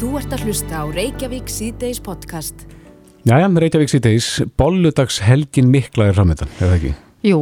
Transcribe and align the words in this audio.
Þú 0.00 0.14
ert 0.16 0.30
að 0.32 0.46
hlusta 0.48 0.78
á 0.80 0.84
Reykjavík 0.88 1.50
síðdeis 1.52 1.98
podcast. 2.00 2.62
Jæja, 3.28 3.50
Reykjavík 3.52 3.90
síðdeis, 3.92 4.28
bolludags 4.56 5.18
helgin 5.20 5.66
mikla 5.68 6.06
er 6.08 6.16
framöndan, 6.16 6.48
eða 6.56 6.78
ekki? 6.78 6.92
Jú, 7.28 7.40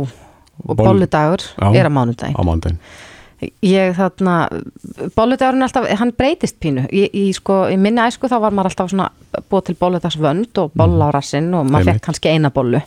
bolludagur 0.66 1.44
er 1.70 1.86
á 1.86 1.92
mánudaginn. 1.94 2.34
Á 2.34 2.42
mándaginn. 2.42 2.80
Ég 3.62 3.94
þarna, 3.94 4.34
bolludagurinn 5.14 5.62
er 5.62 5.68
alltaf, 5.68 5.86
hann 6.00 6.10
breytist 6.18 6.58
pínu. 6.58 6.88
Í, 6.90 7.04
í, 7.14 7.22
sko, 7.36 7.60
í 7.70 7.78
minni 7.78 8.02
æsku 8.02 8.26
þá 8.26 8.40
var 8.48 8.58
maður 8.58 8.72
alltaf 8.72 8.90
svona 8.90 9.06
búið 9.38 9.68
til 9.68 9.76
bolludagsvönd 9.84 10.62
og 10.64 10.74
bolla 10.82 11.12
á 11.14 11.14
rassinn 11.14 11.54
og 11.54 11.70
maður 11.70 11.92
fekk 11.92 12.08
kannski 12.08 12.34
eina 12.34 12.50
bollu. 12.50 12.82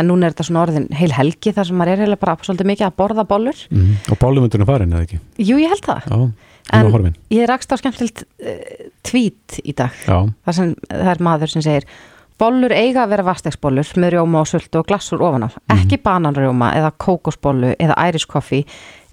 En 0.00 0.08
núna 0.08 0.30
er 0.30 0.32
þetta 0.32 0.48
svona 0.48 0.64
orðin 0.64 0.88
heil 0.96 1.12
helgi 1.12 1.52
þar 1.52 1.68
sem 1.68 1.76
maður 1.76 1.98
er 1.98 2.06
heila 2.06 2.22
bara 2.24 2.40
svolítið 2.40 2.72
mikið 2.72 2.88
að 2.88 2.96
borða 3.04 3.28
bollur. 3.28 3.62
Mm. 3.68 3.94
Og 4.08 4.24
bollumundurinn 4.24 4.72
farin, 4.72 4.96
eða 4.96 5.04
ekki? 5.10 5.20
Jú, 5.44 5.60
ég 5.60 5.76
held 5.76 5.84
það. 5.92 6.08
Já, 6.08 6.43
En 6.72 7.12
ég 7.34 7.44
rakst 7.50 7.72
á 7.72 7.76
skemmtilegt 7.76 8.24
uh, 8.24 8.88
tvít 9.04 9.60
í 9.60 9.74
dag. 9.76 9.92
Það, 10.06 10.54
sem, 10.56 10.74
það 10.88 11.12
er 11.12 11.24
maður 11.26 11.52
sem 11.52 11.64
segir 11.64 11.88
bollur 12.40 12.72
eiga 12.74 13.04
að 13.04 13.12
vera 13.14 13.26
vastegsbollur 13.28 13.90
með 14.02 14.16
rjóma 14.16 14.40
og 14.42 14.48
sultu 14.50 14.80
og 14.80 14.88
glassur 14.88 15.22
ofan 15.22 15.46
á. 15.46 15.48
Ekki 15.76 16.00
bananrjóma 16.02 16.72
eða 16.78 16.90
kókosbollu 17.04 17.74
eða 17.78 17.98
æriskoffi 18.08 18.64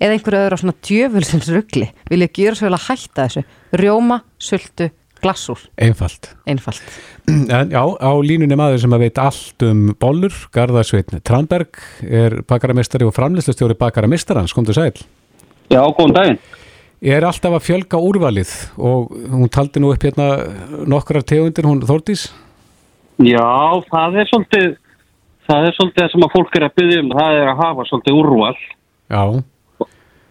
eða 0.01 0.15
einhverju 0.15 0.41
öðru 0.45 0.57
á 0.57 0.61
svona 0.63 0.79
djöfulsins 0.87 1.51
ruggli. 1.53 1.91
Vil 2.09 2.23
ég 2.23 2.33
gera 2.33 2.57
svo 2.57 2.69
vel 2.69 2.79
að 2.79 2.87
hætta 2.87 3.27
þessu. 3.27 3.43
Rjóma, 3.77 4.17
sultu, 4.41 4.89
glassúr. 5.21 5.61
einfalt. 5.77 6.31
Einfalt. 6.49 6.81
En 7.31 7.69
já, 7.69 7.83
á 7.83 8.11
línunni 8.25 8.57
maður 8.57 8.81
sem 8.81 8.95
að 8.95 9.03
veit 9.05 9.19
allt 9.21 9.63
um 9.67 9.83
bollur, 10.01 10.33
Garðarsveitn 10.55 11.21
Tranberg, 11.21 11.77
er 12.01 12.39
bakaramistari 12.49 13.05
og 13.05 13.13
framlýslustjóri 13.13 13.77
bakaramestarans, 13.77 14.55
komdu 14.57 14.73
sæl. 14.73 14.95
Já, 15.69 15.83
góðan 15.93 16.17
daginn. 16.17 16.41
Er 17.01 17.25
alltaf 17.25 17.55
að 17.57 17.63
fjölga 17.65 17.97
úrvalið 17.97 18.49
og 18.77 19.13
hún 19.33 19.49
taldi 19.49 19.81
nú 19.81 19.89
upp 19.89 20.03
hérna 20.05 20.27
nokkrar 20.85 21.23
tegundir, 21.25 21.65
hún 21.65 21.79
Þórdís? 21.81 22.27
Já, 23.25 23.41
það 23.89 24.19
er 24.21 24.29
svolítið, 24.29 24.67
það 25.49 25.65
er 25.65 25.77
svolítið 25.79 26.03
það 26.03 26.11
sem 26.13 26.25
að 26.27 26.35
fólk 26.35 26.59
er 26.59 26.65
að 26.67 26.75
byggja 26.77 26.99
um, 27.01 27.09
það 27.17 27.37
er 27.39 27.49
að 27.49 27.63
hafa 27.63 27.85
svolítið 27.89 28.19
úrval, 28.19 28.59
Já, 29.09 29.23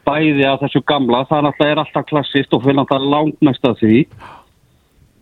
bæði 0.07 0.47
af 0.47 0.62
þessu 0.62 0.85
gamla, 0.93 1.25
það 1.27 1.51
er 1.67 1.83
alltaf 1.83 2.07
klassist 2.07 2.55
og 2.55 2.62
fyrir 2.62 2.79
náttúrulega 2.79 3.17
langmest 3.17 3.67
að 3.67 3.83
því. 3.83 3.99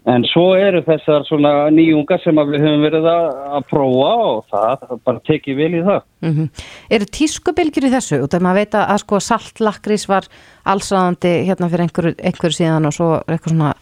En 0.08 0.24
svo 0.24 0.52
eru 0.56 0.80
þessar 0.86 1.24
svona 1.28 1.50
nýjungar 1.74 2.22
sem 2.22 2.38
við 2.38 2.62
höfum 2.64 2.84
verið 2.86 3.08
að, 3.10 3.26
prófa 3.68 4.12
og 4.24 4.38
það, 4.52 4.86
bara 5.04 5.24
tekið 5.28 5.58
vel 5.58 5.72
í 5.74 5.82
það. 5.84 5.98
Mm 6.24 6.46
Eru 6.96 7.08
tískubilgjur 7.18 7.88
í 7.88 7.92
þessu? 7.92 8.20
Af 8.24 8.40
maður 8.40 8.60
veit 8.62 8.78
að, 8.78 8.94
sko 9.02 9.20
saltlakrís 9.20 10.06
var 10.08 10.28
allsraðandi 10.64 11.34
hérna 11.48 11.68
fyrir 11.68 11.84
einhverju, 11.86 12.14
einhverju 12.30 12.56
síðan 12.56 12.88
og 12.88 12.96
svo 12.96 13.10
eitthvað 13.26 13.52
svona 13.52 13.72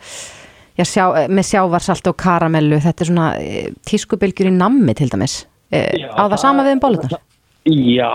já, 0.77 0.85
sjá, 0.85 1.05
með 1.29 1.49
sjávarsalt 1.51 2.11
og 2.11 2.17
karamellu. 2.21 2.81
Þetta 2.83 3.05
er 3.05 3.11
svona 3.13 3.29
e, 3.39 3.67
tískubilgjur 3.87 4.51
í 4.51 4.57
nammi 4.57 4.97
til 4.99 5.11
dæmis. 5.13 5.45
E, 5.71 5.85
Já, 6.01 6.11
á 6.11 6.23
það 6.27 6.41
sama 6.43 6.67
við 6.67 6.77
um 6.77 6.83
bollunar? 6.87 7.21
Já, 7.67 8.15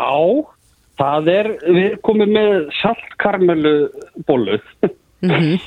það 1.00 1.32
er, 1.38 1.52
við 1.80 1.96
komið 2.04 2.36
með 2.40 2.58
saltkarmelu 2.82 3.76
bollu 4.28 4.60
Mm 5.22 5.60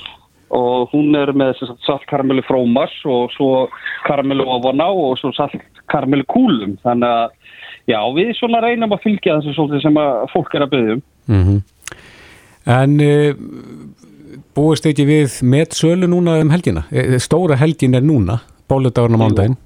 og 0.55 0.93
hún 0.95 1.15
er 1.19 1.33
með 1.37 1.59
saltkarmelu 1.87 2.45
frómas 2.47 2.93
og 3.11 3.33
svo 3.35 3.67
karmelu 4.07 4.47
ofan 4.57 4.83
á 4.83 4.91
og 4.91 5.17
svo 5.19 5.33
saltkarmelu 5.35 6.27
kúlum. 6.31 6.77
Þannig 6.85 7.11
að, 7.11 7.57
já, 7.91 7.99
við 8.17 8.33
svona 8.39 8.63
reynum 8.65 8.95
að 8.95 9.05
fylgja 9.09 9.41
þessu 9.41 9.57
svolítið 9.57 9.87
sem 9.89 10.01
að 10.05 10.27
fólk 10.35 10.55
er 10.55 10.67
að 10.67 10.75
byggja 10.77 10.99
um. 10.99 11.05
mm 11.31 11.63
En 12.65 12.95
uh, 12.97 13.35
búist 14.57 14.87
ekki 14.89 15.05
við 15.05 15.35
með 15.45 15.75
sölu 15.77 16.09
núna 16.09 16.39
um 16.41 16.49
helgina? 16.49 16.87
Eh, 16.89 17.19
Stóra 17.21 17.59
helgin 17.61 17.97
er 17.99 18.01
núna, 18.01 18.39
bolludagurinn 18.73 19.19
á 19.19 19.21
mándaginn. 19.21 19.59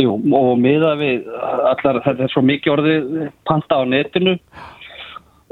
Jú, 0.00 0.14
og 0.32 0.54
miða 0.56 0.94
við 0.96 1.26
allar, 1.68 2.00
þetta 2.06 2.24
er 2.24 2.32
svo 2.32 2.40
mikið 2.48 2.72
orðið 2.72 3.10
panta 3.44 3.82
á 3.82 3.84
netinu 3.84 4.38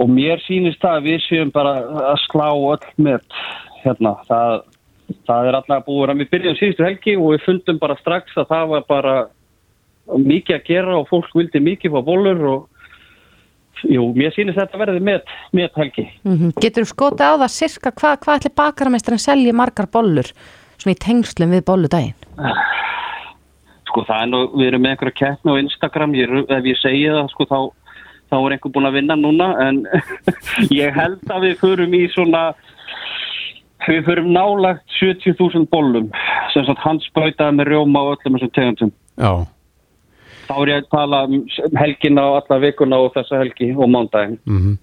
og 0.01 0.09
mér 0.09 0.41
sýnist 0.47 0.81
það 0.81 0.97
að 0.97 1.09
við 1.11 1.19
séum 1.27 1.51
bara 1.53 1.75
að 2.15 2.23
slá 2.25 2.47
öll 2.49 2.87
með 3.05 3.21
hérna, 3.85 4.15
það, 4.29 4.57
það 5.29 5.51
er 5.51 5.59
alltaf 5.61 5.87
búið 5.87 6.15
að 6.15 6.23
við 6.23 6.33
byrjum 6.35 6.59
síðustu 6.59 6.87
helgi 6.87 7.17
og 7.19 7.31
við 7.35 7.47
fundum 7.47 7.81
bara 7.83 7.99
strax 8.01 8.37
að 8.41 8.51
það 8.53 8.75
var 8.75 8.85
bara 8.89 9.15
mikið 10.11 10.57
að 10.57 10.67
gera 10.67 10.99
og 10.99 11.09
fólk 11.11 11.35
vildi 11.39 11.63
mikið 11.63 11.95
fá 11.95 12.01
bólur 12.07 12.47
og 12.51 12.69
jú, 13.89 14.07
mér 14.17 14.35
sýnist 14.35 14.59
þetta 14.59 14.81
verði 14.81 15.03
með, 15.05 15.35
með 15.57 15.77
helgi. 15.81 16.07
-hmm. 16.25 16.55
Getur 16.61 16.85
þú 16.85 16.93
skotið 16.93 17.27
á 17.27 17.35
það 17.43 17.53
sirka 17.57 17.93
hvað 17.93 18.25
hva 18.25 18.37
ætli 18.37 18.53
bakaramestarinn 18.57 19.23
selji 19.23 19.53
margar 19.53 19.89
bollur 19.93 20.29
svona 20.81 20.97
í 20.97 21.01
tengslum 21.05 21.53
við 21.55 21.67
bolludaginn? 21.69 22.17
Sko 23.91 24.05
það 24.07 24.23
er 24.23 24.31
nú, 24.31 24.41
við 24.55 24.67
erum 24.71 24.83
með 24.85 24.95
einhverja 24.95 25.19
keppni 25.21 25.53
á 25.53 25.61
Instagram, 25.61 26.15
ég, 26.15 26.35
ef 26.49 26.65
ég 26.65 26.81
segi 26.81 27.07
það 27.11 27.31
sko 27.33 27.47
þá, 27.51 27.59
þá 28.31 28.37
er 28.39 28.53
einhver 28.57 28.75
búin 28.75 28.89
að 28.89 28.99
vinna 28.99 29.17
núna 29.19 29.49
en 29.67 29.83
ég 30.83 30.95
held 30.95 31.25
að 31.31 31.49
við 31.49 31.57
förum 31.65 31.97
í 31.99 32.05
svona, 32.15 32.53
við 33.87 34.05
förum 34.09 34.29
nálagt 34.35 34.85
70.000 34.99 35.69
bollum 35.73 36.11
sem 36.55 36.67
sagt 36.67 36.85
hansbrautaði 36.85 37.59
með 37.59 37.73
rjóma 37.73 38.05
og 38.05 38.19
öllum 38.19 38.39
þessum 38.39 38.55
tegundum. 38.57 38.93
Já, 39.21 39.33
Þá 40.51 40.57
er 40.59 40.71
ég 40.73 40.81
að 40.81 40.87
tala 40.91 41.19
um 41.31 41.35
helgina 41.79 42.23
og 42.27 42.37
alla 42.41 42.57
vikuna 42.65 42.99
og 43.05 43.13
þessa 43.15 43.39
helgi 43.45 43.73
og 43.77 43.91
mándaginn. 43.91 44.39
mm 44.45 44.79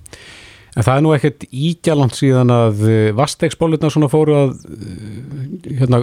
En 0.77 0.85
það 0.85 0.99
er 0.99 1.01
nú 1.01 1.11
ekkert 1.15 1.45
ígjalant 1.49 2.13
síðan 2.13 2.51
að 2.53 2.81
vastegsbollurna 3.17 3.89
svona 3.89 4.09
fóru 4.11 4.35
að 4.37 4.51
eh, 4.75 5.71
hérna, 5.79 5.99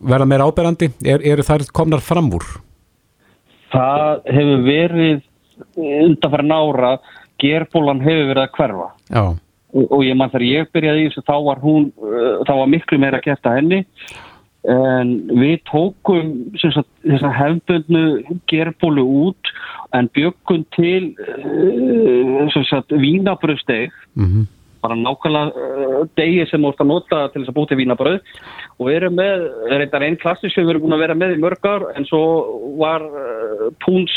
verða 0.00 0.28
meira 0.30 0.46
áberandi. 0.48 0.88
Er, 1.04 1.20
eru 1.20 1.44
þær 1.44 1.66
komnar 1.76 2.00
fram 2.00 2.30
úr? 2.32 2.46
Það 3.74 4.30
hefur 4.38 4.64
verið 4.64 5.20
undanfæri 5.76 6.46
nára, 6.48 6.94
gerbólan 7.42 8.00
hefur 8.06 8.30
verið 8.30 8.42
að 8.46 8.56
hverfa. 8.56 8.88
Já, 9.12 9.24
og, 9.76 9.84
og 9.92 10.06
ég 10.06 10.16
mann 10.18 10.32
þegar 10.32 10.46
ég 10.48 10.72
byrjaði 10.74 11.10
þessu 11.10 11.26
þá 11.28 11.36
var 11.50 11.60
hún, 11.64 11.90
uh, 12.00 12.40
þá 12.48 12.54
var 12.62 12.72
miklu 12.72 12.98
meira 13.02 13.20
að 13.20 13.28
geta 13.30 13.54
henni. 13.58 13.84
En 14.66 15.12
við 15.30 15.60
tókum 15.68 16.32
sagt, 16.58 16.88
þessa 17.04 17.30
hefbundnu 17.36 18.06
gerbólu 18.50 19.04
út 19.28 19.52
en 19.94 20.08
byggum 20.16 20.64
til 20.74 21.12
uh, 21.22 22.60
sagt 22.66 22.94
vínabröðsteg 22.96 23.94
mm 24.18 24.46
bara 24.86 24.96
nákvæmlega 25.00 25.50
uh, 25.50 26.06
degi 26.18 26.46
sem 26.50 26.62
vorst 26.62 26.82
að 26.82 26.90
nota 26.92 27.26
til 27.32 27.42
þess 27.42 27.52
að 27.52 27.58
búti 27.58 27.78
vínabröð 27.78 28.18
og 28.76 28.88
við 28.88 28.98
erum 29.00 29.18
með, 29.18 29.44
reyndar 29.72 30.06
einn 30.06 30.18
klassi 30.20 30.50
sem 30.52 30.66
við 30.66 30.76
erum 30.76 30.86
búin 30.86 30.96
að 30.96 31.04
vera 31.06 31.18
með 31.18 31.36
í 31.36 31.42
mörgar 31.42 31.88
en 31.94 32.08
svo 32.08 32.22
var 32.80 33.04
uh, 33.06 33.68
púns 33.84 34.14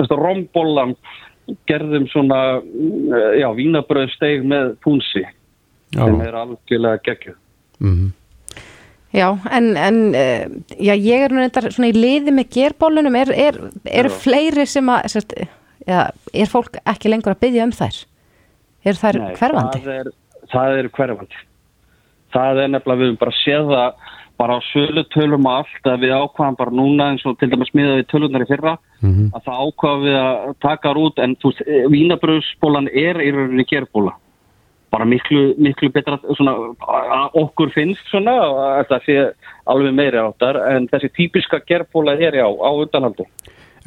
rombólan 0.00 0.94
gerðum 1.70 2.06
svona 2.12 2.40
uh, 2.60 3.32
já, 3.38 3.48
vínabröðsteg 3.56 4.46
með 4.48 4.74
púnsi 4.84 5.24
já. 5.24 6.00
sem 6.00 6.24
er 6.24 6.40
algjörlega 6.44 7.04
geggjuð. 7.08 7.38
Mm 7.80 8.10
Já, 9.10 9.26
en, 9.50 9.76
en 9.76 9.96
uh, 10.14 10.44
já, 10.78 10.92
ég 10.94 11.24
er 11.24 11.32
nú 11.34 11.40
reyndar 11.42 11.66
svona 11.74 11.88
í 11.90 11.96
liði 11.96 12.30
með 12.34 12.52
gerbólunum, 12.54 13.16
er, 13.18 13.32
er, 13.34 13.56
eru 13.90 14.12
fleiri 14.14 14.62
sem 14.70 14.86
að, 14.86 15.08
sérst, 15.16 15.34
já, 15.82 15.98
er 16.14 16.50
fólk 16.52 16.78
ekki 16.86 17.10
lengur 17.10 17.34
að 17.34 17.40
byggja 17.42 17.66
um 17.66 17.72
þær? 17.74 17.98
Er 18.86 19.00
þær 19.00 19.18
Nei, 19.18 19.32
hverfandi? 19.40 19.80
Það 19.82 19.96
er, 19.96 20.12
það 20.52 20.76
er 20.76 20.90
hverfandi. 20.94 21.42
Það 22.30 22.62
er 22.62 22.70
nefnilega, 22.70 23.00
við 23.00 23.10
höfum 23.10 23.20
bara 23.24 23.36
séð 23.40 23.72
það 23.72 24.06
bara 24.40 24.56
á 24.56 24.60
sölutölum 24.72 25.44
og 25.50 25.58
allt 25.60 25.88
að 25.92 26.06
við 26.06 26.14
ákvaðum 26.16 26.56
bara 26.56 26.72
núna 26.80 27.10
eins 27.12 27.26
og 27.28 27.36
til 27.40 27.50
dæmis 27.52 27.72
miða 27.76 27.98
við 28.00 28.08
tölunar 28.08 28.44
í 28.46 28.48
fyrra 28.48 28.72
-hmm. 29.02 29.28
að 29.36 29.44
það 29.46 29.60
ákvaðum 29.66 30.06
við 30.08 30.16
að 30.24 30.56
taka 30.64 30.94
út 30.96 31.18
en 31.20 31.36
þú 31.36 31.52
veist, 31.52 31.62
vínabröðsbólan 31.94 32.88
er 32.88 33.20
í 33.20 33.30
rauninni 33.36 33.66
gerbóla. 33.68 34.16
Bara 34.90 35.04
miklu, 35.06 35.54
miklu 35.58 35.88
betra 35.94 36.18
svona, 36.34 36.56
okkur 37.38 37.70
finnst 37.70 38.02
svona 38.10 38.32
að 38.42 38.84
þetta 38.84 38.98
sé 39.04 39.16
alveg 39.70 39.94
meiri 39.94 40.18
áttar 40.18 40.56
en 40.74 40.88
þessi 40.90 41.12
típiska 41.14 41.60
gerbóla 41.66 42.16
er 42.18 42.34
já 42.34 42.46
á 42.48 42.70
undanhaldi. 42.74 43.24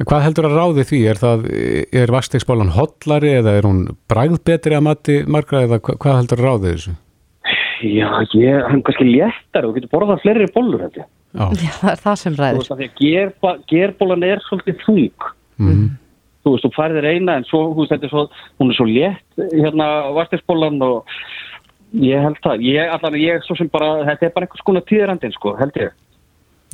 En 0.00 0.06
Hvað 0.06 0.24
heldur 0.26 0.46
að 0.48 0.56
ráði 0.58 0.84
því? 0.88 1.00
Er, 1.06 1.18
það, 1.20 1.44
er 1.92 2.10
vastegsbollan 2.10 2.72
hollari 2.74 3.34
eða 3.38 3.52
er 3.58 3.62
hún 3.68 3.84
bragð 4.10 4.40
betri 4.44 4.74
að 4.74 4.86
mati 4.88 5.20
margra 5.26 5.62
eða 5.68 5.78
hva- 5.78 5.98
hvað 6.00 6.16
heldur 6.18 6.40
að 6.40 6.46
ráði 6.48 6.72
þessu? 6.72 6.94
Já, 7.82 8.08
ég, 8.38 8.60
hann 8.68 8.78
er 8.78 8.84
kannski 8.86 9.06
léttar 9.08 9.66
og 9.66 9.74
getur 9.76 9.90
borðað 9.92 10.22
fleiri 10.22 10.46
bólur 10.54 10.84
held 10.86 10.96
ég. 11.00 11.08
Já, 11.34 11.44
Já, 11.58 11.72
það 11.80 11.90
er 11.92 12.00
það 12.04 12.16
sem 12.20 12.34
Þú 12.36 12.42
ræður. 12.44 12.60
veist 12.60 12.72
að 12.74 12.80
því 12.82 12.88
að 12.88 13.00
gerba, 13.02 13.52
gerbólan 13.72 14.26
er 14.28 14.42
svolítið 14.48 14.80
þung. 14.86 15.28
mm 15.58 15.84
Þú 16.44 16.52
veist, 16.52 16.64
þú 16.66 16.70
færðir 16.76 17.06
eina 17.08 17.34
en 17.40 17.44
svo, 17.48 17.60
þú 17.72 17.80
veist, 17.80 17.92
þetta 17.94 18.04
er 18.04 18.10
svo, 18.12 18.22
hún 18.60 18.70
er 18.70 18.76
svo 18.76 18.84
létt 18.84 19.38
hérna 19.56 19.86
vastisbólan 20.12 20.82
og 20.84 21.06
ég 22.04 22.20
held 22.20 22.36
það. 22.44 22.64
Ég, 22.68 22.90
allan, 22.92 23.14
ég 23.16 23.46
svo 23.46 23.56
sem 23.56 23.70
bara, 23.72 24.04
þetta 24.10 24.26
er 24.28 24.34
bara 24.34 24.44
einhvers 24.44 24.66
konar 24.66 24.84
tíðrandinn, 24.84 25.32
sko, 25.32 25.54
held 25.56 25.78
ég. 25.80 25.94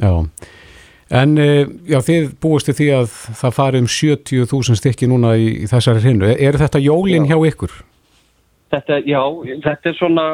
já. 0.03 0.11
En 1.11 1.39
eh, 1.43 1.67
já, 1.91 1.99
þið 2.07 2.27
búistu 2.43 2.71
því 2.75 2.89
að 2.95 3.15
það 3.41 3.55
fari 3.57 3.79
um 3.83 3.87
70.000 3.91 4.77
stykki 4.79 5.09
núna 5.11 5.33
í, 5.39 5.47
í 5.65 5.71
þessari 5.71 6.03
hrinnu. 6.05 6.29
Er 6.39 6.59
þetta 6.59 6.79
jólin 6.83 7.27
hjá 7.27 7.39
ykkur? 7.51 7.73
Þetta, 8.71 9.01
já, 9.09 9.21
þetta 9.65 9.91
er 9.91 9.99
svona, 9.99 10.25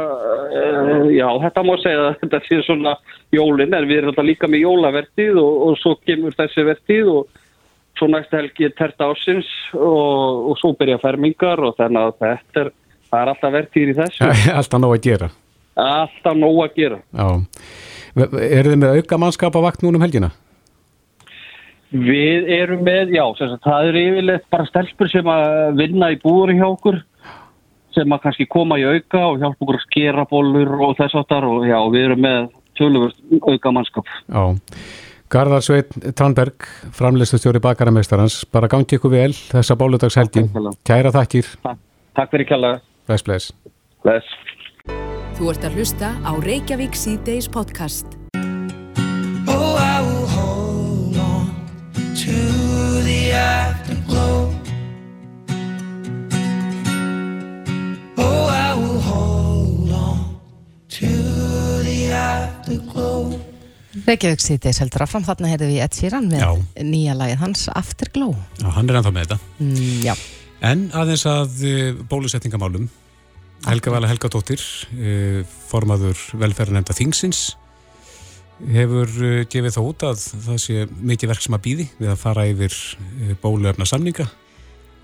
uh, 0.61 1.09
já, 1.13 1.27
þetta 1.47 1.65
má 1.67 1.73
segja 1.83 2.05
að 2.05 2.21
þetta 2.23 2.41
sé 2.47 2.61
svona 2.67 2.95
jólin, 3.35 3.75
en 3.75 3.89
við 3.89 4.01
erum 4.01 4.13
alltaf 4.13 4.29
líka 4.29 4.51
með 4.51 4.65
jólavertið 4.67 5.41
og, 5.43 5.59
og 5.67 5.81
svo 5.81 5.97
kemur 6.05 6.37
þessi 6.37 6.67
vertið 6.69 7.13
og 7.15 7.43
svo 7.97 8.11
næsta 8.13 8.41
helgi 8.43 8.69
er 8.69 8.77
terta 8.77 9.09
ásins 9.09 9.49
og, 9.73 10.53
og 10.53 10.61
svo 10.61 10.75
byrja 10.77 11.01
fermingar 11.03 11.63
og 11.65 11.77
þannig 11.81 12.03
að 12.03 12.17
þetta 12.23 12.65
er, 12.65 12.73
er 13.17 13.33
alltaf 13.33 13.55
vertið 13.55 13.93
í 13.93 13.99
þessu. 14.01 14.33
Alltaf 14.59 14.83
nóg 14.83 14.97
að 14.99 15.05
gera. 15.09 15.31
Alltaf 15.77 16.37
nóg 16.37 16.63
að 16.67 16.81
gera. 16.81 16.99
Já. 17.13 17.29
Er 18.17 18.69
þið 18.69 18.77
með 18.81 18.99
auka 19.01 19.21
mannskap 19.21 19.57
að 19.57 19.67
vakt 19.67 19.83
núna 19.85 20.01
um 20.01 20.05
helgina? 20.05 20.31
Við 21.97 22.49
erum 22.51 22.81
með, 22.85 23.13
já, 23.15 23.23
sagt, 23.39 23.61
það 23.65 23.91
er 23.91 23.99
yfirleitt 24.01 24.47
bara 24.53 24.67
stelpur 24.69 25.11
sem 25.11 25.29
að 25.31 25.77
vinna 25.79 26.09
í 26.13 26.17
búður 26.21 26.57
hjá 26.57 26.65
okkur 26.67 26.99
sem 27.97 28.15
að 28.15 28.23
kannski 28.27 28.47
koma 28.53 28.79
í 28.81 28.85
auka 28.87 29.25
og 29.31 29.41
hjálpa 29.41 29.65
okkur 29.65 29.81
að 29.81 29.87
skera 29.89 30.27
bólur 30.31 30.77
og 30.77 30.95
þess 31.01 31.19
aftar 31.19 31.49
og 31.49 31.67
já, 31.67 31.79
við 31.93 32.09
erum 32.11 32.25
með 32.27 32.49
töluvert 32.77 33.45
auka 33.49 33.73
mannskap. 33.75 34.17
Já, 34.29 34.45
Garðar 35.33 35.65
Sveit 35.67 35.95
Tannberg, 36.15 36.69
framleistustjóri 36.95 37.59
bakaramestarans, 37.65 38.45
bara 38.55 38.71
gangi 38.71 38.99
ykkur 38.99 39.11
vel 39.11 39.33
þessa 39.35 39.75
bóludagshelgin. 39.79 40.53
Kæra 40.87 41.11
þakkir. 41.17 41.49
Takk, 41.65 41.81
takk 42.19 42.37
fyrir 42.37 42.51
kjallaði. 42.53 42.85
Bless, 43.11 43.27
bless. 43.27 43.51
Bless. 44.07 44.37
Þú 45.37 45.51
ert 45.53 45.67
að 45.69 45.81
hlusta 45.81 46.15
á 46.23 46.33
Reykjavík 46.47 46.95
C-Days 46.97 47.51
podcast. 47.53 48.16
Afterglow. 62.67 63.37
Reykjavík 64.07 64.43
sýtis 64.43 64.81
heldur 64.83 65.05
áfram, 65.07 65.25
þarna 65.25 65.51
heyrðum 65.53 65.71
við 65.73 65.83
Ed 65.85 65.97
Sheeran 65.97 66.27
með 66.29 66.43
Já. 66.43 66.51
nýja 66.85 67.15
lagið 67.17 67.39
hans 67.41 67.63
Afterglow. 67.73 68.35
Já, 68.61 68.69
hann 68.75 68.91
er 68.91 68.99
ennþá 68.99 69.13
með 69.15 69.25
þetta. 69.25 69.39
Mm, 69.63 70.25
En 70.67 70.83
aðeins 70.97 71.23
að 71.29 71.63
uh, 71.69 72.03
bólusetningamálum, 72.09 72.89
Helga 73.67 73.93
Vala 73.93 74.09
Helgadóttir, 74.11 74.61
uh, 74.97 75.43
formaður 75.69 76.19
velferðanemnda 76.41 76.97
Þingsins, 76.97 77.57
hefur 78.73 79.09
uh, 79.21 79.45
gefið 79.53 79.77
það 79.77 79.89
út 79.93 80.07
að 80.11 80.23
það 80.49 80.61
sé 80.65 80.87
mikið 81.13 81.33
verk 81.33 81.45
sem 81.45 81.57
að 81.57 81.65
býði 81.69 81.89
við 82.01 82.13
að 82.13 82.21
fara 82.25 82.47
yfir 82.51 82.77
bóluefna 83.45 83.89
samninga. 83.89 84.29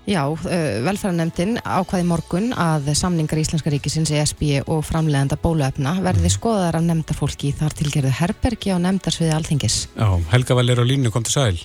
Já 0.09 0.21
uh, 0.27 0.39
velferðarnemndin 0.85 1.59
ákvaði 1.63 2.05
morgun 2.07 2.49
að 2.59 2.89
samningar 2.99 3.39
Íslenska 3.41 3.71
ríkisins, 3.73 4.11
ESB 4.11 4.63
og 4.67 4.81
framlegenda 4.87 5.37
bóluefna 5.39 5.95
verði 6.03 6.31
skoðar 6.33 6.79
af 6.79 6.85
nefndafólki 6.87 7.51
í 7.51 7.55
þar 7.59 7.77
tilgerðu 7.79 8.11
herbergi 8.19 8.73
á 8.75 8.77
nefndarsviði 8.83 9.35
alþingis. 9.37 9.77
Já, 9.95 10.09
Helga 10.33 10.57
Val 10.59 10.67
er 10.73 10.83
á 10.83 10.85
línu, 10.87 11.13
kom 11.13 11.23
til 11.27 11.35
sæl. 11.35 11.61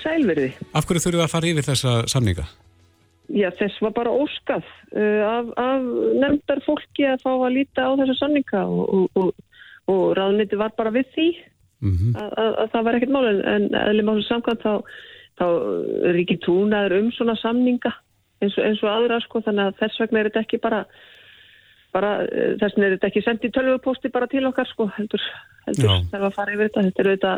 Sælverði. 0.00 0.50
Af 0.74 0.88
hverju 0.88 1.04
þurfum 1.04 1.20
við 1.20 1.26
að 1.26 1.34
fara 1.34 1.52
yfir 1.52 1.68
þessa 1.68 1.94
samninga? 2.10 2.48
Já, 3.30 3.46
þess 3.60 3.78
var 3.84 3.94
bara 3.94 4.16
óskað 4.16 4.66
uh, 4.66 5.22
af, 5.28 5.54
af 5.60 5.86
nefndar 6.18 6.64
fólki 6.66 7.06
að 7.06 7.22
fá 7.22 7.32
að 7.36 7.54
líta 7.60 7.86
á 7.86 7.90
þessa 8.02 8.18
samninga 8.24 8.64
og, 8.66 8.82
og, 8.90 9.22
og, 9.22 9.64
og 9.92 10.04
ráðniti 10.18 10.58
var 10.58 10.74
bara 10.78 10.94
við 10.94 11.08
því 11.14 11.30
Mm 11.80 12.12
að, 12.12 12.32
að, 12.36 12.50
að 12.60 12.72
það 12.74 12.84
var 12.86 12.96
ekkert 12.98 13.12
mál 13.14 13.26
en, 13.30 13.38
en 13.48 13.62
eðlum 13.80 14.10
á 14.10 14.12
þessu 14.18 14.28
samkvæmt 14.28 14.64
þá, 14.66 14.72
þá 15.40 15.46
ríkir 16.16 16.40
túnaður 16.44 16.98
um 17.00 17.10
svona 17.16 17.36
samninga 17.40 17.94
eins 18.40 18.56
og, 18.56 18.66
eins 18.66 18.82
og 18.84 18.90
aðra 18.92 19.20
sko 19.24 19.42
þannig 19.44 19.70
að 19.70 19.80
þess 19.80 20.02
vegna 20.02 20.20
er 20.20 20.28
þetta 20.30 20.44
ekki 20.44 20.60
bara, 20.62 20.82
bara 21.94 22.12
uh, 22.24 22.52
þess 22.60 22.76
vegna 22.76 22.88
er 22.88 22.94
þetta 22.96 23.10
ekki 23.10 23.24
sendið 23.26 23.56
tölvupósti 23.56 24.12
bara 24.12 24.28
til 24.32 24.44
okkar 24.48 24.70
sko 24.70 24.90
heldur, 24.96 25.24
heldur 25.66 25.96
þarf 26.12 26.28
að 26.28 26.38
fara 26.38 26.54
yfir 26.56 26.70
þetta. 26.70 26.86
Þetta 26.88 27.04
eru 27.04 27.16
þetta 27.16 27.34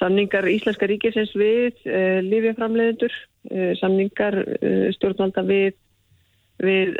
samningar 0.00 0.48
Íslenska 0.48 0.88
ríkisins 0.90 1.34
við 1.36 1.82
uh, 1.90 2.18
lífjaframleðendur, 2.26 3.18
uh, 3.50 3.70
samningar 3.82 4.40
uh, 4.40 4.88
stjórnvalda 4.96 5.44
við, 5.50 5.76
við 6.64 6.96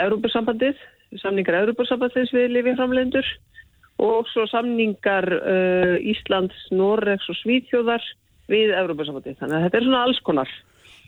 Európa-sambandið, 0.00 0.80
samningar 1.20 1.62
Európa-sambandins 1.62 2.34
við 2.34 2.50
lífjaframleðendur 2.56 3.30
og 4.00 4.28
svo 4.32 4.46
samningar 4.48 5.26
uh, 5.36 5.96
Íslands, 6.00 6.56
Noregs 6.72 7.28
og 7.28 7.36
Svíþjóðar 7.42 8.04
við 8.50 8.74
Európa-sambandið. 8.74 9.38
Þannig 9.40 9.58
að 9.58 9.64
þetta 9.66 9.80
er 9.80 9.88
svona 9.88 10.04
alls 10.06 10.20
konar. 10.26 10.52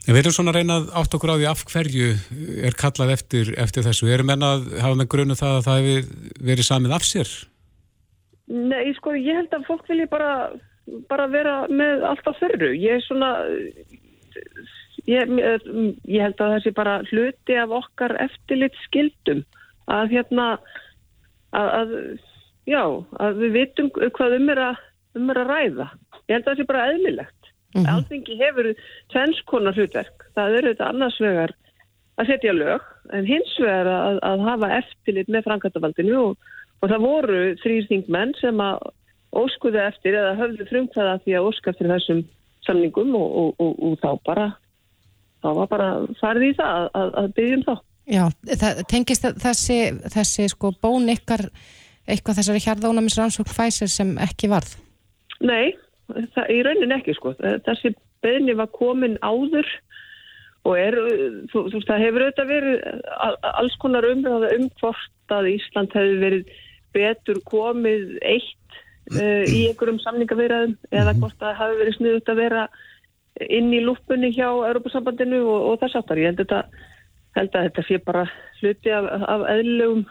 En 0.03 0.11
við 0.11 0.25
erum 0.25 0.35
svona 0.35 0.51
að 0.51 0.57
reyna 0.59 0.75
að 0.81 0.87
átt 0.99 1.13
okkur 1.15 1.31
á 1.31 1.35
því 1.39 1.45
af 1.47 1.61
hverju 1.71 2.07
er 2.67 2.75
kallað 2.75 3.13
eftir, 3.13 3.53
eftir 3.63 3.85
þessu. 3.85 4.09
Erum 4.11 4.27
menn 4.27 4.43
að 4.43 4.65
hafa 4.83 4.99
með 4.99 5.09
grunu 5.13 5.37
það 5.39 5.57
að 5.59 5.67
það 5.67 5.85
hefur 5.85 6.39
verið 6.49 6.67
samið 6.67 6.95
af 6.97 7.05
sér? 7.07 7.31
Nei, 8.51 8.91
sko, 8.97 9.13
ég 9.15 9.39
held 9.39 9.55
að 9.55 9.67
fólk 9.69 9.87
vilji 9.87 10.09
bara, 10.11 10.33
bara 11.07 11.29
vera 11.31 11.55
með 11.71 12.03
allt 12.09 12.27
á 12.27 12.33
þörru. 12.41 12.73
Ég 12.75 12.99
er 12.99 13.05
svona, 13.05 13.31
ég, 15.07 15.31
ég 15.31 16.19
held 16.19 16.35
að 16.35 16.51
það 16.57 16.59
sé 16.65 16.75
bara 16.75 16.99
hluti 17.07 17.57
af 17.63 17.77
okkar 17.79 18.17
eftirlit 18.25 18.75
skildum 18.89 19.45
að 19.87 20.17
hérna, 20.17 20.49
að, 21.55 21.71
að, 21.79 21.97
já, 22.67 22.83
að 23.23 23.39
við 23.39 23.55
vitum 23.55 23.91
hvað 23.95 24.37
um 24.41 24.51
er 24.51 24.65
að, 24.67 24.83
um 25.15 25.31
er 25.31 25.43
að 25.45 25.53
ræða. 25.55 25.87
Ég 26.29 26.37
held 26.37 26.45
að 26.45 26.51
það 26.51 26.61
sé 26.61 26.69
bara 26.69 26.87
eðlilegt. 26.91 27.51
Mm 27.73 27.89
Alþingi 27.89 28.35
hefur 28.37 28.67
tvennskonar 29.09 29.77
hlutverk. 29.77 30.25
Það 30.37 30.57
eru 30.59 30.73
þetta 30.73 30.89
annars 30.91 31.15
vegar 31.21 31.53
að 32.21 32.29
setja 32.29 32.53
lög, 32.53 32.83
en 33.17 33.25
hins 33.25 33.53
vegar 33.57 33.89
að, 33.89 34.19
að 34.29 34.43
hafa 34.45 34.69
eftirlit 34.77 35.31
með 35.33 35.47
framkvæmtavaldinu 35.47 36.19
og, 36.19 36.51
og 36.83 36.91
það 36.91 37.07
voru 37.07 37.39
þrýr 37.63 37.87
þingmenn 37.89 38.35
sem 38.37 38.61
að 38.61 38.83
óskuðu 39.33 39.81
eftir 39.81 40.19
eða 40.19 40.35
höfðu 40.37 40.67
frumkvæða 40.69 41.15
því 41.23 41.37
að 41.39 41.47
óska 41.49 41.73
eftir 41.73 41.89
þessum 41.89 42.21
samningum 42.67 43.15
og, 43.17 43.31
og, 43.41 43.63
og, 43.65 43.79
og 43.87 43.95
þá 44.03 44.11
bara 44.27 44.45
þá 45.43 45.49
var 45.57 45.71
bara 45.71 45.87
farið 46.21 46.51
í 46.51 46.53
það 46.59 46.85
að, 46.99 47.15
að 47.19 47.31
byggjum 47.39 47.65
þá. 47.67 47.73
Já, 48.13 48.23
það 48.59 48.83
tengist 48.91 49.25
þessi, 49.39 49.79
þessi 50.13 50.49
sko 50.51 50.73
bón 50.83 51.09
ykkar 51.11 51.47
eitthvað 52.03 52.39
þessari 52.41 52.63
hjarðónamisr 52.63 53.23
rannsókn 53.23 53.49
Pfizer 53.49 53.91
sem 53.91 54.13
ekki 54.23 54.49
varð? 54.51 54.75
Nei, 55.43 55.73
það, 56.11 56.45
í 56.49 56.59
raunin 56.65 56.95
ekki 56.97 57.15
sko. 57.17 57.33
Þessi 57.39 57.93
beðni 58.23 58.55
var 58.59 58.71
komin 58.75 59.17
áður 59.23 59.67
og 60.63 60.77
er, 60.79 60.95
þú, 61.51 61.65
þú 61.67 61.75
veist, 61.75 61.89
það 61.89 62.05
hefur 62.05 62.25
auðvitað 62.25 62.51
verið 62.53 62.83
alls 63.51 63.75
konar 63.81 64.07
umræða 64.07 64.53
um 64.57 64.69
hvort 64.79 65.35
að 65.35 65.49
Ísland 65.57 65.95
hefur 65.97 66.21
verið 66.21 66.53
betur 66.93 67.41
komið 67.49 68.15
eitt 68.21 68.77
uh, 69.17 69.43
í 69.43 69.65
einhverjum 69.67 69.99
samningavirðum 70.03 70.77
eða 70.93 71.15
hvort 71.19 71.37
það 71.41 71.59
hafi 71.59 71.79
verið 71.81 71.97
sniðut 71.97 72.31
að 72.31 72.41
vera 72.45 72.65
inn 73.49 73.71
í 73.73 73.81
lúpunni 73.83 74.29
hjá 74.31 74.47
Europasambandinu 74.47 75.41
og, 75.41 75.69
og 75.71 75.79
þess 75.81 75.99
aftar. 75.99 76.21
Ég 76.21 76.31
held, 76.31 76.43
þetta, 76.43 76.89
held 77.39 77.55
að 77.57 77.69
þetta 77.69 77.85
sé 77.87 77.99
bara 78.05 78.27
hluti 78.61 78.93
af, 78.93 79.09
af 79.09 79.47
eðlugum 79.55 80.05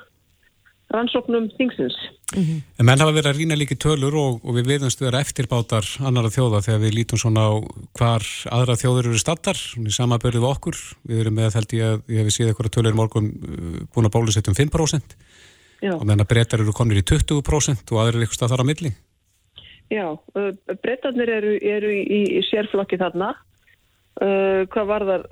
rannsóknum 0.94 1.48
þingsins. 1.58 1.96
En 2.32 2.86
menn 2.86 3.00
hafa 3.02 3.12
verið 3.12 3.28
að 3.30 3.38
rýna 3.40 3.56
líki 3.58 3.76
tölur 3.80 4.14
og, 4.16 4.38
og 4.46 4.56
við 4.56 4.70
viðumstu 4.70 5.04
vera 5.04 5.20
eftirbátar 5.24 5.86
annara 6.00 6.30
þjóða 6.32 6.62
þegar 6.64 6.82
við 6.84 6.94
lítum 6.96 7.20
svona 7.20 7.44
á 7.44 7.52
hvar 7.98 8.26
aðra 8.56 8.78
þjóður 8.80 9.10
eru 9.10 9.20
stattar, 9.20 9.60
í 9.76 9.92
samabörðu 9.92 10.40
við 10.40 10.48
okkur. 10.48 10.80
Við 11.10 11.22
erum 11.24 11.38
með 11.40 11.58
held 11.58 11.76
ég 11.76 11.88
að 11.88 12.12
ég 12.14 12.22
hef 12.22 12.34
séð 12.36 12.52
eitthvað 12.52 12.72
tölur 12.78 12.98
morgun 12.98 13.30
uh, 13.32 13.78
búin 13.92 14.08
að 14.08 14.14
bólusetja 14.16 14.52
um 14.54 14.58
5% 14.58 15.16
Já. 15.82 15.92
og 15.96 16.04
meðan 16.06 16.24
að 16.24 16.30
breytar 16.32 16.64
eru 16.64 16.76
konir 16.76 17.02
í 17.02 17.06
20% 17.12 17.92
og 17.92 18.02
aðrir 18.02 18.22
er 18.22 18.26
eitthvað 18.28 18.54
þar 18.54 18.64
á 18.64 18.70
milli. 18.70 18.92
Já, 19.92 20.06
uh, 20.16 20.52
breytarnir 20.80 21.36
eru, 21.36 21.56
eru 21.60 21.92
í, 21.92 22.12
í 22.38 22.44
sérflokki 22.48 23.00
þarna. 23.02 23.34
Uh, 24.20 24.68
hvað 24.68 24.88
var 24.90 25.04
þar 25.08 25.22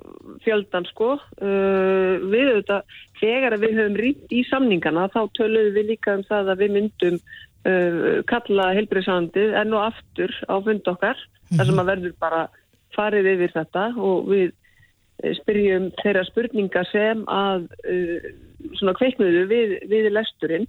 fjöldan 0.40 0.86
sko. 0.88 1.10
Uh, 1.36 2.16
við 2.32 2.46
auðvitað, 2.48 2.94
þegar 3.20 3.56
við 3.60 3.74
höfum 3.76 3.98
rýnt 4.00 4.32
í 4.32 4.40
samningana 4.48 5.04
þá 5.12 5.20
töluðum 5.36 5.74
við 5.76 5.90
líka 5.92 6.14
um 6.16 6.24
það 6.24 6.48
að 6.54 6.62
við 6.62 6.72
myndum 6.78 7.18
uh, 7.20 8.22
kalla 8.30 8.70
helbriðsandið 8.78 9.52
enn 9.60 9.76
og 9.76 9.84
aftur 9.90 10.32
á 10.48 10.56
fund 10.64 10.88
okkar 10.94 11.20
þar 11.52 11.68
sem 11.68 11.82
að 11.82 11.90
verður 11.92 12.16
bara 12.24 12.40
farið 12.96 13.30
yfir 13.34 13.54
þetta 13.58 13.84
og 14.00 14.32
við 14.32 14.56
spyrjum 15.42 15.90
þeirra 16.00 16.24
spurninga 16.30 16.84
sem 16.88 17.24
að 17.28 17.68
uh, 17.84 18.30
svona 18.80 18.96
kveiknuðu 18.96 19.44
við, 19.50 19.76
við 19.92 20.08
lesturinn 20.14 20.64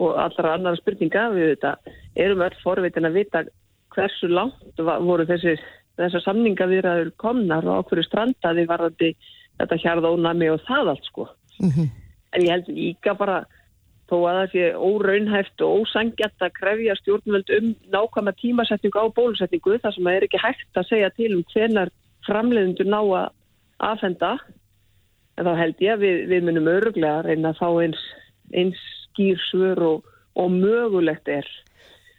og 0.00 0.16
allra 0.16 0.56
annara 0.56 0.80
spurninga. 0.80 1.28
Við 1.36 1.52
þetta 1.52 1.76
erum 2.24 2.46
öll 2.48 2.56
forvitin 2.64 3.12
að 3.12 3.20
vita 3.20 3.44
hversu 3.92 4.32
langt 4.32 4.80
voru 4.80 5.28
þessi 5.28 5.58
þessar 5.98 6.24
samningavirðaður 6.24 7.12
komnar 7.20 7.66
og 7.66 7.84
okkur 7.84 8.02
strandaði 8.06 8.66
varðandi 8.70 9.12
þetta 9.58 9.80
hjarðónami 9.82 10.50
og 10.54 10.60
það 10.68 10.92
allt 10.94 11.08
sko. 11.10 11.28
En 11.58 12.44
ég 12.44 12.52
held 12.52 12.68
líka 12.70 13.14
bara 13.18 13.42
þó 14.08 14.16
að 14.24 14.36
það 14.38 14.52
sé 14.52 14.66
óraunhæft 14.74 15.64
og 15.64 15.82
ósangjart 15.82 16.44
að 16.44 16.54
krefja 16.56 16.94
stjórnvöld 17.00 17.50
um 17.58 17.72
nákvæma 17.92 18.32
tímasetningu 18.40 19.02
á 19.04 19.06
bólusetningu 19.16 19.78
þar 19.82 19.94
sem 19.94 20.08
það 20.08 20.16
er 20.16 20.26
ekki 20.28 20.40
hægt 20.42 20.80
að 20.80 20.88
segja 20.88 21.10
til 21.16 21.32
um 21.36 21.44
hvenar 21.52 21.92
framleiðendur 22.28 22.88
ná 22.88 23.00
að 23.00 23.28
afhenda 23.90 24.32
en 25.38 25.46
þá 25.46 25.52
held 25.60 25.84
ég 25.84 25.94
að 25.94 26.04
við, 26.04 26.22
við 26.32 26.46
munum 26.48 26.70
öruglega 26.72 27.22
reyna 27.26 27.52
að 27.52 27.60
fá 27.60 27.68
eins, 27.84 28.04
eins 28.56 28.80
skýr 29.06 29.40
svör 29.50 29.82
og, 29.86 30.12
og 30.38 30.50
mögulegt 30.54 31.28
er. 31.30 31.46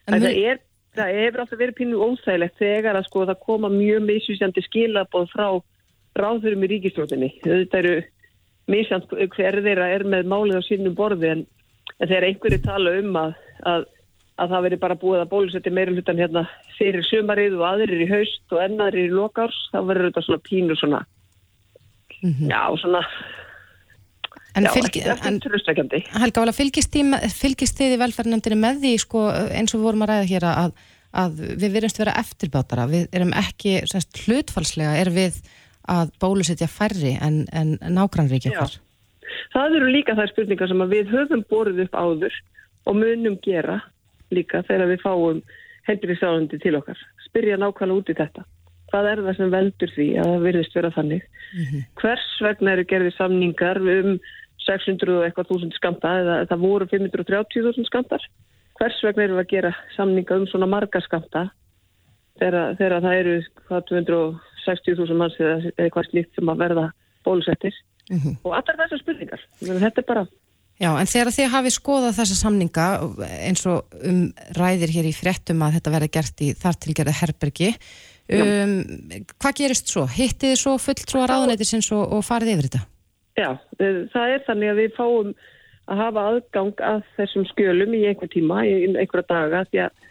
En 0.08 0.22
það 0.22 0.40
er, 0.52 0.62
það 0.98 1.18
hefur 1.20 1.44
alltaf 1.44 1.60
verið 1.60 1.78
pínu 1.78 2.00
óþægilegt 2.06 2.62
þegar 2.62 2.98
að 2.98 3.08
sko 3.10 3.26
það 3.30 3.44
koma 3.46 3.70
mjög 3.74 4.06
misvísjandi 4.08 4.64
skilabóð 4.66 5.30
frá 5.34 5.48
ráðurum 6.20 6.66
í 6.66 6.72
ríkistjóðinni. 6.74 7.30
Þetta 7.44 7.82
eru 7.84 7.94
misjant 8.70 9.14
hver 9.36 9.62
þeirra 9.66 9.88
er 9.94 10.06
með 10.08 10.28
málið 10.30 10.60
á 10.62 10.64
sínum 10.66 10.98
borði 10.98 11.32
en, 11.34 11.46
en 11.98 12.10
þegar 12.10 12.28
einhverju 12.30 12.62
tala 12.66 12.96
um 13.02 13.20
að, 13.22 13.36
að, 13.72 13.86
að 14.42 14.54
það 14.54 14.66
veri 14.68 14.82
bara 14.84 15.00
búið 15.04 15.24
að 15.24 15.32
bólusetja 15.34 15.76
meira 15.76 15.96
hlutan 15.96 16.22
hérna 16.22 16.46
fyrir 16.78 17.06
sumarið 17.08 17.58
og 17.60 17.66
aðrir 17.70 18.06
í 18.06 18.10
haust 18.10 18.56
og 18.56 18.64
ennaðrir 18.66 19.10
í 19.10 19.16
lokárs, 19.16 19.58
þá 19.74 19.80
verður 19.82 20.10
þetta 20.10 20.26
svona 20.28 20.46
pínu 20.50 20.80
svona, 20.80 21.04
já 22.22 22.62
svona, 22.82 23.04
En, 24.58 24.66
já, 24.66 24.72
ekki, 24.82 25.04
en. 25.06 25.40
Helga, 26.18 26.54
fylgist, 26.58 26.96
með- 27.06 27.28
fylgist 27.38 27.78
þið 27.78 27.96
í 27.96 28.00
velferðnefndinni 28.02 28.58
með 28.60 28.80
því 28.84 28.94
sko, 29.04 29.26
eins 29.54 29.76
og 29.76 29.80
við 29.82 29.86
vorum 29.86 30.06
að 30.06 30.12
ræða 30.14 30.28
hér 30.32 30.48
að, 30.50 30.74
að 31.24 31.40
við 31.62 31.76
verðumst 31.78 32.02
vera 32.02 32.16
eftirbátara 32.24 32.88
við 32.90 33.08
erum 33.14 33.34
ekki, 33.38 33.76
semst, 33.92 34.24
hlutfalslega 34.26 34.98
er 34.98 35.12
við 35.14 35.40
að 35.90 36.12
bólusetja 36.22 36.68
færri 36.70 37.16
en, 37.22 37.44
en 37.54 37.78
nágrannríki 37.82 38.50
Já. 38.52 38.58
okkar 38.58 38.80
Það 39.54 39.76
eru 39.80 39.90
líka 39.94 40.16
þær 40.18 40.32
spurningar 40.34 40.70
sem 40.70 40.82
að 40.84 40.94
við 40.94 41.12
höfum 41.14 41.44
borðið 41.50 41.84
upp 41.86 41.96
áður 41.98 42.36
og 42.90 42.98
munum 42.98 43.38
gera 43.46 43.80
líka 44.34 44.62
þegar 44.68 44.90
við 44.92 45.04
fáum 45.04 45.42
heilbyrðisráðandi 45.88 46.60
til 46.62 46.76
okkar. 46.78 47.00
Spyrja 47.26 47.58
nákvæmlega 47.62 48.02
út 48.02 48.10
í 48.14 48.18
þetta. 48.18 48.44
Hvað 48.90 49.08
er 49.12 49.22
það 49.26 49.38
sem 49.38 49.52
veldur 49.54 49.94
því 49.96 50.08
að 50.18 50.30
það 50.30 50.46
virðist 50.48 50.76
vera 50.78 50.92
þannig? 50.98 51.26
Hvers 52.02 52.28
vegna 52.46 52.74
eru 52.76 52.86
gerði 52.90 53.12
samningar 53.18 53.82
um 53.82 54.12
600 54.70 55.18
og 55.18 55.28
eitthvað 55.28 55.52
þúsund 55.52 55.76
skamta 55.78 56.14
eða 56.22 56.40
það 56.52 56.64
voru 56.64 56.90
530.000 56.94 57.90
skamtar? 57.90 58.26
Hvers 58.80 59.02
vegna 59.04 59.26
eru 59.26 59.40
að 59.42 59.50
gera 59.52 59.74
samninga 59.98 60.40
um 60.40 60.48
svona 60.48 60.70
marga 60.70 61.02
skamta 61.04 61.50
þegar, 62.40 63.00
það 63.04 63.14
eru 63.18 63.38
hvað 63.68 63.88
260.000 63.92 65.20
manns 65.20 65.40
eða, 65.42 65.74
eitthvað 65.76 66.12
slíkt 66.12 66.38
sem 66.38 66.52
að 66.54 66.62
verða 66.64 66.90
bólusettir? 67.28 67.76
og 68.10 68.54
allar 68.58 68.78
þessar 68.80 69.02
spurningar 69.04 69.42
þetta 69.62 70.02
er 70.02 70.08
bara, 70.08 70.24
Já, 70.80 70.94
en 70.96 71.10
þegar 71.12 71.34
þið 71.36 71.50
hafið 71.52 71.74
skoðað 71.76 72.14
þessa 72.22 72.36
samninga 72.40 72.86
eins 73.50 73.66
og 73.68 73.98
um 74.08 74.22
ræðir 74.56 74.94
hér 74.96 75.10
í 75.10 75.16
fréttum 75.16 75.66
að 75.66 75.76
þetta 75.76 75.92
verði 75.96 76.12
gert 76.16 76.44
í 76.46 76.54
þar 76.56 76.78
tilgerða 76.86 77.16
herbergi 77.20 77.74
um, 78.38 78.78
hvað 79.36 79.58
gerist 79.60 79.92
svo? 79.92 80.06
Hittið 80.08 80.54
þið 80.54 80.62
svo 80.62 80.78
fulltrúa 80.80 81.28
ráðuneytisins 81.28 81.92
og, 81.98 82.06
og 82.16 82.24
farið 82.24 82.54
yfir 82.54 82.70
þetta? 82.70 82.82
Já, 83.40 83.50
eh, 83.80 84.04
það 84.14 84.36
er 84.36 84.46
þannig 84.48 84.74
að 84.74 84.82
við 84.84 84.94
fáum 84.98 85.34
að 85.90 86.04
hafa 86.04 86.28
aðgang 86.34 86.86
að 86.86 87.02
þessum 87.18 87.48
skjölum 87.50 87.96
í 87.98 88.06
einhver 88.12 88.30
tíma, 88.30 88.62
í 88.68 88.92
einhverja 88.92 89.26
daga 89.32 89.64
því 89.72 89.82
að 89.88 90.06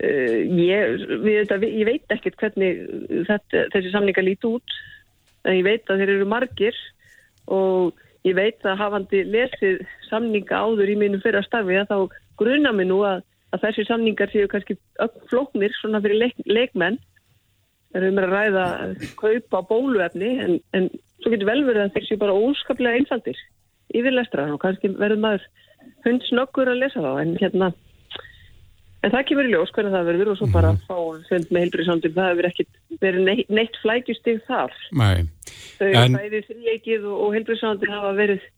uh, 0.00 0.38
ég, 0.56 1.06
við, 1.20 1.38
þetta, 1.42 1.58
ég 1.68 1.88
veit 1.88 2.14
ekkert 2.16 2.38
hvernig 2.40 2.82
þetta, 3.28 3.66
þessi 3.74 3.92
samningar 3.92 4.24
líti 4.24 4.48
út 4.48 4.76
en 5.44 5.58
ég 5.58 5.66
veit 5.66 5.90
að 5.90 6.02
þeir 6.02 6.14
eru 6.16 6.28
margir 6.30 6.78
og 7.52 7.96
ég 8.26 8.36
veit 8.38 8.64
að 8.66 8.80
hafandi 8.80 9.22
lesið 9.28 9.82
samninga 10.08 10.62
áður 10.64 10.92
í 10.92 10.98
mínum 10.98 11.22
fyrra 11.22 11.44
starfi 11.46 11.76
að 11.78 11.92
þá 11.92 12.16
gruna 12.40 12.72
mig 12.74 12.88
nú 12.88 13.02
að, 13.06 13.22
að 13.54 13.68
þessi 13.68 13.86
samningar 13.90 14.32
séu 14.32 14.48
kannski 14.50 14.78
flóknir 15.30 15.74
svona 15.76 16.00
fyrir 16.04 16.24
leik, 16.24 16.40
leikmenn. 16.48 16.98
Það 17.92 18.02
er 18.02 18.08
um 18.10 18.18
að 18.20 18.32
ræða 18.32 18.64
að 18.82 19.04
kaupa 19.20 19.62
bóluefni 19.70 20.32
en, 20.42 20.56
en 20.76 20.88
svo 21.22 21.32
getur 21.32 21.50
vel 21.50 21.62
verið 21.66 21.86
að 21.86 21.94
þeir 21.96 22.08
séu 22.08 22.20
bara 22.20 22.36
óskaplega 22.36 23.00
einfaldir 23.00 23.40
yfir 23.94 24.14
lestrar 24.14 24.52
og 24.52 24.60
kannski 24.62 24.92
verður 24.96 25.22
maður 25.22 25.48
hundsnöggur 26.06 26.70
að 26.72 26.80
lesa 26.82 27.02
þá 27.04 27.12
en 27.22 27.36
hérna 27.40 27.72
en 29.06 29.12
það 29.14 29.26
kemur 29.28 29.48
í 29.48 29.52
ljós 29.52 29.72
hvernig 29.74 29.94
það 29.94 30.08
verður 30.10 30.32
og 30.32 30.38
svo 30.40 30.48
bara 30.54 30.72
fá 30.88 30.96
fund 31.28 31.52
með 31.54 31.64
heilbriðsandum 31.64 32.16
það 32.16 32.30
hefur 32.32 32.48
ekkit 32.50 33.00
verið 33.04 33.28
neitt, 33.28 33.52
neitt 33.52 33.78
flækjustig 33.82 34.42
þar. 34.48 34.74
Nei, 34.98 35.26
þau 35.78 35.90
En- 35.92 36.18
bæði 36.18 36.42
þrýeikið 36.48 37.06
og, 37.06 37.16
og 37.26 37.36
heilbriðsandum 37.36 37.94
hafa 37.94 38.12
verið 38.18 38.48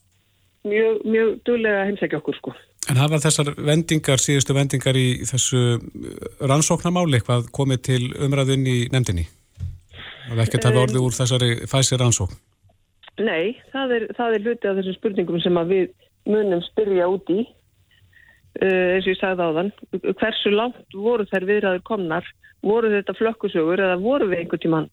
mjög, 0.69 1.05
mjög 1.05 1.35
duglega 1.49 1.83
að 1.83 1.91
heimsækja 1.91 2.23
okkur 2.23 2.39
sko. 2.39 2.55
En 2.89 2.97
hafa 2.97 3.21
þessar 3.21 3.53
vendingar, 3.61 4.23
síðustu 4.23 4.57
vendingar 4.57 4.97
í 4.97 5.09
þessu 5.29 5.61
rannsóknarmáli 6.41 7.21
eitthvað 7.21 7.51
komið 7.53 7.83
til 7.91 8.03
umræðun 8.25 8.65
í 8.65 8.79
nefndinni? 8.95 9.27
Það 10.29 10.37
er 10.37 10.43
ekkert 10.45 10.69
hafa 10.69 10.83
orðið 10.87 11.05
úr 11.07 11.17
þessari 11.17 11.51
fæsir 11.71 12.03
rannsókn? 12.03 12.41
Nei, 13.19 13.57
það 13.73 13.95
er, 13.97 14.05
það 14.15 14.35
er 14.35 14.45
hluti 14.45 14.69
af 14.69 14.77
þessum 14.79 14.99
spurningum 14.99 15.41
sem 15.43 15.57
að 15.59 15.73
við 15.73 15.87
munum 16.29 16.61
spyrja 16.69 17.09
út 17.11 17.33
í. 17.35 17.41
Uh, 18.59 18.99
eins 18.99 19.07
og 19.07 19.13
ég 19.13 19.19
sagði 19.21 19.45
á 19.45 19.51
þann 19.57 19.73
hversu 20.19 20.51
langt 20.51 20.95
voru 20.95 21.27
þær 21.31 21.47
viðræður 21.49 21.83
komnar? 21.87 22.31
Voru 22.67 22.91
þetta 22.91 23.15
flökkusögur 23.15 23.83
eða 23.83 23.99
voru 24.03 24.27
við 24.31 24.43
einhver 24.43 24.63
tíman 24.63 24.89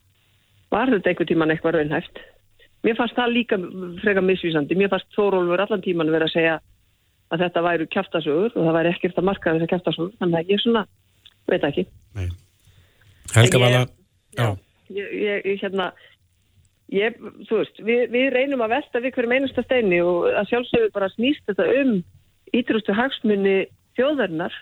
var 0.75 0.91
þetta 0.91 1.11
einhver 1.11 1.29
tíman 1.29 1.53
eitthvað 1.53 1.77
raunhæft? 1.79 2.21
Mér 2.85 2.97
fannst 2.99 3.17
það 3.17 3.33
líka 3.33 3.59
freka 4.03 4.21
misvísandi. 4.21 4.77
Mér 4.77 4.91
fannst 4.93 5.09
Þórólfur 5.15 5.63
allan 5.63 5.83
tíman 5.85 6.11
verið 6.13 6.29
að 6.29 6.35
segja 6.35 6.55
að 7.33 7.45
þetta 7.45 7.63
væru 7.65 7.87
kjaftasögur 7.95 8.53
og 8.53 8.67
það 8.67 8.77
væri 8.77 8.91
ekkert 8.93 9.21
að 9.21 9.27
marka 9.29 9.53
þessar 9.55 9.71
kjaftasögur. 9.73 10.11
Þannig 10.19 10.39
að 10.39 10.51
ég 10.53 10.61
svona, 10.61 10.83
veit 11.49 11.65
ekki. 11.69 11.85
Nei. 12.17 12.27
Helga 13.33 13.61
Vala, 13.63 13.81
Já, 14.35 14.47
ég, 14.93 15.15
ég, 15.21 15.47
ég 15.53 15.63
hérna 15.63 15.89
ég, 16.93 17.17
þú 17.49 17.61
veist, 17.61 17.81
við, 17.85 18.05
við 18.13 18.29
reynum 18.35 18.63
að 18.65 18.75
velta 18.75 19.01
við 19.01 19.15
hverjum 19.15 19.35
einasta 19.37 19.65
steini 19.65 20.01
og 20.05 20.29
að 20.31 20.51
sjálfsögur 20.51 20.93
bara 20.95 21.11
snýst 21.15 21.43
þetta 21.49 21.67
um 21.81 21.97
ítrústu 22.55 22.95
hagsmunni 22.95 23.57
þjóðarinnar. 23.97 24.55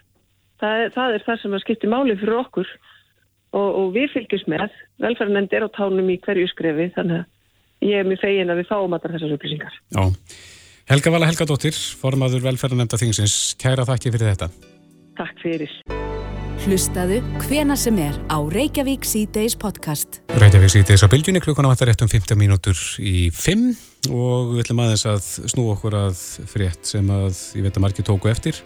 Það, 0.62 0.88
það 0.96 1.18
er 1.18 1.26
það 1.28 1.40
sem 1.42 1.56
að 1.56 1.64
skipti 1.66 1.92
máli 1.92 2.18
fyrir 2.20 2.40
okkur 2.40 2.70
og, 3.54 3.70
og 3.70 3.94
við 3.98 4.12
fylgjumst 4.14 4.52
með. 4.52 4.76
Velferðanend 5.04 5.56
er 5.56 5.68
á 5.68 5.76
tánum 5.76 6.12
í 6.14 6.20
hverju 6.24 6.50
skrefi 6.54 6.90
þannig 6.96 7.24
að 7.24 7.90
ég 7.90 8.00
er 8.00 8.08
mjög 8.08 8.24
fegin 8.24 8.54
að 8.54 8.62
við 8.62 8.70
fáum 8.72 8.96
allar 8.96 9.16
þessar 9.18 9.36
upplýsingar. 9.36 9.82
Já. 9.98 10.04
Helga 10.92 11.14
Vala 11.16 11.28
Helgadóttir, 11.30 11.76
formaður 12.00 12.44
velferðanemnda 12.50 13.00
þingsins, 13.00 13.38
kæra 13.60 13.88
þakki 13.88 14.16
fyrir 14.16 14.34
þetta. 14.34 14.52
Takk 15.20 15.46
fyrir 15.46 16.03
Hlustaðu 16.64 17.18
hvena 17.44 17.76
sem 17.76 17.98
er 18.00 18.16
á 18.32 18.40
Reykjavík 18.40 19.04
C-Days 19.04 19.58
podcast. 19.60 20.22
Reykjavík 20.40 20.86
þess 20.88 21.04
að 21.04 21.12
bylgjunni 21.12 21.42
klukkuna 21.44 21.68
vantar 21.68 21.90
rétt 21.92 22.06
um 22.06 22.08
15 22.08 22.40
mínútur 22.40 22.80
í 23.04 23.28
5 23.36 23.66
og 24.16 24.54
við 24.54 24.62
ætlum 24.64 24.80
aðeins 24.86 25.04
að 25.12 25.28
snú 25.52 25.66
okkur 25.74 25.98
að 26.06 26.24
frétt 26.48 26.88
sem 26.88 27.12
að 27.12 27.36
ég 27.60 27.68
veit 27.68 27.76
að 27.76 27.84
margir 27.84 28.08
tóku 28.08 28.32
eftir. 28.32 28.64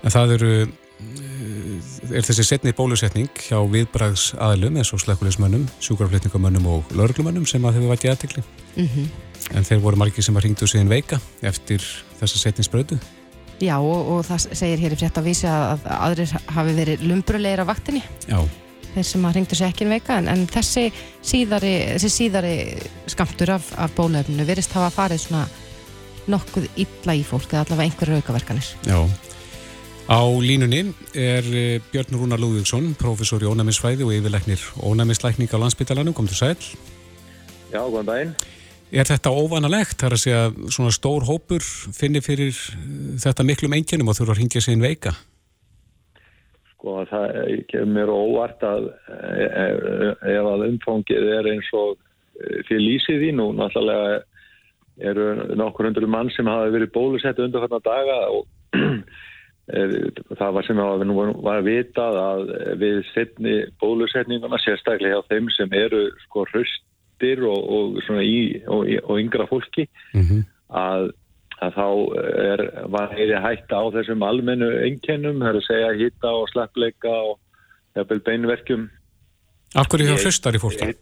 En 0.00 0.14
það 0.14 0.34
eru 0.38 0.50
eh, 0.64 2.16
er 2.16 2.24
þessi 2.30 2.48
setni 2.48 2.72
bólusetning 2.80 3.28
hjá 3.44 3.60
viðbrags 3.60 4.30
aðlum 4.40 4.80
eins 4.80 4.96
og 4.96 5.04
slekkulismönnum, 5.04 5.68
sjúkraflutningamönnum 5.84 6.70
og 6.78 6.96
lauruglumönnum 6.96 7.44
sem 7.44 7.60
að 7.68 7.76
hefur 7.76 7.92
vært 7.92 8.08
í 8.08 8.14
aðtekli 8.14 8.46
en 9.52 9.68
þeir 9.68 9.84
voru 9.84 10.00
margir 10.00 10.24
sem 10.24 10.38
að 10.40 10.48
ringdu 10.48 10.64
síðan 10.70 10.88
veika 10.88 11.20
eftir 11.44 11.84
þessa 12.22 12.40
setni 12.40 12.64
sprödu 12.64 12.96
Já, 13.62 13.76
og, 13.78 14.10
og 14.10 14.24
það 14.26 14.48
segir 14.58 14.82
hér 14.82 14.96
í 14.96 14.98
frétt 14.98 15.20
að 15.20 15.28
vísi 15.30 15.46
að, 15.46 15.84
að 15.86 16.00
aðrir 16.08 16.34
hafi 16.56 16.76
verið 16.80 17.06
lumbrulegir 17.06 17.62
á 17.62 17.70
vaktinni. 17.70 18.02
Já, 18.26 18.40
þeir 18.92 19.08
sem 19.08 19.26
að 19.26 19.36
ringdu 19.38 19.58
sér 19.58 19.70
ekki 19.70 19.86
en 19.86 19.92
veika 19.94 20.20
en, 20.20 20.30
en 20.32 20.46
þessi 20.50 20.86
síðari, 21.24 21.74
þessi 21.94 22.10
síðari 22.12 22.54
skamtur 23.10 23.54
af, 23.54 23.70
af 23.80 23.94
bólefninu 23.96 24.46
verist 24.48 24.74
hafa 24.76 24.90
farið 24.92 25.26
svona 25.26 25.44
nokkuð 26.32 26.68
illa 26.82 27.14
í 27.18 27.22
fólk 27.26 27.50
eða 27.50 27.64
allavega 27.64 27.88
einhverju 27.88 28.18
aukaverkanir. 28.20 28.72
Já. 28.86 28.98
Á 30.10 30.20
línunni 30.42 30.82
er 31.14 31.46
eh, 31.46 31.82
Björn 31.92 32.18
Rúnar 32.18 32.40
Lúðvíksson, 32.42 32.92
prófessor 32.98 33.42
í 33.42 33.48
ónæmisfræði 33.48 34.06
og 34.06 34.14
yfirleiknir 34.16 34.62
ónæmislækning 34.82 35.50
á 35.54 35.62
landsbytalanum, 35.62 36.14
kom 36.14 36.28
til 36.30 36.38
sæl. 36.38 36.56
Já, 37.72 37.80
góðan 37.86 38.10
daginn. 38.10 38.34
Er 38.92 39.08
þetta 39.08 39.32
óvanalegt, 39.32 39.96
þar 40.02 40.14
að 40.18 40.20
segja 40.20 40.40
svona 40.68 40.92
stór 40.92 41.24
hópur 41.24 41.64
finni 41.96 42.20
fyrir 42.24 42.52
eh, 42.52 43.14
þetta 43.22 43.46
miklum 43.48 43.76
einkennum 43.78 44.10
og 44.12 44.18
þurfa 44.18 44.36
að 44.36 44.42
ringja 44.42 44.64
inn 44.68 44.84
veika? 44.84 45.14
Sko, 46.74 46.98
það 47.08 47.38
kemur 47.70 47.94
mér 47.96 48.12
óvart 48.12 48.66
að 48.68 48.90
e- 49.16 49.48
e- 49.62 50.14
ef 50.34 50.50
að 50.50 50.66
umfangið 50.68 51.30
er 51.38 51.50
eins 51.54 51.72
og 51.78 51.96
því 52.68 52.78
lýsið 52.82 53.20
því 53.22 53.32
nú, 53.38 53.48
náttúrulega 53.56 54.20
eru 55.00 55.56
nokkur 55.56 55.88
hundur 55.88 56.08
mann 56.10 56.30
sem 56.36 56.48
hafa 56.50 56.72
verið 56.74 56.92
bólusett 56.92 57.40
undarfarna 57.40 57.80
daga 57.84 58.18
og 58.34 58.44
það 60.38 60.54
var 60.58 60.66
sem 60.66 60.80
að 60.82 61.04
nú 61.08 61.16
var 61.40 61.64
vitað 61.64 62.18
að 62.18 62.50
við 62.82 63.02
setni 63.12 63.54
bólusetninguna 63.80 64.60
sérstaklega 64.60 65.20
hjá 65.22 65.30
þeim 65.30 65.48
sem 65.56 65.76
eru 65.80 66.08
sko 66.26 66.44
hraustir 67.22 67.42
og, 67.46 67.98
og 68.10 68.22
í 68.22 68.62
og, 68.66 68.86
og 69.08 69.20
yngra 69.20 69.46
fólki 69.50 69.88
Mm 70.14 70.44
að, 70.72 71.10
að 71.60 71.74
þá 71.76 71.88
er, 72.40 72.60
var 72.88 73.10
heiri 73.12 73.36
hætta 73.44 73.76
á 73.76 73.84
þessum 73.92 74.22
almennu 74.24 74.70
einkennum, 74.86 75.42
það 75.42 75.50
er 75.50 75.58
að 75.58 75.66
segja 75.66 75.90
hitta 75.98 76.30
og 76.32 76.46
sleppleika 76.48 77.12
og 77.12 78.14
beinverkjum. 78.24 78.86
Af 79.76 79.90
hverju 79.92 80.06
hjá 80.08 80.24
hlustar 80.24 80.56
í 80.56 80.62
fólki? 80.62 80.94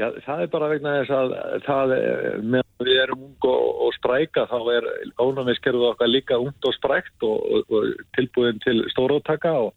Já, 0.00 0.08
það 0.24 0.46
er 0.46 0.48
bara 0.48 0.70
vegna 0.72 0.94
þess 1.02 1.12
að 1.12 1.34
það, 1.66 1.92
meðan 2.40 2.88
við 2.88 3.02
erum 3.02 3.26
ung 3.28 3.48
og, 3.52 3.68
og 3.84 3.92
spræka 3.98 4.46
þá 4.48 4.58
er 4.78 4.88
ónæmiskerfið 5.20 5.88
okkar 5.90 6.08
líka 6.08 6.40
ungt 6.40 6.64
og 6.64 6.78
sprækt 6.78 7.28
og, 7.28 7.44
og, 7.44 7.68
og 7.68 7.92
tilbúin 8.16 8.64
til 8.64 8.80
stóróttaka 8.96 9.52
og 9.66 9.74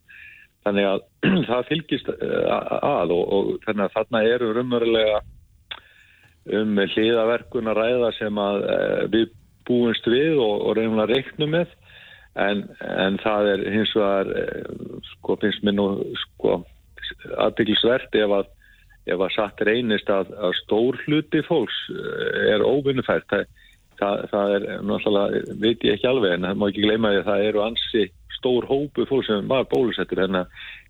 þannig 0.67 0.87
að 0.91 1.03
það 1.49 1.65
fylgist 1.71 2.13
eh, 2.13 2.45
að 2.77 3.15
og, 3.15 3.25
og 3.33 3.49
þannig 3.65 3.87
að 3.87 3.97
þarna 3.97 4.23
eru 4.35 4.53
rumverulega 4.57 5.19
um 6.57 6.79
hliðaverkun 6.93 7.71
að 7.71 7.81
ræða 7.81 8.13
sem 8.17 8.39
að 8.41 8.63
eh, 8.71 9.03
við 9.13 9.27
búumst 9.67 10.07
við 10.07 10.39
og, 10.39 10.55
og 10.63 10.77
reynum 10.77 11.03
að 11.03 11.13
reiknum 11.15 11.53
með. 11.55 11.75
En, 12.37 12.67
en 12.85 13.17
það 13.23 13.51
er 13.55 13.63
hins 13.73 13.93
vegar 13.97 14.31
eh, 14.37 14.99
sko 15.13 15.37
finnst 15.41 15.65
mér 15.65 15.77
nú 15.79 15.87
sko 16.27 16.61
aðbyggisvert 17.47 18.15
ef 18.19 18.35
að 18.41 18.53
ef 19.07 19.21
að 19.23 19.35
satt 19.37 19.61
reynist 19.63 20.09
að, 20.11 20.33
að 20.35 20.53
stór 20.59 20.97
hluti 21.05 21.39
fólks 21.47 21.77
er 22.51 22.63
óvinnufært. 22.67 23.23
Það, 23.31 23.45
það, 24.01 24.23
það 24.33 24.55
er 24.57 24.65
náttúrulega 24.83 25.57
veit 25.63 25.85
ég 25.87 25.95
ekki 25.95 26.09
alveg 26.09 26.35
en 26.35 26.47
það 26.49 26.59
má 26.59 26.65
ekki 26.67 26.83
gleyma 26.83 27.13
því 27.13 27.21
að 27.21 27.29
það 27.29 27.45
eru 27.45 27.63
ansi 27.63 28.03
stór 28.37 28.65
hópu 28.69 29.05
fólk 29.09 29.25
sem 29.27 29.47
var 29.49 29.67
bólusettur 29.71 30.23
en 30.25 30.41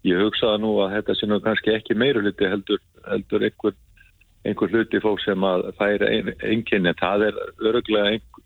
ég 0.08 0.20
hugsaði 0.22 0.62
nú 0.64 0.78
að 0.84 0.98
þetta 0.98 1.16
sé 1.20 1.30
nú 1.30 1.40
kannski 1.44 1.74
ekki 1.76 1.96
meira 1.98 2.22
hluti 2.24 2.50
heldur, 2.52 2.82
heldur 3.10 3.48
einhver, 3.48 3.78
einhver 4.46 4.74
hluti 4.74 5.02
fólk 5.04 5.24
sem 5.24 5.44
að 5.48 5.72
færi 5.80 6.12
ein, 6.12 6.34
einkenni 6.44 6.94
það 7.00 7.30
er 7.30 7.40
öruglega 7.72 8.12
einhver 8.18 8.44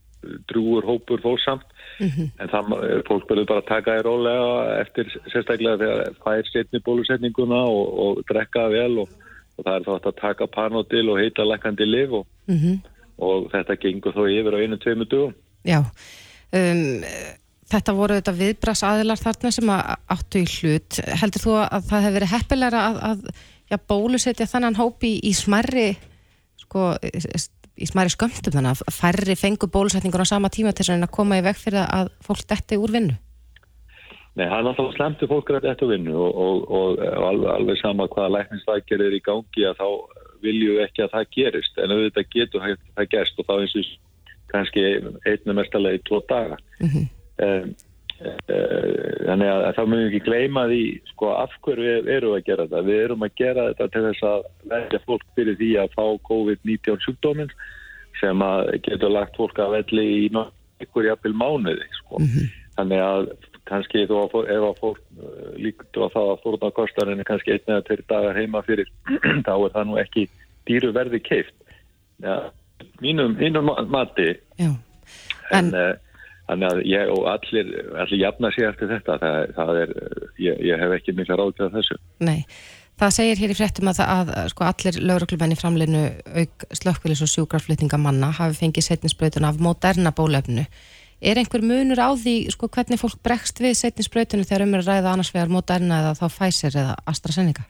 drúur 0.52 0.86
hópur 0.86 1.22
fólksamt 1.24 1.66
en 2.02 2.50
það 2.50 2.72
fólk 3.08 3.26
verður 3.30 3.48
bara 3.50 3.62
að 3.64 3.70
taka 3.72 3.96
í 3.98 4.04
rólega 4.06 4.78
eftir 4.82 5.10
sérstaklega 5.34 5.80
þegar 5.82 6.16
fær 6.24 6.48
setni 6.52 6.82
bólusetninguna 6.86 7.62
og, 7.70 7.88
og 8.06 8.22
drekka 8.30 8.68
vel 8.70 9.00
og, 9.04 9.10
og 9.58 9.66
það 9.66 9.74
er 9.76 9.86
þá 9.88 9.92
hægt 9.96 10.10
að 10.12 10.20
taka 10.22 10.48
panodil 10.54 11.10
og 11.10 11.20
heita 11.22 11.46
lækandi 11.46 11.90
liv 11.90 12.14
og, 12.22 12.28
Mhm. 12.52 12.80
og 13.22 13.52
þetta 13.52 13.76
gengur 13.82 14.14
þó 14.18 14.24
yfir 14.30 14.56
á 14.58 14.62
einu 14.62 14.78
tveimu 14.82 15.06
dugum. 15.10 15.34
Já, 15.66 15.78
um, 16.58 17.04
þetta 17.72 17.96
voru 17.98 18.20
þetta 18.20 18.36
viðbras 18.38 18.84
aðilar 18.88 19.22
þarna 19.22 19.52
sem 19.56 19.72
að 19.74 19.96
áttu 20.16 20.42
í 20.42 20.52
hlut. 20.58 21.00
Heldur 21.22 21.46
þú 21.46 21.58
að 21.62 21.90
það 21.90 22.06
hefur 22.06 22.18
verið 22.18 22.34
heppilegra 22.36 22.84
að, 22.90 23.02
að 23.10 23.26
já, 23.72 23.78
bólusetja 23.94 24.50
þannan 24.52 24.80
hópi 24.80 25.16
í, 25.16 25.20
í 25.32 25.34
smerri 25.38 25.90
sko, 26.62 26.94
í 27.02 27.90
smerri 27.90 28.14
skömmtum 28.14 28.56
þannig 28.56 28.78
að 28.78 28.96
færri 28.96 29.36
fengu 29.40 29.70
bólusetningur 29.72 30.24
á 30.24 30.32
sama 30.34 30.52
tíma 30.54 30.76
til 30.76 30.86
þess 30.86 30.98
að 30.98 31.14
koma 31.16 31.40
í 31.40 31.46
veg 31.46 31.60
fyrir 31.60 31.86
að 31.88 32.12
fólk 32.26 32.48
detti 32.50 32.80
úr 32.80 32.96
vinnu? 32.96 33.18
Nei, 34.40 34.46
það 34.48 34.58
er 34.58 34.66
náttúrulega 34.70 34.96
slemtu 34.96 35.28
fólk 35.28 35.50
rætt 35.52 35.66
eftir 35.68 35.90
vinnu 35.92 36.14
og, 36.16 36.38
og, 36.40 36.60
og, 36.72 37.02
og 37.04 37.26
alveg, 37.28 37.50
alveg 37.52 37.80
sama 37.82 38.08
hvaða 38.14 38.36
lækningstækjar 38.38 39.04
er 39.04 39.16
í 39.18 39.24
gangi 39.26 39.66
að 39.68 39.82
þá 39.82 39.88
viljum 40.42 40.78
við 40.78 40.86
ekki 40.86 41.04
að 41.04 41.12
það 41.16 41.34
gerist 41.36 41.82
en 41.82 41.94
auðvitað 41.96 42.30
getur 42.36 42.64
það, 42.64 43.10
gerst 43.12 43.42
og 43.42 43.50
þá 43.50 43.54
eins 43.58 43.76
og 43.82 43.90
kannski 44.54 44.86
einnig 45.28 45.58
mestalegi 45.60 46.00
í 46.00 46.06
tvo 46.08 46.22
daga. 46.30 46.60
Mhm. 46.80 47.10
Um, 47.48 47.72
þannig 48.22 49.50
að 49.50 49.64
þá 49.78 49.82
mögum 49.90 50.02
við 50.04 50.08
ekki 50.12 50.24
gleyma 50.28 50.64
því 50.70 50.82
sko 51.12 51.30
af 51.34 51.54
hverju 51.66 51.94
við 52.06 52.10
erum 52.16 52.36
að 52.38 52.44
gera 52.50 52.66
þetta 52.68 52.82
við 52.90 53.00
erum 53.06 53.26
að 53.26 53.32
gera 53.42 53.64
þetta 53.72 53.88
til 53.96 54.04
þess 54.08 54.26
að 54.30 54.44
verja 54.74 55.00
fólk 55.08 55.24
fyrir 55.38 55.58
því 55.62 55.70
að 55.82 55.96
fá 55.96 56.04
COVID-19 56.30 57.00
sjúkdóminn 57.06 57.54
sem 58.22 58.44
að 58.46 58.72
getur 58.86 59.14
lagt 59.16 59.40
fólk 59.40 59.62
að 59.64 59.74
velli 59.80 60.06
í 60.20 60.28
ykkur 60.82 61.08
jafnvel 61.08 61.34
mánuði 61.38 61.88
sko. 61.98 62.20
þannig 62.78 63.02
að 63.06 63.32
kannski 63.70 64.06
þó 64.10 64.16
að 64.24 64.30
fó- 64.34 64.48
ef 64.50 64.64
að 64.68 64.80
fólk 64.82 65.02
uh, 65.22 65.50
líktur 65.62 66.06
á 66.06 66.14
það 66.14 66.30
að 66.36 66.40
fórna 66.46 66.72
kostarinn 66.78 67.22
er 67.22 67.28
kannski 67.30 67.54
einn 67.56 67.70
eða 67.74 67.84
tveir 67.88 68.02
dagar 68.10 68.38
heima 68.40 68.62
fyrir 68.68 68.90
þá 69.48 69.52
er 69.56 69.74
það 69.76 69.86
nú 69.90 70.00
ekki 70.02 70.24
dýru 70.70 70.90
verði 70.96 71.20
keift 71.26 71.54
ja, 72.22 72.38
mínum, 73.02 73.34
mínum 73.40 73.66
ma- 73.70 73.82
mati 73.90 74.32
Já. 74.62 74.72
en, 75.52 75.70
En- 75.70 75.74
en 75.74 76.00
Þannig 76.52 76.68
að 76.68 76.80
ég 76.90 77.10
og 77.14 77.28
allir, 77.32 77.68
allir 77.96 78.20
jafna 78.20 78.50
sig 78.52 78.66
eftir 78.68 78.90
þetta, 78.92 79.16
það, 79.22 79.36
það 79.56 79.78
er, 79.80 79.92
ég, 80.44 80.58
ég 80.68 80.82
hef 80.84 80.96
ekki 80.98 81.14
mikla 81.16 81.38
ráðgjað 81.40 81.78
þessu. 81.78 82.00
Nei, 82.28 82.42
það 83.00 83.14
segir 83.16 83.40
hér 83.40 83.54
í 83.54 83.56
fréttum 83.56 83.92
að, 83.92 84.02
að, 84.04 84.32
sko, 84.52 84.66
allir 84.68 84.98
lauruglumenn 85.00 85.56
í 85.56 85.60
framleinu 85.62 86.02
auk 86.42 86.66
slökkvilis 86.76 87.24
og 87.24 87.32
sjúkraflutninga 87.32 88.02
manna 88.04 88.34
hafi 88.36 88.60
fengið 88.66 88.90
setninsbrautun 88.90 89.48
af 89.48 89.64
moderna 89.64 90.12
bólefnu. 90.18 90.68
Er 91.24 91.40
einhver 91.40 91.64
munur 91.64 92.02
á 92.04 92.12
því 92.20 92.36
sko, 92.52 92.68
hvernig 92.68 93.00
fólk 93.00 93.22
bregst 93.24 93.64
við 93.64 93.78
setninsbrautunu 93.80 94.44
þegar 94.44 94.66
um 94.66 94.76
er 94.76 94.84
að 94.84 94.92
ræða 94.92 95.14
annars 95.14 95.32
vegar 95.32 95.54
moderna 95.54 96.02
eða 96.02 96.18
þá 96.20 96.26
Pfizer 96.36 96.82
eða 96.84 96.98
AstraZeneca? 97.14 97.64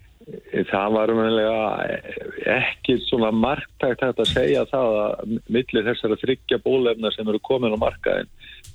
Það 0.71 0.93
var 0.95 1.11
umhverjulega 1.11 2.55
ekki 2.55 2.95
svona 3.05 3.29
marktækt 3.35 4.05
að 4.07 4.29
segja 4.29 4.65
það 4.71 4.97
að 5.03 5.33
millir 5.51 5.85
þessara 5.89 6.17
þryggja 6.21 6.61
bólefna 6.63 7.11
sem 7.13 7.27
eru 7.27 7.41
komin 7.43 7.75
á 7.75 7.79
markaðin 7.81 8.29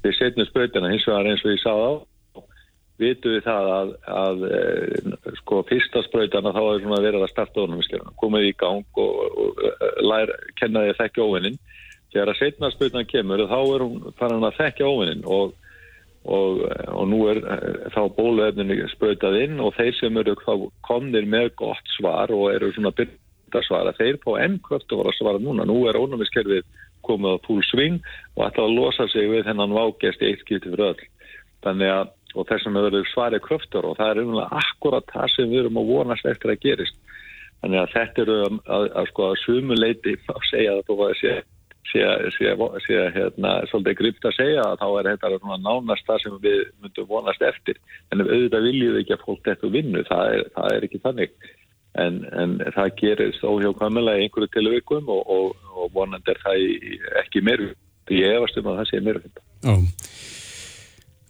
við 0.05 0.18
setjum 0.18 0.49
sprautina 0.49 0.92
hins 0.92 1.07
vegar 1.09 1.31
eins 1.31 1.44
og 1.44 1.55
ég 1.55 1.62
sáð 1.62 1.83
á 1.87 1.92
vitum 2.96 3.35
við 3.35 3.42
það 3.44 3.66
að, 3.75 3.90
að 4.09 4.44
e, 4.49 4.61
sko 5.42 5.61
fyrsta 5.68 6.01
sprautana 6.07 6.55
þá 6.57 6.62
er 6.62 6.79
svona 6.85 7.03
verið 7.05 7.27
að 7.27 7.33
starta 7.35 7.66
ónumiskjörna 7.66 8.14
komið 8.22 8.49
í 8.49 8.55
gang 8.62 9.03
og, 9.03 9.18
og, 9.27 9.61
og 9.61 10.01
lær, 10.01 10.33
kenna 10.57 10.87
því 10.87 10.94
að 10.94 11.01
þekkja 11.03 11.27
óvinnin 11.27 11.59
þegar 12.14 12.33
að 12.33 12.40
setna 12.40 12.72
sprautan 12.72 13.11
kemur 13.11 13.44
þá 13.51 13.59
er 13.61 13.85
hún 13.85 14.16
farin 14.16 14.49
að 14.49 14.59
þekkja 14.62 14.88
óvinnin 14.88 15.27
og 15.29 15.53
og, 16.27 16.62
og 16.90 17.05
nú 17.11 17.20
er 17.31 17.40
eh, 17.44 17.87
þá 17.94 18.03
bóluefninu 18.16 18.88
sprautað 18.94 19.38
inn 19.44 19.61
og 19.62 19.75
þeir 19.77 19.94
sem 19.99 20.18
eru 20.22 20.35
komnir 20.87 21.29
með 21.31 21.53
gott 21.62 21.94
svar 21.96 22.33
og 22.35 22.51
eru 22.55 22.72
svona 22.75 22.94
byrta 22.96 23.62
svara, 23.66 23.94
þeir 23.96 24.18
fá 24.25 24.33
enn 24.42 24.59
kvöld 24.64 24.90
að 24.90 25.12
svara 25.18 25.42
núna. 25.42 25.66
Nú 25.68 25.85
er 25.87 25.99
ónumiskerfið 26.01 26.66
komið 27.07 27.38
á 27.38 27.45
full 27.47 27.64
swing 27.71 27.99
og 28.37 28.45
ætla 28.49 28.66
að 28.66 28.77
losa 28.77 29.09
sig 29.12 29.31
við 29.33 29.47
þennan 29.49 29.75
vágest 29.77 30.23
í 30.23 30.31
eitt 30.31 30.45
skipti 30.45 30.73
fyrir 30.73 30.92
öll. 30.92 31.09
Þannig 31.66 31.92
að, 31.95 32.14
og 32.37 32.49
þessum 32.51 32.79
hefur 32.79 32.90
verið 32.90 33.11
svarið 33.12 33.45
kröftur 33.47 33.88
og 33.88 33.99
það 33.99 34.12
er 34.12 34.23
umlega 34.25 34.62
akkurat 34.62 35.12
það 35.14 35.35
sem 35.35 35.51
við 35.53 35.64
erum 35.64 35.83
að 35.83 35.92
vonast 35.92 36.31
eftir 36.31 36.53
að 36.53 36.62
gerist. 36.66 37.03
Þannig 37.62 37.83
að 37.83 37.92
þetta 37.97 38.25
eru 38.27 38.38
að, 38.45 38.57
að, 38.77 38.88
að 39.01 39.11
sko 39.11 39.29
að 39.31 39.38
sumuleiti 39.42 40.16
að 40.35 40.49
segja 40.51 40.75
að 40.77 40.83
þú 40.87 40.99
var 41.01 41.14
að 41.14 41.21
segja 41.23 41.45
sé, 41.90 42.03
sé 42.87 42.97
hérna, 43.14 43.53
svolítið 43.71 43.99
grypt 44.01 44.27
að 44.27 44.37
segja 44.37 44.64
að 44.64 44.81
þá 44.81 44.87
er 44.88 45.09
þetta 45.12 45.59
nánast 45.62 46.09
það 46.09 46.23
sem 46.23 46.40
við 46.42 46.59
myndum 46.83 47.09
vonast 47.11 47.45
eftir 47.47 47.79
en 48.12 48.25
auðvitað 48.25 48.66
viljum 48.69 48.95
við 48.95 49.03
ekki 49.03 49.16
að 49.16 49.25
fólk 49.27 49.45
þetta 49.47 49.73
vinnu, 49.77 50.03
það 50.09 50.33
er, 50.35 50.45
það 50.57 50.75
er 50.75 50.87
ekki 50.88 51.03
þannig 51.05 51.37
en, 52.03 52.23
en 52.33 52.57
það 52.77 52.95
gerist 53.01 53.45
óhjókvæmulega 53.45 54.21
í 54.21 54.27
einhverju 54.27 54.53
tilvikum 54.55 55.11
og, 55.13 55.23
og, 55.27 55.69
og 55.75 55.93
vonandi 55.97 56.33
er 56.33 56.41
það 56.45 56.65
í, 56.65 56.97
ekki 57.25 57.45
meir 57.47 57.69
ég 58.13 58.39
efast 58.39 58.59
um 58.61 58.73
að 58.73 58.83
það 58.83 58.91
sé 58.91 59.03
meir 59.05 59.23
Já. 59.67 59.77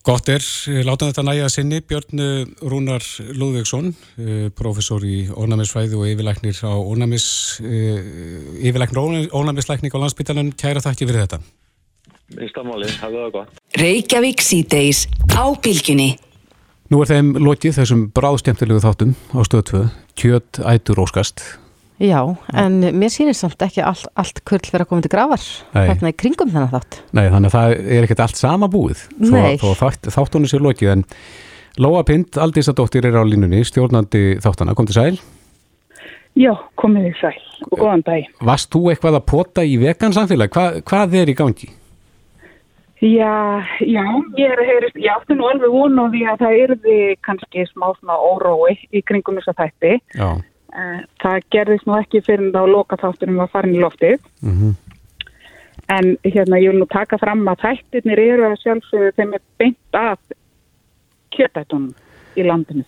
Gott 0.06 0.28
er, 0.30 0.44
láta 0.86 1.08
þetta 1.08 1.22
næja 1.26 1.46
sinni, 1.50 1.80
Björn 1.82 2.20
eh, 2.22 2.50
Rúnar 2.62 3.02
Lúðvíksson, 3.34 3.88
eh, 4.22 4.44
professor 4.54 5.02
í 5.02 5.24
ónæmisfræði 5.34 5.98
og 5.98 6.06
yfirlæknir 6.06 6.60
á 6.62 6.78
ónæmis, 6.78 7.26
eh, 7.58 8.06
yfirlæknir 8.70 9.32
ónæmislækning 9.34 9.90
á 9.90 9.98
landsbytalan, 9.98 10.52
kæra 10.54 10.84
þakki 10.84 11.08
fyrir 11.08 11.24
þetta. 11.24 11.40
Minnstamáli, 12.38 12.92
hafðu 13.02 13.24
það 13.24 13.34
gott. 13.34 13.58
Reykjavík 13.82 14.46
síðdeis 14.46 15.08
á 15.34 15.42
bylginni. 15.58 16.12
Nú 16.86 17.02
er 17.02 17.10
þeim 17.10 17.34
lokið 17.42 17.80
þessum 17.80 18.06
bráðstjæmtilegu 18.14 18.86
þáttum 18.86 19.18
á 19.34 19.42
stöðu 19.42 19.66
2, 19.72 19.84
kjöt 20.18 20.60
ætur 20.64 21.04
óskast. 21.04 21.44
Já, 21.96 22.20
en 22.52 22.82
mér 22.92 23.08
sýnir 23.08 23.36
samt 23.36 23.62
ekki 23.64 23.80
allt, 23.80 24.04
allt 24.20 24.42
kurl 24.44 24.66
fyrir 24.68 24.84
að 24.84 24.90
koma 24.90 25.04
til 25.04 25.12
grafar 25.14 25.40
Nei. 25.72 25.86
þarna 25.88 26.10
í 26.12 26.16
kringum 26.20 26.50
þennan 26.52 26.72
þátt. 26.74 26.98
Nei, 27.16 27.24
þannig 27.32 27.48
að 27.48 27.54
það 27.54 27.76
er 27.96 28.04
ekkert 28.04 28.22
allt 28.26 28.40
sama 28.40 28.68
búið 28.68 29.06
þó, 29.16 29.30
Nei. 29.32 29.56
þó 29.62 29.70
þátt, 29.80 30.10
þáttunni 30.12 30.50
sé 30.52 30.60
lokið 30.60 30.92
en 30.92 31.06
Lóa 31.80 32.02
Pind, 32.08 32.36
Aldísadóttir 32.40 33.08
er 33.08 33.16
á 33.16 33.24
línunni, 33.24 33.62
stjórnandi 33.68 34.36
þáttana, 34.44 34.76
kom 34.76 34.88
til 34.88 34.96
sæl. 34.96 35.16
Já, 36.36 36.52
komið 36.76 37.08
þið 37.08 37.18
sæl 37.22 37.34
og 37.70 37.80
góðan 37.80 38.04
dag. 38.04 38.28
Varst 38.44 38.68
þú 38.72 38.82
eitthvað 38.92 39.16
að 39.16 39.26
pota 39.32 39.64
í 39.64 39.78
vegan 39.80 40.12
samfélag? 40.16 40.52
Hva, 40.52 40.82
hvað 40.84 41.16
er 41.22 41.32
í 41.32 41.36
gangi? 41.36 41.68
Já, 43.04 43.60
já, 43.84 44.04
ég 44.40 44.52
er 44.54 44.60
að 44.62 44.68
heyra, 44.70 44.88
ég 44.96 45.12
átti 45.12 45.36
nú 45.36 45.44
alveg 45.50 45.72
von 45.74 45.98
á 46.00 46.04
því 46.08 46.22
að 46.32 46.42
það 46.42 46.60
yrði 46.62 46.98
kannski 47.26 47.66
smá 47.68 47.90
svona 47.98 48.16
órói 48.16 48.78
í 48.88 49.02
kringum 49.04 49.36
þess 49.36 49.52
að 49.52 49.58
þætti. 49.64 49.92
Já. 50.16 50.30
Eh, 50.76 51.02
Það 51.22 51.44
gerðist 51.52 51.86
nú 51.86 51.96
ekki 51.98 52.22
fyrir 52.24 52.50
þá 52.56 52.62
loka 52.72 52.96
þáttunum 53.00 53.44
að 53.44 53.52
fara 53.52 53.68
inn 53.68 53.76
í 53.76 53.84
loftið. 53.84 54.20
Mm 54.42 54.74
En 55.86 56.16
hérna, 56.24 56.58
ég 56.58 56.72
vil 56.72 56.80
nú 56.80 56.86
taka 56.90 57.14
fram 57.22 57.44
að 57.46 57.60
þættirnir 57.62 58.18
eru 58.18 58.48
að 58.48 58.56
sjálfsögðu 58.64 59.10
þeim 59.14 59.34
er 59.36 59.42
beint 59.60 59.98
að 59.98 60.16
kjötættunum 61.36 61.92
í 62.34 62.46
landinu. 62.46 62.82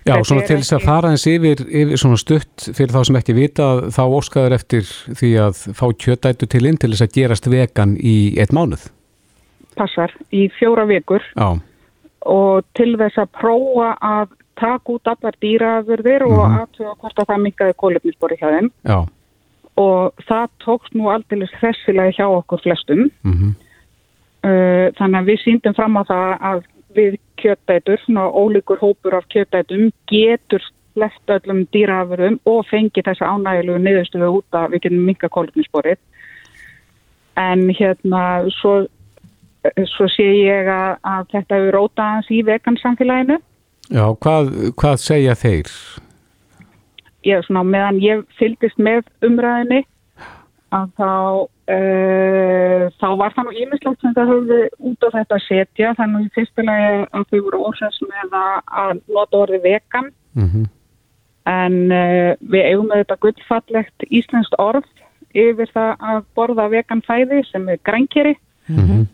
Já, 0.00 0.16
Þetta 0.16 0.28
svona 0.30 0.46
til 0.48 0.56
þess 0.56 0.74
að 0.74 0.86
fara 0.88 1.10
eins 1.12 1.26
yfir, 1.30 1.60
yfir 1.68 2.00
svona 2.00 2.18
stutt 2.18 2.64
fyrir 2.74 2.94
þá 2.96 3.00
sem 3.06 3.18
ekki 3.20 3.36
vita 3.36 3.66
þá 3.94 4.02
óskaður 4.08 4.56
eftir 4.56 4.88
því 5.20 5.30
að 5.44 5.60
fá 5.78 5.84
kjötætu 5.92 6.48
til 6.50 6.64
inn 6.64 6.80
til 6.80 6.90
þess 6.90 7.06
að 7.06 7.14
gerast 7.20 7.50
vegan 7.52 7.94
í 8.00 8.16
eitt 8.40 8.54
mánuð. 8.56 8.88
Passar 9.76 10.12
í 10.32 10.48
fjóra 10.58 10.86
vikur. 10.86 11.22
Já, 11.36 11.60
og 12.26 12.64
til 12.74 12.96
þess 12.96 13.16
að 13.22 13.32
prófa 13.40 13.94
að 14.00 14.28
taka 14.60 14.92
út 14.92 15.08
allar 15.08 15.34
dýraafurðir 15.40 16.22
og 16.26 16.42
Mhm. 16.44 16.58
aðtöða 16.60 16.98
hvort 16.98 17.18
að 17.18 17.26
það 17.30 17.42
minkaði 17.46 17.74
kólefnisbori 17.82 18.36
hjá 18.36 18.48
þeim. 18.58 18.70
já, 18.84 19.08
og 19.76 20.12
það 20.28 20.48
tókst 20.64 20.94
nú 20.94 21.08
aldrei 21.08 21.46
hressilega 21.60 22.12
hjá 22.12 22.26
okkur 22.28 22.60
flestum. 22.60 23.10
Mm 23.24 23.54
Uh, 24.40 24.88
þannig 24.96 25.18
að 25.20 25.26
við 25.28 25.40
síndum 25.44 25.74
fram 25.76 25.98
á 26.00 26.02
það 26.08 26.30
að 26.40 26.60
við 26.96 27.16
kjötætur, 27.36 27.98
svona 28.06 28.22
ólíkur 28.32 28.78
hópur 28.80 29.12
af 29.18 29.26
kjötætum 29.28 29.90
getur 30.08 30.64
flest 30.94 31.28
öllum 31.28 31.66
dýraafurðum 31.68 32.38
og 32.48 32.64
fengi 32.70 33.04
þessa 33.04 33.28
ánægilegu 33.28 33.76
niðurstöðu 33.84 34.30
út 34.38 34.56
að 34.56 34.72
við 34.72 34.80
getum 34.86 35.04
minka 35.04 35.28
kólefnissporið 35.28 36.00
en 37.36 37.68
hérna 37.68 38.22
svo, 38.62 38.86
svo 39.94 40.08
sé 40.08 40.24
ég 40.24 40.68
að, 40.72 40.98
að 41.02 41.26
þetta 41.34 41.58
hefur 41.58 41.76
rótað 41.76 42.14
hans 42.14 42.30
í 42.32 42.42
vegansamfélaginu. 42.46 43.40
Já, 43.90 44.04
hvað, 44.22 44.54
hvað 44.78 45.02
segja 45.02 45.34
þeir? 45.34 45.72
ég, 47.26 47.44
svona, 47.46 47.64
meðan 47.66 48.00
ég 48.02 48.24
fylgist 48.38 48.78
með 48.80 49.08
umræðinni 49.26 49.82
að 50.70 50.90
þá 51.00 51.12
uh, 51.74 52.84
þá 53.00 53.08
var 53.18 53.34
það 53.34 53.48
nú 53.48 53.54
ímislegt 53.58 54.04
sem 54.04 54.14
það 54.16 54.32
höfðu 54.34 54.58
út 54.90 55.06
á 55.06 55.08
þetta 55.16 55.38
að 55.38 55.46
setja. 55.46 55.94
Þannig 55.98 56.28
í 56.28 56.34
fyrsta 56.36 56.66
lagi 56.66 56.92
að 57.10 57.24
þau 57.32 57.40
voru 57.46 57.62
ósess 57.70 58.04
með 58.06 58.36
að, 58.38 58.52
að 58.84 58.92
nota 59.08 59.42
orði 59.44 59.64
vegan. 59.66 60.12
Mm 60.38 60.68
en 61.50 61.76
uh, 61.88 62.36
við 62.52 62.66
eigum 62.68 62.90
með 62.90 63.00
þetta 63.00 63.16
gullfallegt 63.24 64.04
íslenskt 64.12 64.52
orð 64.60 64.84
yfir 65.32 65.70
það 65.72 66.02
að 66.10 66.18
borða 66.36 66.66
vegan 66.70 67.00
fæði 67.02 67.40
sem 67.48 67.64
er 67.72 67.78
grænkeri. 67.82 68.34
-hmm. 68.68 69.06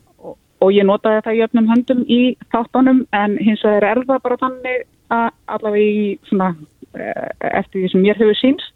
Og, 0.60 0.66
og 0.66 0.72
ég 0.72 0.86
notaði 0.88 1.22
það 1.26 1.36
í 1.38 1.44
öfnum 1.46 1.68
höndum 1.72 2.04
í 2.08 2.36
þáttunum 2.54 3.04
en 3.12 3.36
hins 3.38 3.64
vegar 3.64 3.84
er 3.90 4.04
það 4.06 4.22
bara 4.22 4.36
þannig 4.36 4.86
að 5.10 5.28
allavega 5.46 5.84
í 5.84 6.18
svona 6.28 6.48
uh, 6.54 7.28
eftir 7.52 7.82
því 7.84 7.90
sem 7.92 8.02
mér 8.02 8.18
hefur 8.18 8.40
sínst 8.40 8.72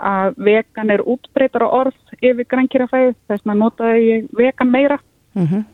að 0.00 0.38
vegan 0.40 0.90
er 0.90 1.02
útbreytar 1.04 1.66
á 1.66 1.68
orð 1.68 1.96
yfir 2.24 2.46
grænkirafæði 2.48 3.12
þess 3.28 3.42
vegna 3.44 3.58
notaði 3.64 4.06
ég 4.08 4.30
vegan 4.38 4.70
meira 4.72 4.98
Mhm. 5.34 5.64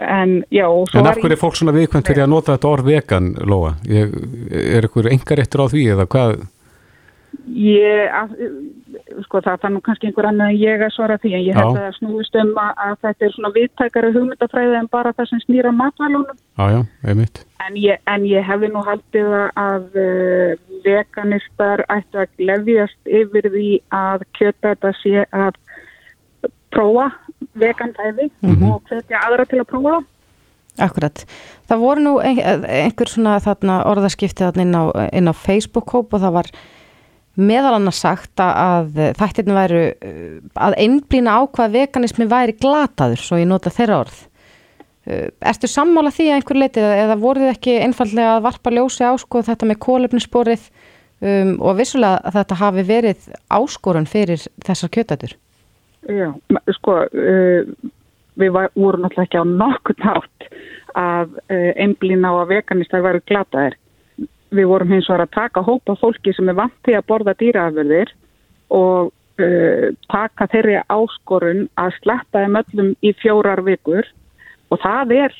en 0.00 0.44
já 0.52 0.66
og 0.68 0.88
svo 0.90 1.00
En 1.00 1.06
af 1.06 1.16
hverju 1.16 1.32
er 1.32 1.40
fólk 1.40 1.56
svona 1.56 1.72
viðkvæmt 1.72 2.06
fyrir 2.06 2.22
að 2.26 2.28
nota 2.28 2.52
þetta 2.56 2.68
orð 2.68 2.84
vegan, 2.84 3.34
Lóa? 3.34 3.74
Ég, 3.88 4.12
er 4.76 4.84
ykkur 4.84 5.08
engaréttur 5.10 5.62
á 5.64 5.66
því 5.72 5.84
eða 5.94 6.06
hvað? 6.06 6.46
Ég, 7.48 8.10
að, 8.12 8.32
sko 9.24 9.40
það 9.44 9.64
er 9.64 9.72
nú 9.72 9.80
kannski 9.84 10.08
einhver 10.08 10.28
annar 10.28 10.50
en 10.52 10.58
ég 10.60 10.82
að 10.84 10.92
svara 10.94 11.16
því 11.22 11.30
en 11.38 11.44
ég 11.46 11.56
held 11.56 11.68
Já. 11.68 11.70
að 11.70 11.86
það 11.86 11.96
snúist 11.98 12.38
um 12.42 12.50
að, 12.60 12.72
að 12.84 12.96
þetta 13.06 13.26
er 13.26 13.34
svona 13.36 13.50
viðtækari 13.54 14.10
hugmyndafræði 14.16 14.76
en 14.78 14.90
bara 14.92 15.12
það 15.16 15.30
sem 15.30 15.42
snýra 15.46 15.72
matvælunum 15.76 16.36
Já, 16.36 16.64
já, 16.74 16.80
einmitt. 17.08 17.40
en 17.66 17.78
ég, 17.80 18.02
en 18.12 18.26
ég 18.28 18.46
hefði 18.48 18.72
nú 18.74 18.84
haldið 18.88 19.32
að, 19.38 19.48
að 19.64 19.98
uh, 20.02 20.52
veganistar 20.84 21.84
ættu 21.88 22.22
að 22.24 22.36
glefjast 22.42 23.12
yfir 23.22 23.50
því 23.56 23.70
að 23.96 24.28
kjöta 24.38 24.74
þetta 24.74 24.94
sé 25.00 25.26
að 25.32 25.58
prófa 26.74 27.10
veganfæði 27.58 28.30
og 28.44 28.80
hvetja 28.90 29.24
aðra 29.24 29.46
til 29.48 29.62
að 29.62 29.70
prófa 29.72 29.98
það. 29.98 30.08
Akkurat. 30.78 31.22
Það 31.66 31.80
voru 31.82 32.02
nú 32.04 32.10
ein, 32.22 32.38
einhver 32.38 33.10
svona 33.10 33.38
þarna 33.42 33.80
orðaskipti 33.90 34.44
þarna 34.44 34.66
inn 34.66 34.76
á, 34.78 34.84
inn 35.10 35.30
á 35.30 35.34
Facebook-hóp 35.34 36.14
og 36.14 36.22
það 36.22 36.36
var 36.36 36.50
meðal 37.38 37.76
annars 37.76 38.00
sagt 38.02 38.40
að 38.42 38.96
þættirni 39.18 39.54
væru 39.56 39.82
uh, 39.92 40.38
að 40.66 40.76
einblýna 40.82 41.38
á 41.38 41.40
hvað 41.46 41.76
veganismi 41.76 42.26
væri 42.30 42.56
glataður, 42.58 43.22
svo 43.22 43.38
ég 43.38 43.48
nota 43.50 43.72
þeirra 43.74 44.02
orð. 44.04 44.20
Uh, 45.08 45.26
Ertu 45.50 45.70
sammála 45.70 46.12
því 46.14 46.28
að 46.28 46.38
einhver 46.38 46.60
leiti 46.62 46.84
eða, 46.84 47.18
voruð 47.20 47.46
þið 47.46 47.54
ekki 47.54 47.76
einfallega 47.86 48.36
að 48.36 48.46
varpa 48.48 48.74
ljósi 48.74 49.06
á 49.06 49.12
sko 49.22 49.44
þetta 49.46 49.68
með 49.70 49.80
kólefnissporið 49.86 50.66
um, 51.22 51.54
og 51.62 51.78
vissulega 51.78 52.22
að 52.26 52.40
þetta 52.40 52.60
hafi 52.64 52.86
verið 52.88 53.28
áskorun 53.54 54.10
fyrir 54.10 54.42
þessar 54.66 54.94
kjötætur? 54.96 55.36
Já, 56.08 56.30
sko, 56.78 57.00
uh, 57.06 57.90
við 58.38 58.54
var, 58.54 58.72
vorum 58.74 59.04
náttúrulega 59.04 59.28
ekki 59.28 59.42
á 59.42 59.46
nokkuð 59.46 60.02
nátt 60.06 60.50
að 60.98 61.34
einblýna 61.78 62.30
á 62.32 62.34
að 62.40 62.52
veganistar 62.56 63.02
væru 63.04 63.20
glataðir. 63.28 63.74
Við 64.54 64.68
vorum 64.70 64.92
hins 64.94 65.08
vegar 65.10 65.26
að 65.26 65.34
taka 65.36 65.62
hópa 65.66 65.96
fólki 66.00 66.32
sem 66.36 66.48
er 66.48 66.56
vant 66.56 66.76
til 66.86 66.96
að 66.96 67.06
borða 67.10 67.34
dýraafurðir 67.36 68.14
og 68.74 69.10
uh, 69.12 69.86
taka 70.08 70.48
þeirri 70.52 70.78
áskorun 70.88 71.66
að 71.80 71.94
sletta 72.00 72.44
þeim 72.44 72.60
öllum 72.62 72.90
í 73.04 73.12
fjórar 73.20 73.64
vikur. 73.66 74.08
Og 74.72 74.80
það 74.82 75.14
er 75.18 75.36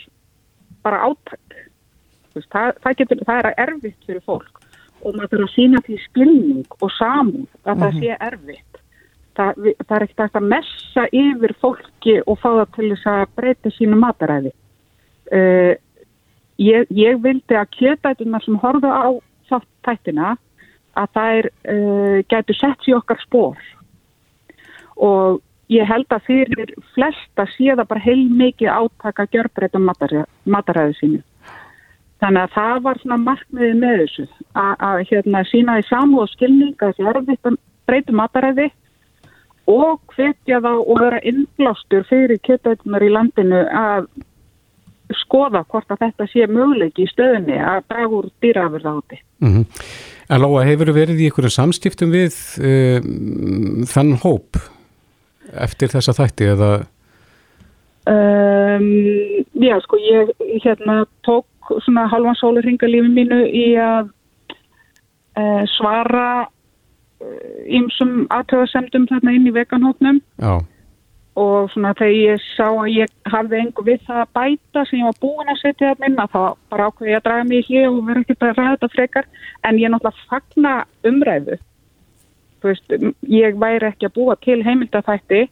bara 0.84 1.08
veist, 1.08 2.50
Það, 2.52 2.76
það, 2.84 2.96
getur, 3.00 3.24
það 3.26 3.40
er 3.40 3.60
erfitt 3.66 4.06
fyrir 4.06 4.24
fólk. 4.26 4.62
Og 5.02 5.14
maður 5.14 5.32
þarf 5.32 5.46
að 5.46 5.54
sína 5.54 5.82
því 5.86 5.98
skilning 6.04 6.78
og 6.82 6.92
samúð 6.96 7.68
að 7.70 7.82
það 7.82 7.98
sé 7.98 8.16
erfitt. 8.28 8.80
Það, 9.38 9.66
það 9.84 9.96
er 9.96 10.04
ekkert 10.08 10.38
að 10.40 10.48
messa 10.52 11.04
yfir 11.14 11.54
fólki 11.62 12.16
og 12.24 12.40
fá 12.42 12.48
það 12.48 12.72
til 12.76 12.88
þess 12.92 13.10
að 13.12 13.36
breyta 13.38 13.72
sínu 13.76 13.98
mataræði. 14.02 14.54
Uh, 15.28 15.74
ég, 16.58 16.86
ég 16.90 17.18
vildi 17.22 17.56
að 17.56 17.72
kjötætunar 17.78 18.44
sem 18.44 18.58
horfa 18.62 18.90
á 18.90 19.08
þátt 19.48 19.68
tættina 19.86 20.36
að 20.98 21.12
þær 21.14 21.48
uh, 21.48 22.18
gætu 22.30 22.56
sett 22.56 22.82
sér 22.84 22.98
okkar 22.98 23.20
spór 23.22 23.66
og 24.98 25.40
ég 25.70 25.86
held 25.86 26.10
að 26.10 26.26
fyrir 26.26 26.74
flesta 26.94 27.46
sé 27.54 27.70
það 27.70 27.88
bara 27.92 28.02
heil 28.02 28.24
mikið 28.34 28.70
átaka 28.72 29.26
mataræði, 29.78 30.24
mataræði 30.44 30.94
sínu. 30.98 31.22
Þannig 32.18 32.42
að 32.42 32.54
það 32.56 32.82
var 32.82 32.98
svona 32.98 33.18
markmiðið 33.22 33.76
með 33.78 34.00
þessu 34.02 34.26
að, 34.58 35.02
hérna, 35.10 35.44
sína 35.46 35.78
í 35.78 35.84
samúð 35.86 36.24
og 36.24 36.30
skilning 36.32 36.74
að 36.82 36.96
þessi 36.96 37.10
erfitt 37.12 37.46
að 37.46 37.58
breyta 37.86 38.12
mataræði 38.12 38.70
og 39.68 40.00
hvetja 40.16 40.58
þá 40.64 40.72
og 40.72 40.98
vera 40.98 41.20
innblástur 41.22 42.06
fyrir 42.08 42.40
kjötætunar 42.42 43.04
í 43.04 43.12
landinu 43.12 43.62
að 43.68 44.08
skoða 45.22 45.64
hvort 45.68 45.90
að 45.94 46.04
þetta 46.06 46.28
sé 46.32 46.46
möguleiki 46.50 47.04
í 47.06 47.10
stöðunni 47.10 47.58
að 47.58 47.82
draga 47.88 48.14
úr 48.20 48.30
dýrafurða 48.44 48.94
áti. 48.98 49.20
Mm 49.44 49.66
En 50.28 50.42
Lóa, 50.44 50.60
hefur 50.68 50.90
verið 50.92 51.22
í 51.24 51.30
ykkur 51.30 51.48
samstiftum 51.48 52.10
við 52.12 52.34
um, 52.60 53.84
þann 53.88 54.10
hóp 54.20 54.58
eftir 55.56 55.88
þessa 55.88 56.12
þætti 56.18 56.50
eða? 56.52 56.68
Um, 58.08 58.84
já, 59.56 59.78
sko, 59.86 59.96
ég 60.04 60.34
hérna 60.60 61.06
tók 61.24 61.72
svona 61.84 62.04
halvan 62.12 62.36
sólurringa 62.36 62.88
lífi 62.92 63.08
mínu 63.08 63.40
í 63.48 63.64
að 63.80 64.10
uh, 65.40 65.64
svara 65.78 66.28
ímsum 67.66 68.26
aðtöðasemdum 68.32 69.08
þarna 69.10 69.34
inn 69.34 69.48
í 69.48 69.54
veganhóttnum 69.54 70.20
já, 70.20 70.52
og 71.38 71.70
svona 71.72 71.94
þegar 71.98 72.16
ég 72.16 72.44
sá 72.56 72.66
að 72.66 72.90
ég 72.94 73.14
hafði 73.32 73.60
engu 73.62 73.84
við 73.86 74.02
það 74.08 74.20
að 74.24 74.34
bæta 74.38 74.84
sem 74.88 74.98
ég 74.98 75.08
var 75.08 75.20
búin 75.22 75.52
að 75.52 75.60
setja 75.62 75.92
það 75.92 76.04
minna 76.04 76.26
þá 76.32 76.42
bara 76.72 76.88
ákveði 76.90 77.12
ég 77.12 77.20
að 77.20 77.26
draga 77.28 77.48
mig 77.48 77.58
í 77.58 77.66
hlið 77.68 77.88
og 77.92 78.02
vera 78.08 78.24
ekkert 78.24 78.46
að 78.48 78.58
ræða 78.58 78.74
þetta 78.74 78.92
frekar 78.96 79.30
en 79.68 79.80
ég 79.82 79.92
náttúrulega 79.94 80.28
fagna 80.32 80.74
umræðu 81.10 81.58
veist, 82.64 82.98
ég 83.22 83.58
væri 83.60 83.88
ekki 83.88 84.08
að 84.08 84.16
búa 84.16 84.36
til 84.42 84.58
heimildafætti 84.66 85.46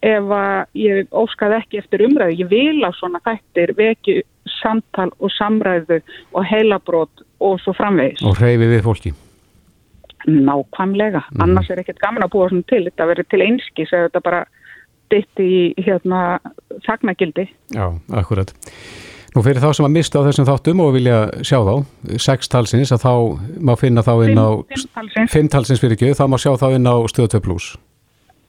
ef 0.00 0.30
að 0.32 0.78
ég 0.80 1.10
óskaði 1.12 1.58
ekki 1.60 1.80
eftir 1.82 2.04
umræðu. 2.06 2.36
Ég 2.40 2.50
vil 2.50 2.84
að 2.86 2.96
svona 2.98 3.20
þættir 3.24 3.74
veki 3.78 4.20
samtal 4.60 5.10
og 5.18 5.32
samræðu 5.36 6.00
og 6.32 6.46
heilabrót 6.48 7.26
og 7.40 7.60
svo 7.60 7.74
framvegis. 7.76 8.22
og 8.24 8.38
hreyfi 8.40 8.70
við 8.70 8.86
fólki. 8.86 9.12
Nákvæmlega. 10.28 11.22
Annars 11.40 11.70
er 11.70 11.80
ekkert 11.80 12.00
gaman 12.00 12.24
að 12.24 12.32
búa 12.34 12.48
svona 12.48 12.66
til. 12.68 12.84
Þetta 12.88 13.06
verður 13.08 13.28
til 13.30 13.42
einskis 13.44 13.92
eða 13.92 14.08
þetta 14.08 14.24
bara 14.24 14.40
ditt 15.10 15.40
í 15.42 15.74
hérna 15.78 16.38
þagnagildi. 16.86 17.48
Já, 17.76 17.86
akkurat. 18.20 18.52
Nú 19.30 19.44
fyrir 19.46 19.62
þá 19.62 19.70
sem 19.76 19.86
að 19.86 19.92
mista 19.94 20.18
á 20.18 20.26
þessum 20.26 20.46
þáttum 20.48 20.80
og 20.82 20.94
vilja 20.96 21.18
sjá 21.46 21.60
þá, 21.62 21.74
sex 22.18 22.48
talsins, 22.50 22.90
að 22.90 23.04
þá 23.04 23.12
má 23.62 23.76
finna 23.78 24.02
þá 24.02 24.12
inn 24.26 24.40
á, 24.42 24.48
Fimm- 24.66 24.74
fimm 24.74 24.88
talsins. 24.96 25.30
fimm 25.36 25.48
talsins 25.52 25.82
fyrir 25.84 25.94
ekki, 25.98 26.10
þá 26.18 26.24
má 26.32 26.38
sjá 26.42 26.50
þá 26.58 26.66
inn 26.74 26.88
á 26.90 26.94
Stöð 27.12 27.28
2 27.36 27.40
Plus. 27.46 27.68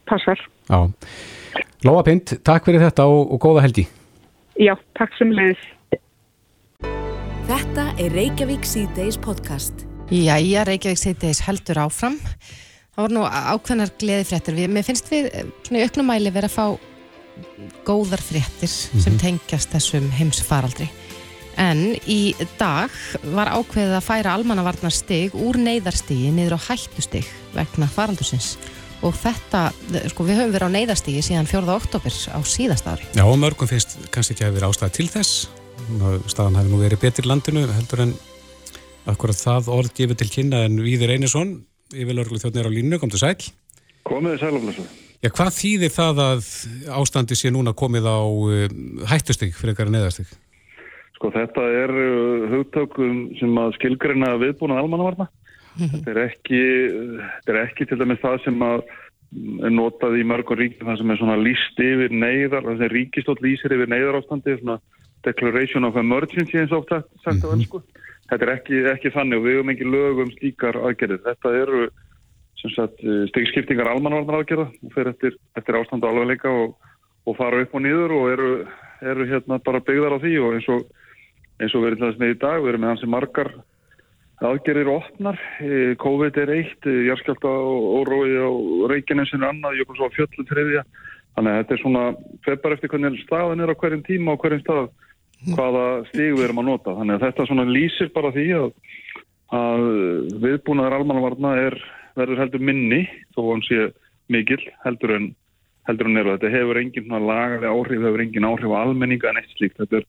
Passar. 0.10 0.42
Já. 0.70 0.80
Lóa 1.86 2.02
Pind, 2.06 2.34
takk 2.46 2.66
fyrir 2.66 2.82
þetta 2.82 3.06
og, 3.10 3.30
og 3.36 3.40
góða 3.46 3.62
helgi. 3.68 3.86
Já, 4.58 4.74
takk 4.98 5.14
sem 5.18 5.30
leiðis. 5.34 5.62
Þetta 7.52 7.86
er 8.00 8.14
Reykjavík 8.16 8.66
C-Days 8.68 9.18
podcast. 9.22 9.86
Jæja, 10.12 10.66
Reykjavík 10.68 11.00
Seytiðis 11.00 11.42
heldur 11.46 11.80
áfram. 11.86 12.18
Það 12.92 13.06
voru 13.06 13.16
nú 13.16 13.22
ákveðnar 13.24 13.92
gleði 14.02 14.24
fréttir. 14.28 14.56
Við, 14.58 14.72
mér 14.76 14.84
finnst 14.84 15.06
við 15.08 15.30
eh, 15.32 15.46
svona 15.64 15.80
í 15.80 15.86
auknum 15.88 16.10
mæli 16.12 16.34
vera 16.36 16.50
að 16.50 16.58
fá 16.58 16.66
góðar 17.88 18.20
fréttir 18.20 18.68
sem 18.68 19.16
tengjast 19.22 19.72
þessum 19.72 20.10
heimsfaraldri. 20.18 20.90
En 21.60 21.96
í 22.04 22.34
dag 22.60 22.92
var 23.32 23.54
ákveðið 23.56 23.96
að 23.96 24.04
færa 24.04 24.36
almannavarnar 24.36 24.92
stig 24.92 25.38
úr 25.40 25.60
neyðarstigi 25.62 26.34
niður 26.36 26.58
á 26.60 26.66
hættustig 26.68 27.32
vegna 27.56 27.88
faraldursins. 27.92 28.58
Og 29.08 29.16
þetta, 29.18 29.70
sko 30.12 30.28
við 30.28 30.42
höfum 30.42 30.54
verið 30.58 30.68
á 30.68 30.76
neyðarstigi 30.76 31.24
síðan 31.26 31.48
4. 31.48 31.64
oktober 31.72 32.12
á 32.12 32.40
síðast 32.44 32.92
ári. 32.92 33.08
Já, 33.16 33.24
og 33.24 33.40
mörgum 33.40 33.72
finnst 33.72 33.96
kannski 34.12 34.36
ekki 34.36 34.50
að 34.50 34.60
vera 34.60 34.68
ástæða 34.68 34.98
til 35.00 35.08
þess. 35.16 35.48
Staðan 36.28 36.60
hefði 36.60 36.76
nú 36.76 36.84
verið 36.84 37.06
betur 37.08 37.32
landinu 37.32 37.66
heldur 37.72 38.04
en 38.10 38.16
akkurat 39.10 39.40
það 39.40 39.72
orð 39.80 39.96
gefið 39.98 40.22
til 40.22 40.34
kynna 40.36 40.66
en 40.68 40.82
Víður 40.84 41.16
Einarsson, 41.16 41.56
yfirlörglu 41.96 42.40
þjóðnir 42.42 42.70
á 42.70 42.76
línu, 42.76 43.00
kom 43.02 43.12
til 43.12 43.22
sæl. 43.22 43.36
Komið 44.08 44.36
þið 44.36 44.44
sælumlesu. 44.46 44.86
Já, 45.22 45.30
hvað 45.30 45.52
þýðir 45.54 45.92
það 45.94 46.22
að 46.24 46.48
ástandi 46.98 47.38
sé 47.38 47.52
núna 47.54 47.76
komið 47.78 48.08
á 48.10 48.20
uh, 48.26 48.64
hættustig 49.12 49.54
fyrir 49.54 49.76
eitthvað 49.76 49.94
neðastig? 49.94 50.32
Sko 51.18 51.30
þetta 51.36 51.68
er 51.84 51.94
uh, 51.94 52.48
hugtökum 52.56 53.20
sem 53.38 53.62
að 53.62 53.76
skilgreina 53.78 54.34
viðbúnað 54.42 54.82
almannavarna. 54.82 55.30
Þetta 55.78 56.12
er 56.12 56.20
ekki, 56.26 56.64
þetta 57.22 57.54
er 57.54 57.60
ekki 57.62 57.88
til 57.88 58.00
dæmis 58.02 58.20
það 58.24 58.40
sem 58.44 58.66
að 58.66 58.82
mm, 58.82 59.62
er 59.70 59.76
notað 59.78 60.18
í 60.20 60.26
mörgum 60.28 60.60
ríkjum 60.60 60.90
það 60.90 60.98
sem 61.00 61.14
er 61.14 61.22
svona 61.22 61.38
líst 61.40 61.80
yfir 61.86 62.12
neyðar, 62.12 62.66
það 62.66 62.82
sem 62.82 62.92
ríkistótt 62.96 63.46
lýsir 63.46 63.78
yfir 63.78 63.94
neyðar 63.94 64.20
ástandi, 64.20 64.58
svona 64.60 64.82
declaration 65.24 65.88
of 65.88 66.00
emergency 66.02 66.60
eins 66.60 66.74
og 66.74 66.84
oft 66.84 67.14
sagt, 67.24 67.46
á 67.46 67.50
ennsku. 67.54 67.84
Þetta 68.32 68.48
er 68.48 68.54
ekki, 68.54 68.78
ekki 68.94 69.12
þannig 69.12 69.42
og 69.42 69.44
við 69.44 69.58
höfum 69.58 69.74
ekki 69.74 69.90
lög 69.92 70.22
um 70.24 70.30
slíkar 70.38 70.78
aðgerðir. 70.80 71.20
Þetta 71.26 71.52
eru 71.60 71.82
sagt 72.62 73.02
stegskiptingar 73.32 73.90
almanvarnar 73.92 74.40
aðgerða 74.40 74.70
og 74.72 74.94
fer 74.96 75.10
eftir, 75.12 75.36
eftir 75.60 75.78
ástand 75.80 76.06
og 76.06 76.14
alvegleika 76.14 76.52
og, 76.54 76.78
fara 77.36 77.64
upp 77.66 77.76
og 77.76 77.84
nýður 77.84 78.14
og 78.16 78.30
eru, 78.32 78.52
eru 79.02 79.28
hérna 79.28 79.58
bara 79.66 79.82
byggðar 79.84 80.16
á 80.16 80.24
því 80.24 80.34
og 80.40 80.56
eins 80.56 80.70
og, 80.72 80.86
eins 81.60 81.76
og 81.76 81.84
við 81.84 81.92
erum 81.92 82.06
þess 82.06 82.22
með 82.22 82.34
í 82.36 82.40
dag, 82.46 82.62
við 82.62 82.72
erum 82.72 82.86
með 82.86 82.94
hansi 82.94 83.12
margar 83.12 83.52
aðgerðir 84.42 84.90
opnar, 84.90 85.38
Eh, 85.62 85.94
COVID 86.02 86.38
er 86.42 86.50
eitt, 86.56 86.86
eh, 86.90 87.06
jarðskjálta 87.10 87.50
og 87.50 87.82
órói 88.02 88.32
og 88.42 88.92
er 88.92 88.98
annað, 89.46 89.78
jökul 89.78 89.98
svo 89.98 90.10
fjöllum 90.16 90.48
þriðja, 90.50 90.84
þannig 91.36 91.52
að 91.52 91.60
þetta 91.60 91.74
er 91.74 91.82
svona 91.82 92.04
feppar 92.46 92.74
eftir 92.74 92.90
hvernig 92.90 93.22
staðan 93.26 93.62
er 93.62 93.70
á 93.70 93.76
hverjum 93.76 94.04
tíma 94.04 94.34
og 94.34 94.42
hverjum 94.42 94.64
stað 94.64 94.90
hvaða 95.50 95.86
stíg 96.12 96.36
við 96.38 96.46
erum 96.46 96.62
að 96.62 96.70
nota, 96.70 96.96
þannig 97.00 97.18
að 97.18 97.26
þetta 97.28 97.48
svona 97.50 97.66
lýsir 97.70 98.12
bara 98.14 98.32
því 98.36 98.48
að, 98.60 98.72
að 99.58 99.86
viðbúnaður 100.44 100.98
almannavarna 101.00 101.54
er 101.66 101.78
verður 102.20 102.44
heldur 102.44 102.66
minni 102.68 103.06
þó 103.36 103.42
hann 103.48 103.64
sé 103.66 103.88
mikil 104.32 104.62
heldur 104.86 105.16
en 105.18 105.32
heldur 105.90 106.10
en 106.10 106.22
eru. 106.22 106.36
Þetta 106.36 106.54
hefur 106.56 106.80
engin 106.82 107.10
lagalega 107.12 107.72
áhrif, 107.72 108.04
hefur 108.06 108.24
engin 108.24 108.48
áhrif 108.48 108.74
á 108.74 108.78
almenninga 108.84 109.32
en 109.32 109.42
eitt 109.42 109.56
slíkt. 109.58 109.80
Þetta 109.82 110.02
er, 110.02 110.08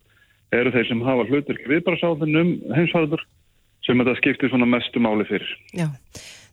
eru 0.60 0.74
þeir 0.74 0.88
sem 0.90 1.04
hafa 1.06 1.26
hlutverk 1.30 1.66
viðbarasáðin 1.70 2.40
um 2.42 2.52
heimsvarður 2.76 3.24
sem 3.86 3.98
þetta 3.98 4.18
skiptir 4.20 4.52
svona 4.52 4.68
mestu 4.68 5.02
máli 5.02 5.26
fyrir. 5.26 5.48
Já, 5.74 5.88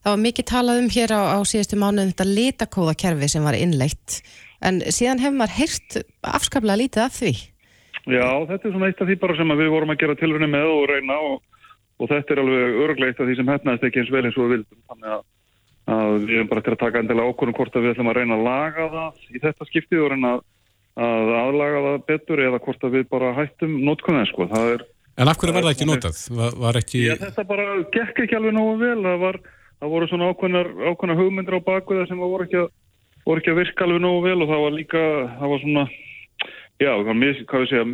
það 0.01 0.13
var 0.13 0.21
mikið 0.23 0.49
talað 0.53 0.83
um 0.83 0.91
hér 0.95 1.13
á, 1.13 1.21
á 1.35 1.39
síðustu 1.45 1.79
mánuðum 1.79 2.13
þetta 2.13 2.29
litakóðakerfi 2.29 3.31
sem 3.35 3.45
var 3.45 3.57
innleitt 3.59 4.21
en 4.65 4.81
síðan 4.87 5.21
hefur 5.23 5.37
maður 5.39 5.57
heyrt 5.59 5.99
afskaplega 6.25 6.81
lítið 6.81 7.05
af 7.05 7.19
því. 7.19 7.33
Já, 8.09 8.27
þetta 8.49 8.67
er 8.67 8.75
svona 8.75 8.89
eitt 8.89 9.01
af 9.01 9.09
því 9.09 9.17
bara 9.21 9.37
sem 9.37 9.55
við 9.59 9.73
vorum 9.73 9.93
að 9.93 10.01
gera 10.03 10.17
tilrunni 10.19 10.51
með 10.51 10.69
og 10.73 10.85
reyna 10.89 11.17
og, 11.29 11.65
og 11.99 12.11
þetta 12.11 12.35
er 12.35 12.43
alveg 12.43 12.79
örglega 12.85 13.13
eitt 13.13 13.23
af 13.23 13.29
því 13.29 13.39
sem 13.39 13.51
hefnaðist 13.53 13.89
ekki 13.89 14.03
eins 14.03 14.13
vel 14.13 14.23
eins 14.25 14.37
og 14.37 14.45
við 14.45 14.55
vildum. 14.55 14.83
Þannig 14.91 15.15
að, 15.15 15.25
að 15.95 16.15
við 16.25 16.37
erum 16.37 16.53
bara 16.53 16.65
til 16.65 16.75
að 16.75 16.83
taka 16.85 17.03
endilega 17.03 17.33
okkur 17.33 17.51
um 17.51 17.57
hvort 17.59 17.75
að 17.75 17.85
við 17.85 17.95
ætlum 17.95 18.13
að 18.13 18.19
reyna 18.19 18.39
að 18.39 18.47
laga 18.49 18.87
það 18.95 19.27
í 19.29 19.43
þetta 19.43 19.69
skiptið 19.69 20.05
og 20.05 20.13
reyna 20.13 20.37
að 20.99 21.33
aðlaga 21.39 21.83
það 21.85 21.99
betur 22.09 22.41
eða 22.43 22.61
hvort 22.65 22.87
að 22.87 22.95
við 22.97 23.11
bara 23.13 23.35
hættum 23.37 23.75
notkunni, 23.87 24.25
sko. 24.27 24.49
Er 24.49 24.87
En 25.19 25.27
af 25.27 25.39
hverju 25.39 25.51
var 25.51 25.65
það 25.65 25.73
ekki 25.73 25.87
notað? 25.89 26.19
Var, 26.31 26.53
var 26.63 26.77
ekki... 26.79 26.99
Já, 27.09 27.15
þetta 27.19 27.43
bara 27.47 27.63
gekk 27.91 28.21
ekki 28.23 28.37
alveg 28.37 28.53
nógu 28.55 28.75
vel. 28.79 28.99
Það, 29.03 29.17
var, 29.23 29.39
það 29.81 29.93
voru 29.93 30.07
svona 30.07 30.29
ákveðnar, 30.31 30.69
hugmyndir 31.19 31.57
á 31.59 31.61
bakveða 31.65 32.05
sem 32.07 32.21
voru 32.23 32.45
ekki, 32.45 32.61
að, 32.61 32.69
voru 33.27 33.43
ekki 33.43 33.51
að 33.51 33.59
virka 33.59 33.85
alveg 33.85 33.99
nógu 34.05 34.21
vel 34.29 34.37
og 34.37 34.53
það 34.53 34.63
var 34.63 34.77
líka, 34.77 35.01
það 35.41 35.53
var 35.53 35.63
svona, 35.65 35.83
já, 36.79 36.91
mis, 37.13 37.41
hvað 37.49 37.63
við 37.63 37.71
segja, 37.73 37.87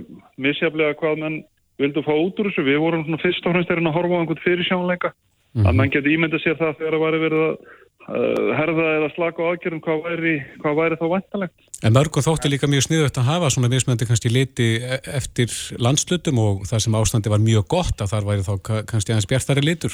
misjaflega 0.48 0.98
hvað 1.00 1.22
menn 1.24 1.40
vildu 1.82 2.04
fá 2.06 2.14
út 2.16 2.40
úr 2.40 2.52
þessu. 2.52 2.68
Við 2.68 2.84
vorum 2.84 3.06
svona 3.06 3.24
fyrst 3.24 3.48
og 3.48 3.56
fremst 3.56 3.74
erinn 3.74 3.90
að 3.90 3.98
horfa 3.98 4.20
á 4.20 4.22
einhvern 4.22 4.46
fyrirsjónleika. 4.46 5.12
Mm 5.12 5.62
-hmm. 5.62 5.68
Að 5.70 5.76
mann 5.80 5.92
geti 5.92 6.14
ímyndið 6.16 6.44
sér 6.44 6.58
það 6.60 6.78
þegar 6.80 6.96
það 6.96 7.06
væri 7.06 7.20
verið 7.26 7.44
að 7.46 7.54
uh, 8.06 8.50
herða 8.60 8.88
eða 8.98 9.10
slaka 9.16 9.40
á 9.44 9.46
aðgerðum 9.52 9.84
hvað 9.86 10.00
væri, 10.08 10.34
hvað 10.62 10.76
væri 10.80 11.00
þá 11.00 11.06
vantalegt. 11.16 11.60
En 11.84 11.96
mörgum 11.96 12.26
þótti 12.26 12.52
líka 12.52 12.68
mjög 12.68 12.88
sniðvægt 12.88 13.20
að 13.22 13.30
hafa 13.32 13.50
svona 13.50 13.72
mismöndi 13.72 14.08
kannski 14.08 14.32
liti 14.32 14.68
eftir 15.20 15.50
landslutum 15.80 16.38
og 16.40 16.66
það 16.70 16.84
sem 16.84 16.98
ástandi 17.00 17.32
var 17.32 17.40
mjög 17.40 17.68
gott 17.76 17.98
að 18.02 18.12
þar 18.14 18.28
væri 18.30 18.48
þá 18.48 18.56
kannski 18.92 19.12
aðeins 19.12 19.32
bjartari 19.32 19.64
litur. 19.64 19.94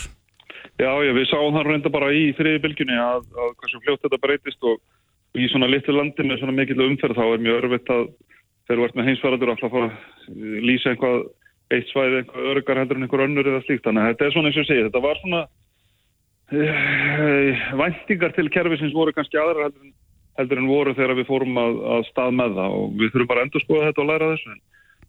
Já, 0.81 0.91
já, 1.05 1.11
við 1.13 1.29
sáum 1.29 1.53
það 1.53 1.67
reynda 1.67 1.89
bara 1.93 2.09
í 2.09 2.31
þriði 2.37 2.61
bylginni 2.63 2.97
að, 2.97 3.25
að 3.37 3.49
hversu 3.59 3.81
fljótt 3.83 4.01
þetta 4.05 4.21
breytist 4.23 4.61
og 4.65 4.79
í 5.37 5.47
svona 5.51 5.69
litlu 5.69 5.93
landi 5.93 6.25
með 6.25 6.41
svona 6.41 6.55
mikill 6.57 6.81
umferð 6.85 7.19
þá 7.19 7.25
er 7.27 7.43
mjög 7.43 7.57
örfitt 7.61 7.91
að 7.93 8.07
þegar 8.67 8.81
þú 8.81 8.87
ert 8.87 8.99
með 8.99 9.09
heimsfæradur 9.09 9.53
alltaf 9.53 9.79
að 9.81 9.89
lýsa 10.67 10.93
einhvað 10.93 11.23
eitt 11.71 11.89
svæði, 11.91 12.21
einhvað 12.21 12.51
örgar 12.51 12.81
heldur 12.81 12.99
en 12.99 13.07
einhver 13.07 13.25
önnur 13.25 13.47
eða 13.47 13.63
slíkt. 13.65 13.85
Þannig 13.85 14.03
að 14.03 14.13
þetta 14.13 14.27
er 14.27 14.35
svona 14.35 14.51
eins 14.51 14.61
og 14.61 14.67
segja, 14.67 14.87
þetta 14.89 15.03
var 15.05 15.21
svona 15.21 15.41
uh, 16.51 17.65
væntingar 17.81 18.35
til 18.35 18.47
kerfisins 18.53 18.95
voru 18.95 19.15
kannski 19.15 19.39
aðra 19.39 19.69
heldur 19.69 19.91
heldur 20.39 20.61
en 20.61 20.69
voru 20.69 20.93
þegar 20.95 21.17
við 21.19 21.29
fórum 21.29 21.59
að, 21.59 21.79
að 21.95 22.05
stað 22.09 22.37
með 22.39 22.57
það 22.59 22.77
og 22.77 22.95
við 22.99 23.13
þurfum 23.13 23.31
bara 23.31 23.43
að 23.43 23.47
endur 23.47 23.65
skoða 23.65 23.89
þetta 23.89 24.03
og 24.03 24.09
læra 24.09 24.29
þessu 24.31 24.53
en, 24.53 24.61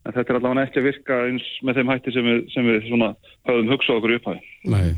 en 0.02 0.16
þetta 0.16 0.32
er 0.32 0.38
allavega 0.38 0.66
ekki 0.66 0.80
að 0.80 0.88
virka 0.88 1.18
eins 1.28 1.48
með 1.62 1.78
þeim 1.78 1.92
hætti 1.92 2.14
sem 2.16 2.28
við, 2.28 2.40
sem 2.54 2.68
við 2.68 2.88
höfum 2.90 3.72
hugsað 3.72 3.98
okkur 4.00 4.14
upphæði. 4.18 4.44
Nei. 4.72 4.92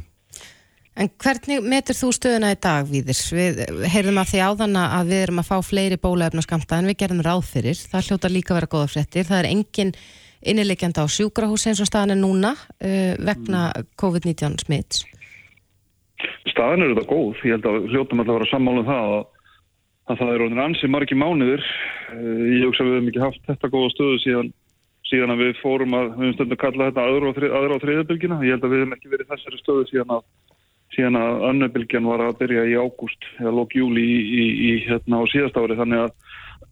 En 0.95 1.09
hvernig 1.19 1.65
metur 1.67 1.97
þú 1.99 2.11
stöðuna 2.15 2.53
í 2.55 2.59
dag, 2.63 2.87
Víðir? 2.87 3.19
Við 3.35 3.63
heyrðum 3.91 4.21
að 4.23 4.29
því 4.31 4.43
áðana 4.47 4.85
að 5.01 5.11
við 5.11 5.23
erum 5.25 5.41
að 5.43 5.49
fá 5.49 5.57
fleiri 5.67 5.99
bólaefna 5.99 6.45
skamta 6.45 6.79
en 6.79 6.91
við 6.91 7.01
gerðum 7.03 7.25
ráð 7.27 7.43
fyrir. 7.51 7.81
Það 7.91 8.11
hljóta 8.11 8.31
líka 8.31 8.55
að 8.55 8.61
vera 8.61 8.73
góða 8.77 8.93
fréttir. 8.93 9.27
Það 9.27 9.41
er 9.41 9.51
engin 9.51 9.95
innilegjanda 10.45 11.03
á 11.03 11.07
sjúkrahús 11.11 11.67
eins 11.67 11.83
og 11.83 11.91
staðan 11.91 12.15
er 12.15 12.21
núna 12.21 12.55
uh, 12.55 13.15
vegna 13.19 13.67
COVID-19 13.99 14.63
smitts. 14.63 15.03
Staðan 16.53 16.85
er 16.85 16.95
þetta 16.95 17.09
góð. 17.11 17.43
Ég 17.43 17.57
held 17.57 17.71
að 17.73 17.89
hljóta 17.91 18.21
með 18.21 18.29
að 18.31 18.39
vera 18.39 18.53
sammáluð 18.53 18.93
það 18.93 19.15
að 19.19 19.25
að 20.11 20.21
það 20.21 20.35
er 20.35 20.45
orðin 20.45 20.65
ansi 20.65 20.91
margi 20.93 21.17
mánuður 21.17 21.63
ég 21.65 22.67
hugsa 22.67 22.85
við 22.85 22.99
hefum 22.99 23.11
ekki 23.11 23.23
haft 23.23 23.47
þetta 23.49 23.71
góða 23.73 23.93
stöðu 23.95 24.19
síðan, 24.21 24.51
síðan 25.09 25.33
að 25.33 25.45
við 25.47 25.61
fórum 25.63 25.97
að 25.97 26.11
við 26.11 26.19
höfum 26.19 26.35
stundum 26.37 26.57
að 26.57 26.63
kalla 26.65 26.89
þetta 26.91 27.05
aðra 27.09 27.31
og, 27.31 27.39
þrið, 27.39 27.55
aðra 27.61 27.77
og 27.77 27.85
þriðabilgina 27.85 28.41
ég 28.45 28.57
held 28.57 28.67
að 28.67 28.75
við 28.75 28.83
hefum 28.83 28.97
ekki 28.99 29.13
verið 29.15 29.31
þessari 29.33 29.61
stöðu 29.63 29.87
síðan 29.89 30.15
að 30.19 30.27
síðan 30.95 31.19
að 31.21 31.45
annabilgjan 31.51 32.09
var 32.09 32.23
að 32.25 32.39
byrja 32.41 32.65
í 32.71 32.77
ágúst 32.79 33.29
eða 33.41 33.55
lók 33.59 33.75
júli 33.77 34.05
í, 34.05 34.19
í, 34.25 34.45
í 34.69 34.73
hérna 34.87 35.21
á 35.21 35.25
síðast 35.33 35.59
ári. 35.59 35.79
Þannig 35.79 36.05
að 36.05 36.13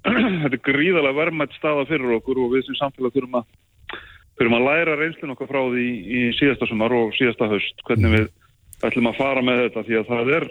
þetta 0.43 0.57
er 0.57 0.63
gríðarlega 0.69 1.19
vermætt 1.19 1.57
staða 1.59 1.87
fyrir 1.91 2.17
okkur 2.19 2.43
og 2.43 2.55
við 2.57 2.67
sem 2.69 2.79
samfélag 2.81 3.15
þurfum 3.15 3.41
að 3.41 3.49
þurfum 4.39 4.59
að 4.59 4.67
læra 4.69 4.99
reynslun 4.99 5.35
okkar 5.35 5.51
frá 5.51 5.61
því 5.69 5.87
í 5.93 6.23
síðasta 6.39 6.69
sumar 6.71 6.95
og 6.97 7.13
síðasta 7.19 7.51
höst 7.53 7.85
hvernig 7.87 8.15
við 8.17 8.31
ætlum 8.83 9.11
að 9.13 9.19
fara 9.21 9.45
með 9.47 9.65
þetta 9.67 9.87
því 9.87 9.99
að 10.01 10.09
það 10.11 10.33
er 10.39 10.49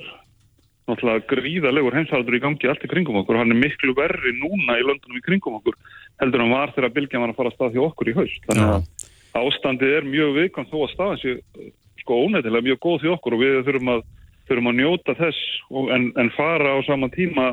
náttúrulega 0.90 1.28
gríðalegur 1.30 1.98
heimshaldur 1.98 2.38
í 2.38 2.42
gangi 2.44 2.70
allt 2.72 2.86
í 2.86 2.92
kringum 2.92 3.20
okkur. 3.22 3.38
Og 3.38 3.44
hann 3.44 3.54
er 3.54 3.60
miklu 3.60 3.96
verri 3.98 4.34
núna 4.38 4.78
í 4.80 4.86
löndunum 4.86 5.20
í 5.20 5.26
kringum 5.26 5.60
okkur 5.60 5.78
heldur 6.22 6.44
hann 6.44 6.54
var 6.54 6.74
þegar 6.76 6.96
Bilgjan 6.96 7.24
var 7.26 7.34
að 7.34 7.40
fara 7.40 7.52
að 7.52 7.58
stað 7.58 7.76
því 7.76 7.84
okkur 7.88 8.12
í 8.12 8.16
haust. 8.18 8.48
Þannig 8.48 8.72
að 8.72 9.12
ástandið 9.42 9.96
er 9.98 10.08
mjög 10.08 10.34
viðkvæmt 10.38 10.72
þó 10.72 10.80
að 10.82 10.92
staðan 10.94 11.22
sé 11.22 11.36
sko 12.02 12.22
ónættilega 12.26 12.68
mjög 12.70 12.84
góð 12.84 13.02
því 13.04 13.14
okkur 13.16 13.38
og 13.38 13.44
við 13.44 13.58
þurfum 13.68 13.92
að, 13.96 14.06
þurfum 14.50 14.72
að 14.72 14.80
njóta 14.82 15.18
þess 15.20 15.42
og, 15.70 15.92
en, 15.96 16.08
en 16.22 16.32
fara 16.38 16.76
á 16.76 16.80
sama 16.88 17.12
tíma 17.14 17.52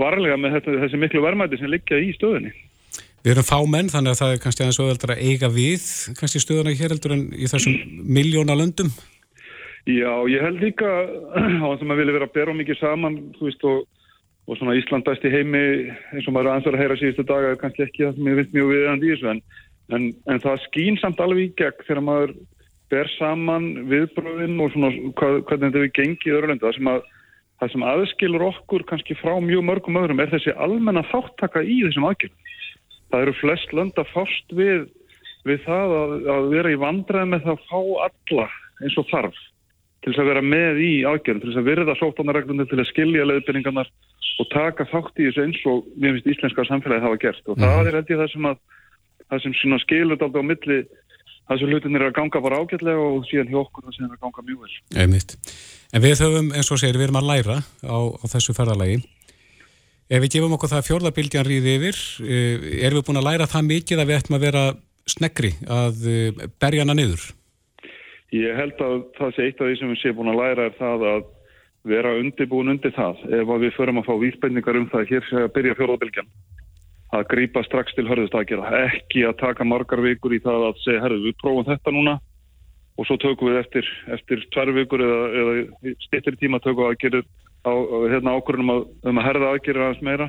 varlega 0.00 0.38
með 0.40 0.58
þetta, 0.58 0.78
þessi 0.84 1.00
miklu 1.00 1.22
verðmæti 1.24 1.60
sem 1.60 1.70
liggja 1.70 2.02
í 2.02 2.12
stöðinni 2.16 2.54
Við 3.24 3.32
erum 3.32 3.46
fámenn 3.48 3.88
þannig 3.88 4.12
að 4.12 4.18
það 4.18 4.30
er 4.34 4.40
kannski 4.42 4.62
aðeins 4.62 4.78
öðvöldar 4.84 5.12
að 5.14 5.20
eiga 5.24 5.48
við 5.48 5.84
kannski 6.18 6.40
stöðuna 6.42 6.74
hér 6.76 6.92
heldur 6.92 7.14
en 7.14 7.22
í 7.32 7.46
þessum 7.48 8.02
miljóna 8.04 8.56
löndum. 8.60 8.90
Já, 9.88 10.12
ég 10.28 10.44
held 10.44 10.60
líka 10.60 10.90
á 11.64 11.68
sem 11.80 11.94
að 11.94 12.02
vilja 12.02 12.16
vera 12.18 12.28
að 12.28 12.34
bera 12.36 12.56
mikið 12.58 12.78
saman 12.82 13.16
veist, 13.38 13.64
og, 13.64 13.86
og 14.44 14.60
svona 14.60 14.76
Ísland 14.76 15.08
bæst 15.08 15.24
í 15.24 15.32
heimi 15.32 15.62
eins 16.12 16.28
og 16.28 16.36
maður 16.36 16.50
aðeins 16.52 16.68
var 16.68 16.76
að 16.76 16.84
heyra 16.84 16.98
síðustu 17.00 17.24
daga 17.30 17.54
er 17.54 17.58
kannski 17.62 17.86
ekki 17.86 18.04
það 18.04 18.18
sem 18.18 18.28
ég 18.28 18.38
finnst 18.42 18.54
mjög 18.58 18.70
viðandi 18.74 19.08
í 19.08 19.14
þessu 19.14 19.32
en, 19.32 19.42
en, 19.96 20.06
en 20.34 20.44
það 20.44 20.60
skýn 20.66 21.00
samt 21.00 21.24
alveg 21.24 21.46
í 21.46 21.50
gegn 21.62 21.88
þegar 21.88 22.04
maður 22.04 22.36
ber 22.94 23.10
saman 23.18 23.68
viðbröðin 23.90 24.58
og 24.62 24.72
svona 24.74 24.90
hvað, 25.18 25.38
hvernig 25.48 25.68
þetta 25.68 25.84
við 25.84 25.94
gengið 25.98 26.36
öðrulendi 26.38 26.66
það 26.66 26.76
sem, 26.78 26.90
að, 26.94 27.06
það 27.60 27.72
sem 27.74 27.86
aðskilur 27.92 28.48
okkur 28.48 28.84
kannski 28.90 29.16
frá 29.20 29.32
mjög 29.44 29.64
mörgum 29.70 30.00
öðrum 30.00 30.22
er 30.24 30.32
þessi 30.34 30.54
almenna 30.54 31.04
þáttaka 31.10 31.64
í 31.64 31.80
þessum 31.86 32.06
aðgjörnum. 32.10 32.52
Það 33.12 33.26
eru 33.26 33.34
flest 33.40 33.74
lönd 33.76 33.98
að 34.00 34.12
fást 34.12 34.54
við, 34.58 34.86
við 35.48 35.66
það 35.66 35.96
að, 35.98 36.14
að 36.36 36.48
vera 36.54 36.72
í 36.72 36.78
vandræð 36.84 37.28
með 37.32 37.44
það 37.48 37.58
að 37.58 37.66
fá 37.70 37.80
alla 38.08 38.48
eins 38.82 38.96
og 39.00 39.10
þarf 39.10 39.42
til 40.04 40.12
þess 40.12 40.20
að 40.20 40.28
vera 40.28 40.44
með 40.44 40.80
í 40.84 40.90
aðgerðum, 41.08 41.40
til 41.40 41.50
þess 41.50 41.60
að 41.62 41.68
verða 41.70 41.94
sóttanarreglunum, 41.96 42.66
til 42.68 42.80
að 42.82 42.90
skilja 42.90 43.24
leiðbyrningarnar 43.24 43.88
og 44.42 44.48
taka 44.52 44.84
þátt 44.90 45.20
í 45.20 45.28
þessu 45.28 45.44
eins 45.46 45.60
og 45.70 45.86
mér 45.96 46.16
finnst 46.16 46.32
íslenska 46.34 46.66
samfélagi 46.68 47.06
hafa 47.06 47.20
gert 47.22 47.48
og 47.48 47.56
mm. 47.56 47.64
það 47.64 47.88
er 47.88 47.96
held 47.98 48.12
ég 48.12 48.20
það 48.20 48.32
sem 48.34 48.48
að 48.50 48.58
það 49.30 49.44
sem 49.44 49.76
skilur 49.84 50.20
þetta 50.20 50.42
á 50.44 50.50
milli 50.50 50.78
þessu 51.50 51.68
hlutin 51.68 51.98
er 51.98 52.06
að 52.08 52.16
ganga 52.18 52.42
bara 52.44 52.60
ágætlega 52.62 53.02
og 53.08 53.26
síðan 53.28 53.52
hjá 53.52 53.60
okkur 53.62 53.86
það 53.86 53.96
sem 53.96 54.06
er 54.06 54.16
að 54.16 54.22
ganga 54.24 54.46
mjög 54.48 54.64
vel. 54.64 54.78
Einmitt. 55.02 55.36
En 55.94 56.04
við 56.04 56.24
höfum, 56.24 56.50
eins 56.56 56.72
og 56.72 56.80
segir, 56.80 56.98
við 56.98 57.08
erum 57.08 57.20
að 57.20 57.30
læra 57.30 57.58
á, 57.84 57.98
á 58.14 58.24
þessu 58.32 58.56
ferðalagi. 58.56 58.98
Ef 60.10 60.24
við 60.24 60.34
gefum 60.36 60.56
okkur 60.56 60.72
það 60.72 60.88
fjórðabildjan 60.88 61.48
ríði 61.48 61.76
yfir, 61.78 62.00
eh, 62.24 62.66
erum 62.86 63.00
við 63.00 63.06
búin 63.08 63.20
að 63.22 63.28
læra 63.30 63.48
það 63.50 63.70
mikið 63.70 64.02
að 64.02 64.10
við 64.10 64.18
ættum 64.20 64.36
að 64.38 64.44
vera 64.48 64.64
snegri 65.08 65.52
að 65.68 66.04
eh, 66.10 66.44
berja 66.60 66.84
hana 66.84 66.96
niður? 66.98 67.30
Ég 68.34 68.58
held 68.58 68.80
að 68.82 68.98
það 69.16 69.32
sé 69.36 69.46
eitt 69.46 69.62
af 69.62 69.70
því 69.70 69.78
sem 69.78 69.94
við 69.94 70.02
séum 70.02 70.18
búin 70.18 70.32
að 70.32 70.40
læra 70.42 70.68
er 70.68 70.76
það 70.80 71.08
að, 71.12 71.24
vera 71.84 72.14
undirbúin 72.16 72.72
undir 72.72 72.94
það 72.96 73.20
ef 73.28 73.50
við 73.60 73.74
förum 73.76 74.00
að 74.00 74.06
fá 74.08 74.14
vísbendingar 74.22 74.78
um 74.80 74.86
það 74.92 75.02
að 75.02 75.10
hér 75.12 75.26
sé 75.28 75.40
að 75.42 75.50
byrja 75.56 75.76
fjóðabilgjan 75.80 76.30
að 77.14 77.26
grípa 77.30 77.62
strax 77.66 77.94
til 77.96 78.06
hörðust 78.08 78.34
aðgerða, 78.36 78.84
ekki 78.90 79.24
að 79.28 79.38
taka 79.42 79.66
margar 79.68 80.02
vikur 80.04 80.34
í 80.34 80.42
það 80.44 80.68
að 80.70 80.80
segja, 80.84 81.02
herru, 81.04 81.20
við 81.24 81.36
prófum 81.42 81.68
þetta 81.68 81.94
núna 81.94 82.18
og 82.94 83.08
svo 83.08 83.16
tökum 83.18 83.50
við 83.50 83.60
eftir, 83.62 83.88
eftir 84.14 84.44
tvær 84.54 84.70
vikur 84.76 85.02
eða, 85.02 85.22
eða 85.40 85.94
stittir 86.06 86.38
tíma 86.38 86.60
tökum 86.62 86.84
við 86.84 86.92
aðgerðir 86.92 87.26
á, 87.66 87.72
hérna 88.12 88.36
ákvörðunum 88.38 88.74
að, 88.74 88.84
um 89.10 89.20
að 89.20 89.26
herða 89.28 89.50
aðgerðir 89.54 89.86
aðeins 89.86 90.04
meira. 90.06 90.28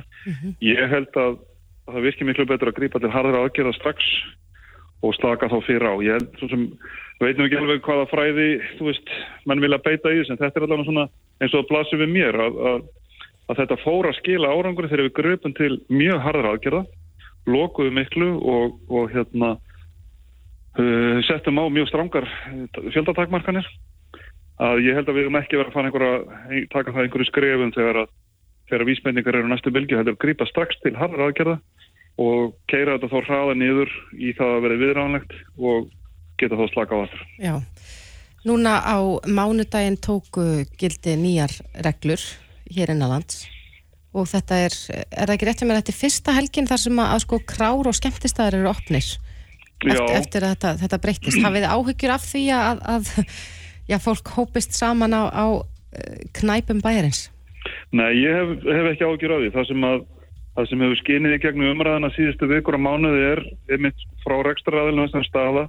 Ég 0.64 0.90
held 0.90 1.20
að, 1.20 1.38
að 1.86 1.98
það 1.98 2.06
virkir 2.08 2.30
miklu 2.30 2.48
betur 2.50 2.72
að 2.72 2.78
grípa 2.80 3.02
til 3.02 3.12
harðra 3.14 3.44
aðgerða 3.44 3.76
strax 3.76 4.10
og 5.04 5.14
slaka 5.18 5.50
þá 5.52 5.58
fyrir 5.66 5.86
á. 5.86 5.94
Ég 6.02 6.18
held 6.18 6.40
svo 6.40 6.50
sem, 6.50 6.66
veit 7.22 7.38
nú 7.38 7.46
ekki 7.46 7.60
alveg 7.60 7.82
hvaða 7.86 8.10
fræði, 8.10 8.48
þú 8.78 8.90
veist, 8.90 9.16
menn 9.46 9.62
vilja 9.62 9.82
beita 9.84 10.12
í 10.12 10.20
þess, 10.22 10.32
en 10.32 10.40
þetta 10.40 10.60
er 10.60 10.66
allavega 10.66 10.88
svona 10.88 11.08
eins 11.40 11.52
og 11.52 11.60
það 11.60 11.70
blasir 11.70 12.02
við 12.02 12.14
mér 12.16 12.40
að, 12.46 12.60
að, 12.70 12.86
að 13.46 13.62
þetta 13.62 13.78
fór 13.84 14.08
að 14.10 14.18
skila 14.20 14.52
árangur 14.52 14.88
þegar 14.90 15.06
við 15.06 15.16
gröpum 15.20 15.54
til 15.56 15.72
mjög 15.92 16.22
harðra 16.24 16.52
aðgerða, 16.54 16.82
lokuðu 17.46 17.94
miklu 17.94 18.30
og, 18.42 18.78
og 18.90 19.10
hérna 19.14 19.54
uh, 19.56 21.18
settum 21.28 21.62
á 21.62 21.64
mjög 21.70 21.90
strangar 21.92 22.26
fjöldatakmarkanir. 22.90 23.68
Að 24.56 24.86
ég 24.86 24.96
held 24.96 25.10
að 25.10 25.18
við 25.18 25.26
erum 25.26 25.36
ekki 25.38 25.58
verið 25.60 25.68
að 25.70 25.76
fara 25.76 25.90
einhverja, 25.90 26.60
taka 26.72 26.94
það 26.94 27.02
einhverju 27.04 27.28
skrefum 27.28 27.74
þegar 27.76 28.02
að 28.04 28.14
þegar 28.66 28.86
vísbendingar 28.88 29.38
eru 29.38 29.50
næstu 29.50 29.72
bylgi, 29.74 29.94
þetta 29.98 30.12
er 30.12 30.16
að 30.16 30.22
grípa 30.24 30.48
strax 30.48 30.80
til 30.82 30.94
harðra 30.98 31.28
aðgerða 31.30 31.56
og 32.22 32.56
keira 32.70 32.96
þetta 32.96 33.10
þá 33.12 33.28
hraða 33.28 33.54
niður 33.60 33.92
í 34.16 34.32
það 34.36 34.54
að 34.54 34.64
vera 34.64 34.80
viðránlegt 34.80 35.36
og 35.60 35.90
geta 36.40 36.58
þá 36.58 36.64
slaka 36.72 36.98
á 36.98 37.02
þetta. 37.04 37.28
Já, 37.44 37.54
núna 38.48 38.74
á 38.82 38.98
mánudaginn 39.28 40.00
tóku 40.02 40.64
gildi 40.80 41.16
nýjar 41.20 41.54
reglur 41.86 42.24
hér 42.72 42.94
innanlands 42.94 43.44
og 44.16 44.24
þetta 44.30 44.58
er, 44.64 44.74
er 45.12 45.28
það 45.28 45.34
ekki 45.34 45.46
rétt 45.48 45.62
að 45.62 45.68
mér 45.68 45.80
þetta 45.82 45.92
er 45.92 46.00
fyrsta 46.00 46.34
helgin 46.36 46.68
þar 46.70 46.80
sem 46.80 47.00
að, 47.02 47.12
að 47.12 47.22
sko 47.26 47.38
krár 47.52 47.90
og 47.90 47.96
skemmtistæðar 47.98 48.58
eru 48.58 48.70
opnir 48.70 49.10
eftir, 49.84 50.16
eftir 50.16 50.46
að 50.46 50.54
þetta, 50.54 50.72
þetta 50.82 51.00
breytist. 51.04 51.40
Hafið 51.44 51.68
áhyggjur 51.68 52.14
af 52.14 52.26
því 52.26 52.44
að, 52.56 52.82
að 52.94 53.10
já, 53.90 53.96
fólk 54.02 54.34
hópist 54.36 54.76
saman 54.76 55.16
á, 55.16 55.22
á 55.28 55.46
eh, 55.92 56.20
knæpum 56.40 56.82
bæjarins? 56.84 57.26
Nei, 57.92 58.12
ég 58.22 58.36
hef, 58.36 58.52
hef 58.64 58.92
ekki 58.92 59.08
ágjur 59.08 59.36
á 59.36 59.38
því. 59.40 59.50
Það 59.54 59.68
sem, 59.70 59.86
að, 59.90 60.04
það 60.56 60.70
sem 60.70 60.84
hefur 60.86 61.00
skinið 61.02 61.36
í 61.36 61.40
gegnum 61.44 61.72
umræðana 61.74 62.12
síðustu 62.16 62.48
vikur 62.50 62.78
á 62.78 62.80
mánuði 62.80 63.26
er 63.34 63.42
einmitt 63.74 64.06
frá 64.24 64.38
rekstraræðilinu 64.46 65.08
þessar 65.08 65.28
staða. 65.28 65.68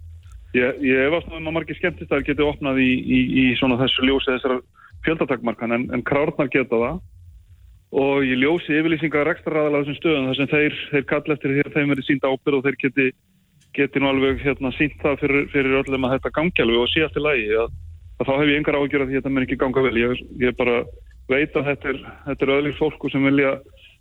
Ég, 0.55 0.81
ég 0.88 1.03
hef 1.03 1.19
ástæðum 1.19 1.49
að 1.51 1.57
margir 1.57 1.77
skemmtistæðar 1.81 2.27
geti 2.29 2.45
opnað 2.45 2.81
í, 2.81 2.91
í, 3.03 3.19
í 3.41 3.45
svona 3.60 3.79
þessu 3.81 4.07
ljósi 4.07 4.31
þessara 4.31 4.62
fjöldatakmarkan 5.05 5.75
en, 5.75 5.88
en 5.93 6.03
krárnar 6.05 6.49
geta 6.53 6.79
það 6.81 6.99
og 7.95 8.25
ég 8.27 8.41
ljósi 8.41 8.75
yfirlýsingar 8.75 9.27
rekstraræðila 9.29 9.79
á 9.79 9.81
þessum 9.83 9.97
stöðum 9.97 10.27
þar 10.27 10.38
sem 10.39 10.49
þeir, 10.51 10.77
þeir 10.91 11.05
kall 11.07 11.33
eftir 11.33 11.53
að 11.63 11.75
þeim 11.75 11.91
verið 11.93 12.07
sínt 12.07 12.25
ábyrð 12.27 12.57
og 12.57 12.65
þeir 12.65 12.77
geti, 12.81 13.05
geti 13.77 14.01
nú 14.01 14.10
alveg 14.12 14.41
hérna, 14.43 14.71
sínt 14.75 14.97
það 15.03 15.19
fyrir, 15.21 15.45
fyrir 15.53 15.77
öllum 15.81 16.07
að 16.07 16.17
þetta 16.17 16.33
gangi 16.36 16.63
alveg 16.63 16.81
og 16.81 16.97
allt 17.05 17.19
í 17.19 17.23
lagi 17.23 17.45
að, 17.63 17.77
að 18.17 18.27
þá 18.27 18.33
hef 18.33 18.51
ég 18.51 18.60
engar 18.60 18.79
ágjör 18.81 19.05
að 19.05 19.13
þetta 19.15 19.31
mér 19.31 19.45
ekki 19.47 19.60
ganga 19.62 19.83
vel. 19.86 19.95
Ég, 20.01 20.23
ég 20.43 20.57
bara 20.60 20.81
veit 21.31 21.55
að 21.55 21.69
þetta 21.71 21.89
er, 21.93 22.01
þetta 22.25 22.45
er 22.45 22.53
öðlík 22.57 22.79
fólku 22.79 23.12
sem 23.13 23.23
vilja 23.23 23.53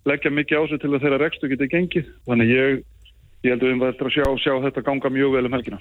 leggja 0.07 0.31
mikið 0.31 0.59
á 0.59 0.63
sig 0.67 0.81
til 0.81 0.91
að 0.91 1.05
þeirra 1.05 1.21
rekstu 1.23 1.51
geti 1.51 1.69
gengið. 1.71 2.09
Þannig 2.27 2.51
ég, 2.51 2.81
ég 3.47 3.55
held 3.55 3.63
að 3.63 3.71
við 3.71 3.87
eftir 3.87 4.09
að 4.09 4.17
sjá, 4.17 4.27
sjá 4.43 4.53
þetta 4.67 4.83
ganga 4.89 5.13
mjög 5.15 5.37
vel 5.37 5.45
um 5.47 5.55
helgina. 5.55 5.79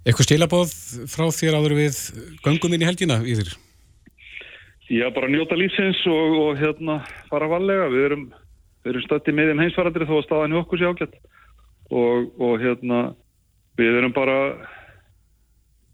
Eitthvað 0.00 0.26
stilabóð 0.30 0.70
frá 1.12 1.26
þér 1.34 1.58
áður 1.58 1.76
við 1.76 1.98
göngum 2.44 2.72
inn 2.76 2.86
í 2.86 2.88
helgina 2.88 3.18
í 3.26 3.34
þér? 3.40 3.52
Já, 4.90 5.06
bara 5.14 5.30
njóta 5.30 5.54
lífsins 5.54 6.00
og, 6.10 6.36
og 6.42 6.58
hérna 6.58 7.00
fara 7.30 7.46
varlega. 7.50 7.86
Við 7.92 8.06
erum, 8.08 8.24
erum 8.90 9.04
stötti 9.04 9.34
með 9.34 9.52
þeim 9.52 9.62
heimsvarandri 9.64 10.08
þó 10.08 10.16
að 10.18 10.24
staðan 10.26 10.56
í 10.56 10.58
okkur 10.58 10.80
sé 10.80 10.90
ágætt. 10.90 11.18
Og, 11.90 12.30
og 12.42 12.54
hérna, 12.62 13.00
við 13.78 13.98
erum 14.00 14.14
bara 14.14 14.38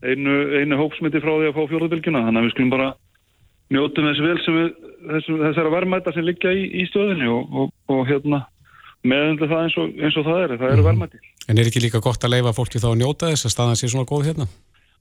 einu, 0.00 0.36
einu 0.62 0.78
hópsmyndi 0.80 1.20
frá 1.20 1.34
því 1.34 1.50
að 1.50 1.58
fá 1.58 1.72
fjóðabilgjuna. 1.72 2.24
Þannig 2.24 2.40
að 2.40 2.48
við 2.48 2.54
skulum 2.54 2.72
bara 2.72 2.88
njótum 3.76 4.08
þess 4.08 4.24
vel 4.24 4.36
sem 4.44 4.58
við, 4.60 4.70
þessum, 5.12 5.40
þessara 5.44 5.72
verðmæta 5.74 6.14
sem 6.16 6.26
liggja 6.26 6.54
í, 6.56 6.64
í 6.80 6.86
stöðinni 6.88 7.28
og, 7.32 7.52
og, 7.52 7.74
og 7.92 8.00
hérna 8.08 8.46
meðundu 9.06 9.48
það 9.50 9.66
eins 9.66 9.76
og, 9.82 9.92
eins 10.00 10.16
og 10.16 10.26
það 10.30 10.40
er. 10.46 10.56
Það 10.62 10.72
eru 10.72 10.86
verðmæti. 10.86 11.20
En 11.46 11.60
er 11.60 11.68
ekki 11.68 11.84
líka 11.84 12.00
gott 12.04 12.24
að 12.24 12.32
leifa 12.32 12.54
fólki 12.56 12.80
þá 12.82 12.88
að 12.94 13.00
njóta 13.02 13.30
þess 13.32 13.48
að 13.50 13.54
staðan 13.54 13.78
sé 13.78 13.90
svona 13.92 14.08
góð 14.08 14.30
hérna? 14.30 14.48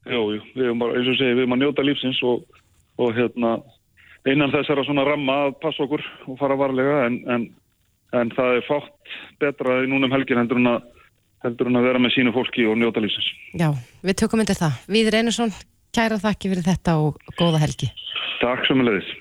Jú, 0.06 0.20
jú, 0.36 0.42
við 0.52 0.68
erum 0.68 0.84
bara, 0.84 0.98
eins 0.98 1.08
og 1.10 1.16
segi, 1.18 1.32
við 1.32 1.46
erum 1.46 1.56
að 1.56 1.62
njóta 1.64 1.86
lífsins 1.86 2.20
og, 2.28 2.60
og 3.02 3.16
hérna, 3.16 3.56
innan 4.30 4.52
þessara 4.54 4.84
svona 4.86 5.06
ramma 5.06 5.38
að 5.46 5.56
passa 5.62 5.84
okkur 5.86 6.02
og 6.26 6.38
fara 6.40 6.58
varlega 6.58 7.06
en, 7.06 7.18
en, 7.32 7.46
en 8.16 8.32
það 8.36 8.58
er 8.58 8.66
fátt 8.68 9.16
betra 9.42 9.80
í 9.84 9.90
núnum 9.90 10.12
helgin 10.14 10.40
heldur 10.42 10.60
en 10.62 10.72
að, 10.74 10.86
heldur 11.46 11.70
en 11.70 11.80
að 11.80 11.90
vera 11.90 12.02
með 12.02 12.16
sínu 12.16 12.34
fólki 12.36 12.66
og 12.68 12.78
njóta 12.80 13.02
lífsins. 13.04 13.28
Já, 13.58 13.70
við 14.06 14.20
tökum 14.22 14.42
undir 14.42 14.58
það. 14.58 14.80
Víður 14.90 15.18
Einarsson, 15.20 15.54
kæra 15.96 16.18
þakki 16.22 16.54
fyrir 16.54 16.66
þetta 16.70 16.96
og 17.02 17.20
góða 17.38 17.62
helgi. 17.66 17.92
Takk 18.42 18.66
sem 18.68 18.82
leðis. 18.84 19.12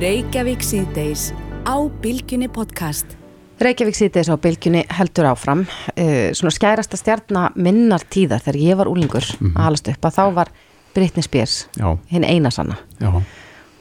Reykjavík 0.00 0.64
síðdeis 0.66 1.28
á 1.68 1.76
Bilginni 2.02 2.48
podcast. 2.50 3.18
Reykjavík 3.62 3.94
síðdeis 3.94 4.26
á 4.26 4.34
bylgjunni 4.34 4.82
heldur 4.90 5.28
áfram 5.30 5.62
uh, 5.62 6.30
svona 6.34 6.50
skærasta 6.54 6.98
stjarnar 6.98 7.54
minnar 7.54 8.02
tíðar 8.10 8.42
þegar 8.42 8.58
ég 8.58 8.78
var 8.80 8.90
úlingur 8.90 9.22
að 9.22 9.60
halast 9.62 9.90
upp 9.92 10.08
að 10.08 10.16
þá 10.16 10.24
var 10.40 10.50
Britney 10.94 11.22
Spears 11.22 11.68
Já. 11.78 11.86
hinn 12.10 12.26
eina 12.26 12.50
sanna 12.54 12.80
Já, 12.98 13.22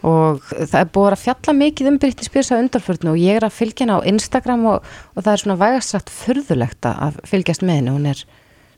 og 0.04 0.42
það 0.52 0.78
er 0.82 0.90
búið 0.96 1.14
að 1.16 1.22
fjalla 1.24 1.54
mikið 1.60 1.90
um 1.94 1.98
Britney 2.04 2.28
Spears 2.28 2.52
á 2.52 2.60
undarförnu 2.60 3.14
og 3.14 3.22
ég 3.22 3.38
er 3.40 3.46
að 3.48 3.56
fylgja 3.56 3.86
henni 3.86 3.96
á 3.96 4.08
Instagram 4.12 4.66
og, 4.74 4.90
og 5.16 5.24
það 5.24 5.34
er 5.34 5.44
svona 5.44 5.60
vægast 5.62 5.94
sagt 5.96 6.12
furðulegt 6.14 6.90
að 6.90 7.20
fylgjast 7.30 7.64
með 7.64 7.80
henni. 7.80 7.94
Hún 7.96 8.10
er 8.12 8.24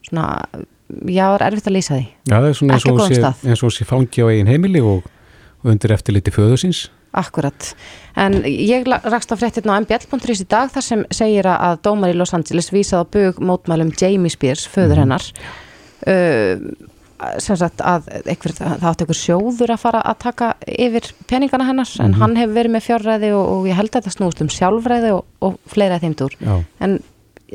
svona, 0.05 0.27
já, 1.09 1.25
það 1.25 1.39
er 1.39 1.47
erfitt 1.49 1.71
að 1.71 1.75
lýsa 1.79 1.97
því. 1.97 2.05
Já 2.29 2.35
það 2.38 2.49
er 2.51 2.59
svona 2.59 2.77
eins 2.77 2.85
og 2.91 3.01
sé, 3.09 3.33
eins 3.49 3.65
og 3.65 3.73
sé 3.73 3.89
fangi 3.89 4.21
á 4.21 4.27
eigin 4.29 4.51
heimili 4.53 4.83
og, 4.85 5.09
og 5.63 5.73
undir 5.73 5.95
eftirliti 5.97 6.33
föðusins. 6.35 6.85
Akkurat, 7.15 7.69
en 8.19 8.41
ég 8.43 8.83
rakst 8.91 9.31
á 9.31 9.39
fréttirna 9.39 9.77
á 9.77 9.79
mbl.is 9.79 10.41
í 10.43 10.47
dag 10.51 10.67
þar 10.73 10.83
sem 10.83 11.05
segir 11.15 11.47
að- 11.47 11.77
dómar 11.88 12.11
í 12.11 12.17
Los 12.19 12.33
Angeles 12.35 12.67
vísað 12.75 13.05
á 13.07 13.11
bug 13.15 13.39
mótmælum 13.39 13.93
Jamie 13.95 14.29
Spears, 14.33 14.65
föður 14.67 14.99
hennar. 15.05 15.23
Uh, 16.05 16.59
sem 17.39 17.58
sagt 17.60 17.82
að 17.86 18.10
einhver, 18.25 18.54
það 18.58 18.88
átti 18.89 19.06
einhver 19.06 19.19
sjóður 19.19 19.73
að 19.75 19.84
fara 19.86 20.04
að 20.04 20.21
taka 20.25 20.51
yfir 20.67 21.10
peningana 21.30 21.67
hennar 21.69 21.91
en 22.04 22.15
hann 22.19 22.38
hefur 22.39 22.58
verið 22.60 22.75
með 22.75 22.88
fjárræði 22.89 23.34
og, 23.38 23.51
og 23.54 23.67
ég 23.69 23.80
held 23.80 23.91
að 23.91 23.99
þetta 24.01 24.15
snúst 24.17 24.43
um 24.43 24.51
sjálfræði 24.51 25.12
og, 25.15 25.21
og 25.45 25.60
fleira 25.71 26.01
þeimdur 26.04 26.36
en 26.43 26.97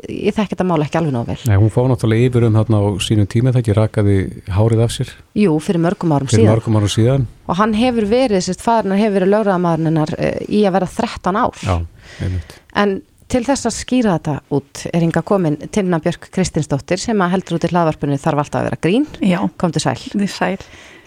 ég 0.07 0.33
þekki 0.35 0.55
þetta 0.55 0.65
mál 0.67 0.79
ekki 0.85 0.97
alveg 0.99 1.13
nóg 1.13 1.27
vel. 1.27 1.37
Nei, 1.49 1.57
hún 1.59 1.71
fór 1.73 1.89
náttúrulega 1.91 2.29
yfir 2.29 2.45
um 2.47 2.57
þarna 2.57 2.79
á 2.79 2.87
sínum 3.03 3.27
tíma 3.29 3.51
það 3.51 3.61
ekki 3.61 3.75
rakaði 3.77 4.17
hárið 4.55 4.83
af 4.85 4.93
sér. 4.95 5.11
Jú, 5.37 5.55
fyrir 5.63 5.83
mörgum 5.83 6.13
árum 6.15 6.31
fyrir 6.31 6.47
mörgum 6.47 6.79
árum 6.79 6.91
síðan. 6.91 7.27
og 7.51 7.59
hann 7.59 7.75
hefur 7.75 8.07
verið, 8.09 8.45
sérst, 8.45 8.63
fadurinn 8.63 9.01
hefur 9.01 9.17
verið 9.19 9.33
lögræðamaðurinn 9.35 9.91
hennar 9.91 10.13
uh, 10.15 10.31
í 10.47 10.63
að 10.65 10.77
vera 10.77 10.89
13 10.95 11.41
ár. 11.41 11.63
Já, 11.67 11.75
einmitt. 12.23 12.55
En 12.81 12.95
til 13.31 13.41
þess 13.47 13.67
að 13.69 13.75
skýra 13.77 14.15
þetta 14.17 14.33
út 14.57 14.81
er 14.91 15.03
hinga 15.05 15.21
komin 15.23 15.57
Tinna 15.71 15.99
Björk 16.03 16.27
Kristinsdóttir 16.35 16.99
sem 16.99 17.21
að 17.23 17.35
heldur 17.35 17.57
út 17.57 17.67
í 17.67 17.71
hlaðvarpinu 17.71 18.17
þarf 18.19 18.41
alltaf 18.43 18.59
að 18.59 18.67
vera 18.67 18.79
grín. 18.83 19.05
Já, 19.23 19.39
Komdu 19.61 19.79
sæl. 19.83 19.95
þið 20.11 20.33
sæl. 20.33 20.57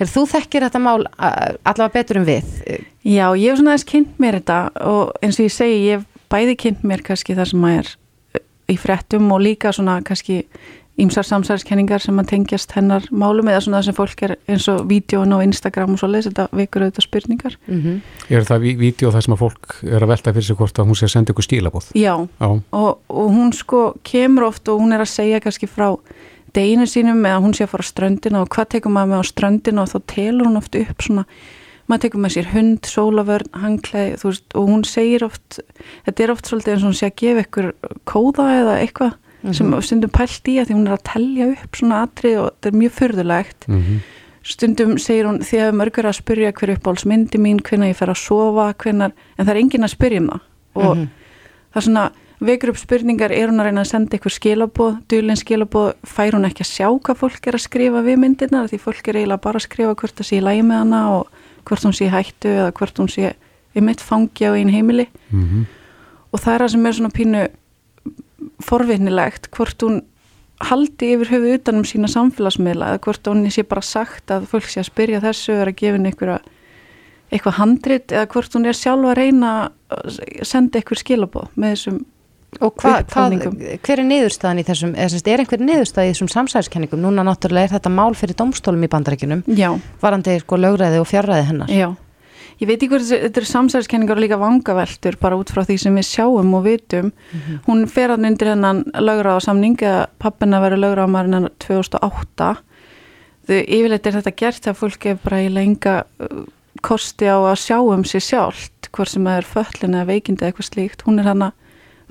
Er 0.01 0.11
þú 0.11 0.25
þekkir 0.33 0.67
þetta 0.67 0.83
mál 0.83 1.05
allavega 1.19 1.93
betur 1.99 2.21
en 2.23 2.29
við? 2.29 2.55
Já, 3.05 3.27
ég 3.37 3.51
hef 3.51 3.61
svona 3.61 3.75
aðeins 3.75 3.89
kynnt 3.91 4.17
mér 4.23 4.41
þetta 4.41 4.59
og 4.89 5.13
eins 5.21 5.39
og 5.39 5.45
ég 5.45 5.55
segi, 5.55 5.83
ég 5.85 6.01
hef 6.01 6.09
bæði 6.33 6.57
kynnt 6.65 6.87
mér 6.89 7.05
kannski 7.05 7.37
það 7.37 7.51
sem 7.53 7.69
að 7.69 7.77
er 7.83 7.93
í 8.73 8.79
fréttum 8.81 9.29
og 9.35 9.45
líka 9.45 9.75
svona 9.77 9.99
kannski 10.07 10.41
ímsar 11.01 11.27
samsæðiskenningar 11.27 11.99
sem 12.05 12.19
að 12.23 12.29
tengjast 12.31 12.71
hennar 12.77 13.03
málum 13.11 13.49
eða 13.51 13.61
svona 13.65 13.81
það 13.81 13.87
sem 13.89 13.97
fólk 13.97 14.21
er 14.23 14.35
eins 14.47 14.69
og 14.71 14.85
vídjón 14.87 15.35
á 15.35 15.39
Instagram 15.43 15.97
og 15.97 15.99
svoleiðis, 15.99 16.29
þetta 16.31 16.45
vekur 16.55 16.85
auðvitað 16.87 17.07
spurningar. 17.09 17.57
Mm 17.67 17.81
-hmm. 17.83 17.97
Er 18.31 18.43
það 18.47 18.61
ví- 18.63 18.79
vídeo 18.79 19.11
þar 19.11 19.23
sem 19.23 19.35
að 19.35 19.43
fólk 19.43 19.83
er 19.83 20.03
að 20.03 20.09
velta 20.09 20.33
fyrir 20.33 20.45
sig 20.47 20.57
hvort 20.57 20.79
að 20.79 20.87
hún 20.87 20.95
sé 20.95 21.05
að 21.07 21.11
senda 21.17 21.33
ykkur 21.33 21.45
stílabóð? 21.49 21.91
Já, 21.95 22.29
Já, 22.41 22.61
og, 22.73 22.99
og 23.09 23.31
hún 23.31 23.53
sko 23.53 23.95
kemur 24.05 24.45
oft 24.45 24.69
og 24.69 24.81
hún 24.81 24.93
er 24.95 25.01
að 25.01 25.09
segja 25.11 25.41
kannski 25.41 25.67
frá 25.67 25.97
deginu 26.55 26.87
sínum 26.87 27.27
eða 27.27 27.43
hún 27.43 27.55
sé 27.55 27.65
að 27.65 27.73
fara 27.75 27.83
á 27.83 27.91
ströndina 27.91 28.41
og 28.43 28.49
hvað 28.49 28.69
tekur 28.69 28.93
maður 28.93 29.11
með 29.11 29.19
á 29.19 29.25
ströndina 29.27 29.83
og 29.83 29.89
þá 29.91 30.01
telur 30.07 30.47
hún 30.47 30.57
oft 30.57 30.75
upp 30.77 31.03
svona 31.03 31.25
maður 31.89 32.01
tekur 32.03 32.21
með 32.21 32.33
sér 32.33 32.47
hund, 32.55 32.87
sólavörn, 32.87 33.51
veist, 34.23 34.45
og 34.55 34.69
hún 34.69 34.85
segir 34.85 35.25
oft 35.25 35.59
þetta 36.07 36.23
er 36.23 36.31
oft 36.31 36.47
svolítið 36.47 36.73
eins 36.73 36.83
og 36.85 36.89
hún 36.93 36.95
sé 37.01 37.07
að 37.11 37.17
gefa 37.17 37.41
ykkur 37.45 37.73
kóða 38.07 38.47
eða 38.63 38.79
eitthvað 38.81 39.13
sem 39.53 39.73
stundum 39.85 40.11
pælt 40.11 40.49
í 40.49 40.59
að 40.61 40.71
því 40.71 40.75
hún 40.79 40.87
er 40.89 40.97
að 40.97 41.07
telja 41.11 41.49
upp 41.53 41.77
svona 41.77 42.03
atrið 42.07 42.39
og 42.41 42.47
þetta 42.53 42.71
er 42.71 42.79
mjög 42.81 42.95
furðulegt. 42.99 43.67
Mm 43.69 44.03
stundum 44.45 44.99
segir 45.01 45.29
hún 45.29 45.41
því 45.45 45.61
að 45.65 45.79
mörgur 45.79 46.09
að 46.09 46.19
spyrja 46.19 46.53
hver 46.57 46.75
uppáhaldsmyndi 46.75 47.41
mín, 47.41 47.63
hvenær 47.65 47.93
ég 47.93 47.97
fer 47.99 48.13
að 48.13 48.21
sofa 48.21 48.67
hvenar, 48.83 49.15
en 49.39 49.47
það 49.47 49.55
er 49.55 49.61
enginn 49.63 49.87
að 49.87 49.95
spyrja 49.95 50.21
um 50.21 50.29
það. 50.33 50.43
Og 50.75 51.01
það 51.73 51.81
er 51.81 51.87
svona 51.87 52.05
vekur 52.45 52.73
upp 52.75 52.81
spurningar, 52.81 53.33
er 53.33 53.49
hún 53.49 53.63
að 53.63 53.71
reyna 53.71 53.85
að 53.85 53.91
senda 53.93 54.19
ykkur 54.19 54.35
skilaboð, 54.35 54.99
dulinn 55.09 55.41
skilaboð 55.41 55.95
fær 56.05 56.37
hún 56.37 56.49
ekki 56.51 56.65
að 56.67 56.73
sjá 56.73 56.89
hvað 56.91 57.21
fólk 57.23 57.49
er 57.49 57.57
að 57.57 57.65
skrifa 57.65 58.05
við 58.05 58.21
myndirnar 58.21 58.69
því 58.69 58.81
fólk 58.85 59.09
er 59.09 59.21
eiginlega 59.23 59.45
bara 59.47 59.63
að 59.63 59.67
skrifa 59.69 59.97
hvort 60.03 60.19
það 60.19 60.29
sé 60.29 60.41
í 60.41 60.45
lægi 60.45 60.67
með 60.69 60.83
hana 60.83 61.03
og 61.15 61.41
hvort 61.65 61.87
hún 61.89 61.97
sé 61.97 62.11
hættu 62.13 62.53
eða 62.53 62.75
hvort 62.77 63.01
hún 63.01 63.13
sé 63.15 63.33
einmitt 63.75 64.05
fangi 64.05 64.45
á 64.45 64.53
einn 64.53 64.75
heimili. 64.75 65.09
Mhm. 65.31 65.65
og 66.35 66.41
það 66.43 66.55
er 66.55 66.61
það 66.61 66.71
sem 66.71 66.87
er 66.87 66.93
svona 66.93 67.15
pínu 67.15 67.49
forvinnilegt 68.63 69.51
hvort 69.55 69.87
hún 69.87 70.03
haldi 70.65 71.15
yfir 71.17 71.33
höfu 71.35 71.55
utan 71.59 71.81
um 71.81 71.87
sína 71.89 72.09
samfélagsmiðla 72.11 72.95
eða 72.95 73.03
hvort 73.07 73.31
hún 73.31 73.45
sé 73.53 73.65
bara 73.67 73.83
sagt 73.85 74.31
að 74.33 74.49
fólk 74.53 74.69
sé 74.71 74.83
að 74.83 74.91
spyrja 74.91 75.23
þessu 75.25 75.57
eða 75.57 75.71
að 75.71 75.79
gefa 75.81 75.99
henni 75.99 76.15
eitthvað 77.35 77.59
handrit 77.59 78.15
eða 78.15 78.31
hvort 78.31 78.55
hún 78.55 78.69
er 78.71 78.79
sjálf 78.79 79.11
að 79.11 79.19
reyna 79.19 79.55
að 79.91 80.19
senda 80.47 80.79
eitthvað 80.79 81.03
skilabóð 81.03 81.55
með 81.57 81.77
þessum 81.77 82.03
Og 82.63 82.71
hva, 82.79 83.01
hvað, 83.11 83.33
hver 83.83 83.99
er 83.99 84.07
niðurstaðan 84.07 84.61
í 84.61 84.65
þessum, 84.69 84.93
eða 84.95 85.11
semst, 85.11 85.27
er 85.27 85.41
einhver 85.43 85.63
niðurstað 85.65 86.07
í 86.07 86.13
þessum 86.13 86.29
samsæðiskenningum? 86.31 87.01
Núna 87.03 87.25
náttúrulega 87.27 87.67
er 87.67 87.73
þetta 87.73 87.91
mál 87.91 88.15
fyrir 88.15 88.39
domstólum 88.39 88.87
í 88.87 88.91
bandarækjunum, 88.93 89.43
varandi 90.03 90.37
sko 90.39 90.61
lögræði 90.61 91.01
og 91.03 91.09
fjárræði 91.11 91.49
hennar. 91.49 91.73
já. 91.75 91.89
Ég 92.61 92.69
veit 92.69 92.77
ekki 92.79 92.89
hvort 92.93 93.07
þetta 93.09 93.41
eru 93.41 93.49
samsæðiskenningar 93.51 94.17
og 94.19 94.23
líka 94.23 94.39
vangaveltur 94.39 95.17
bara 95.21 95.37
út 95.41 95.51
frá 95.51 95.65
því 95.67 95.77
sem 95.83 95.97
við 95.99 96.07
sjáum 96.07 96.53
og 96.55 96.63
vitum. 96.69 97.13
Hún 97.67 97.87
fer 97.91 98.13
hann 98.15 98.25
undir 98.29 98.53
hennan 98.53 98.85
lögráða 98.95 99.43
samning 99.49 99.75
eða 99.83 100.07
pappina 100.23 100.61
verið 100.63 100.85
lögráða 100.85 101.11
maður 101.11 101.31
hennar 101.33 101.55
2008. 101.65 102.51
Þau 103.49 103.59
yfirleitt 103.61 104.07
er 104.07 104.17
þetta 104.21 104.35
gert 104.41 104.63
þegar 104.65 104.79
fólk 104.81 105.07
er 105.11 105.19
bara 105.25 105.43
í 105.45 105.51
lenga 105.53 105.97
uh, 106.23 106.45
kosti 106.85 107.27
á 107.29 107.37
að 107.43 107.59
sjá 107.61 107.79
um 107.83 108.05
sér 108.09 108.23
sjálft 108.25 108.89
hvort 108.95 109.11
sem 109.11 109.25
það 109.27 109.41
er 109.43 109.49
föllin 109.51 109.97
eða 109.99 110.09
veikindi 110.13 110.45
eða 110.45 110.53
eitthvað 110.53 110.71
slíkt. 110.71 111.03
Hún 111.05 111.19
er 111.21 111.29
hann 111.33 111.43
að 111.49 111.53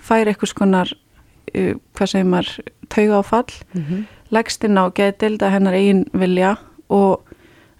færa 0.04 0.34
eitthvað 0.34 0.52
skonar 0.52 0.92
uh, 0.94 1.74
hvað 1.96 2.12
segir 2.12 2.28
maður, 2.30 2.52
tauga 2.92 3.20
á 3.20 3.24
fall 3.26 3.54
Mhm. 3.74 4.04
leggst 4.34 4.64
inn 4.66 4.78
á 4.82 4.86
geðdilda 4.92 5.50
hennar 5.54 5.74
eigin 5.78 6.04
vilja 6.14 6.58
og 6.90 7.22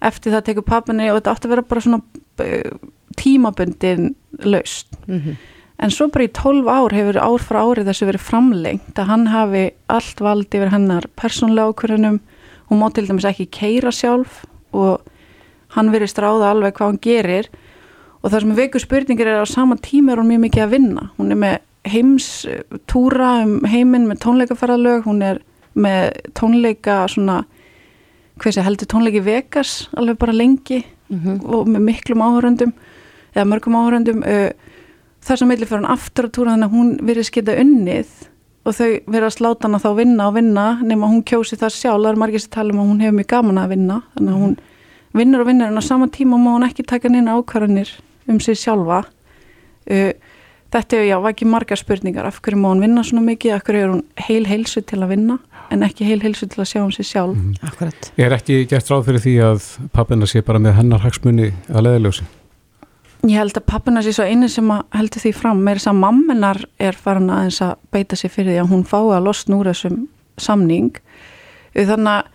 eftir 0.04 0.34
það 0.34 0.44
tekur 0.50 0.66
pappinni 0.68 1.08
og 1.10 1.18
þetta 1.18 1.32
átti 1.34 1.48
að 1.48 1.54
vera 1.54 1.66
bara 1.72 1.84
svona 1.84 2.00
uh, 2.44 2.78
tímabundin 3.18 4.14
laust 4.44 4.88
Mhm. 5.08 5.36
en 5.78 5.90
svo 5.90 6.08
bara 6.12 6.24
í 6.24 6.32
12 6.32 6.68
ár 6.70 6.92
hefur 6.94 7.18
ár 7.18 7.42
frá 7.42 7.60
árið 7.64 7.88
þessu 7.90 8.06
verið 8.08 8.24
framlengt 8.28 8.94
að 9.00 9.08
hann 9.10 9.26
hafi 9.32 9.64
allt 9.88 10.20
vald 10.20 10.46
yfir 10.54 10.70
hennar 10.70 11.04
persónlega 11.18 11.72
ákvörðunum. 11.72 12.20
Hún 12.70 12.80
má 12.80 12.88
til 12.94 13.06
dæmis 13.06 13.24
ekki 13.28 13.48
keira 13.50 13.90
sjálf 13.92 14.44
og 14.72 15.00
hann 15.74 15.90
verið 15.92 16.12
stráða 16.14 16.50
alveg 16.54 16.74
hvað 16.78 16.86
hann 16.92 17.00
gerir. 17.02 17.48
Og 18.22 18.30
það 18.30 18.40
sem 18.40 18.50
er 18.54 18.56
veiku 18.62 18.80
spurningir 18.80 19.26
er 19.26 19.40
að 19.42 19.44
á 19.44 19.54
sama 19.54 19.76
tíma 19.76 20.12
er 20.14 20.22
hún 20.22 20.30
mjög 20.30 20.44
mikið 20.46 20.62
að 20.64 20.70
vinna. 20.70 21.10
Hún 21.18 21.30
er 21.34 21.36
með 21.42 21.58
heims 21.84 22.28
eh, 22.48 22.62
túra 22.88 23.42
um 23.44 23.60
heiminn 23.68 24.06
með 24.08 24.22
tónleikaferðalög 24.24 25.04
hún 25.04 25.20
er 25.22 25.42
með 25.76 26.14
tónleika 26.38 27.02
svona 27.12 27.42
hvað 28.40 28.56
sé 28.56 28.64
heldur 28.66 28.88
tónleiki 28.90 29.22
Vegas 29.24 29.88
alveg 29.96 30.18
bara 30.18 30.32
lengi 30.32 30.84
Mhm. 31.10 31.40
og 31.44 31.66
með 31.68 31.82
miklum 31.84 32.22
áhöröndum 32.24 32.70
eða 33.36 33.44
mörgum 33.44 33.74
áhöröndum 33.76 34.22
uh, 34.24 34.50
þar 35.20 35.36
sem 35.36 35.48
meðli 35.50 35.66
fyrir 35.68 35.82
hann 35.84 35.92
aftur 35.92 36.24
að 36.26 36.32
túra 36.32 36.54
þannig 36.54 36.70
að 36.70 36.76
hún 36.78 36.92
verið 37.04 37.26
skita 37.28 37.56
unnið 37.60 38.08
og 38.64 38.72
þau 38.72 38.88
verið 39.12 39.26
að 39.28 39.34
sláta 39.36 39.68
hana 39.68 39.78
þá 39.84 39.90
vinna 39.98 40.28
og 40.30 40.34
vinna 40.38 40.64
nema 40.82 41.10
hún 41.12 41.22
kjósi 41.22 41.58
það 41.60 41.74
sjálf, 41.76 42.02
það 42.02 42.10
er 42.14 42.20
margir 42.24 42.40
sem 42.40 42.50
tala 42.56 42.72
um 42.72 42.80
að 42.80 42.88
hún 42.88 43.02
hefur 43.04 43.18
mjög 43.18 43.28
gaman 43.34 43.60
að 43.60 43.68
vinna 43.74 43.98
þannig 44.16 44.32
að 44.32 44.40
hún 44.46 44.56
vinnur 45.20 45.40
og 45.44 45.46
vinnur 45.52 45.66
en 45.68 45.78
á 45.78 45.82
sama 45.84 46.08
tíma 46.08 46.40
má 46.40 46.50
hún 46.56 46.66
ekki 46.70 46.86
taka 46.88 47.08
neina 47.12 47.36
ákvarðanir 47.36 47.92
um 48.26 48.40
sig 48.40 48.56
sjálfa. 48.56 49.04
Uh, 49.84 50.12
þetta 50.74 50.98
er 50.98 51.08
já, 51.08 51.16
var 51.22 51.34
ekki 51.34 51.48
margar 51.48 51.80
spurningar. 51.80 52.28
Af 52.28 52.40
hverju 52.42 52.60
má 52.60 52.70
hún 52.72 52.82
vinna 52.84 53.04
svona 53.06 53.24
mikið, 53.28 53.56
af 53.56 53.66
hverju 53.66 53.82
er 53.82 53.92
hún 53.94 54.04
heil 54.26 54.46
heilsu 54.50 54.82
til 54.82 55.00
að 55.02 55.14
vinna 55.14 55.38
en 55.72 55.84
ekki 55.86 56.06
heil 56.06 56.20
heilsu 56.22 56.48
til 56.50 56.62
að 56.62 56.70
sjá 56.70 56.80
um 56.82 56.92
sig 56.92 57.08
sjálf? 57.08 57.38
Akkurat. 57.64 58.10
Er 58.20 58.34
ekki 58.36 58.64
gert 58.70 58.90
ráð 58.90 59.06
fyrir 59.08 59.24
því 59.24 59.34
að 59.48 59.68
pappina 59.94 60.28
sé 60.28 60.42
bara 60.44 60.62
með 60.62 60.76
hennar 60.80 61.04
hagsmunni 61.04 61.52
að 61.70 61.86
leiðaljósi? 61.88 62.26
Ég 63.24 63.40
held 63.40 63.56
að 63.56 63.66
pappina 63.70 64.02
sé 64.04 64.12
svo 64.12 64.26
eini 64.28 64.50
sem 64.52 64.68
að 64.74 64.82
heldur 64.98 65.24
því 65.24 65.32
fram. 65.38 65.62
Með 65.64 65.78
þess 65.78 65.90
að 65.94 66.00
mamminar 66.02 66.62
er 66.76 66.98
farin 67.00 67.32
aðeins 67.32 67.62
að 67.64 67.74
beita 67.94 68.18
sér 68.20 68.34
fyrir 68.34 68.52
því 68.52 68.60
að 68.60 68.70
hún 68.74 68.86
fái 68.88 69.00
að 69.16 69.26
losna 69.30 69.60
úr 69.60 69.70
þessum 69.72 70.02
samning. 70.36 70.90
Þannig 71.72 72.18
að 72.18 72.32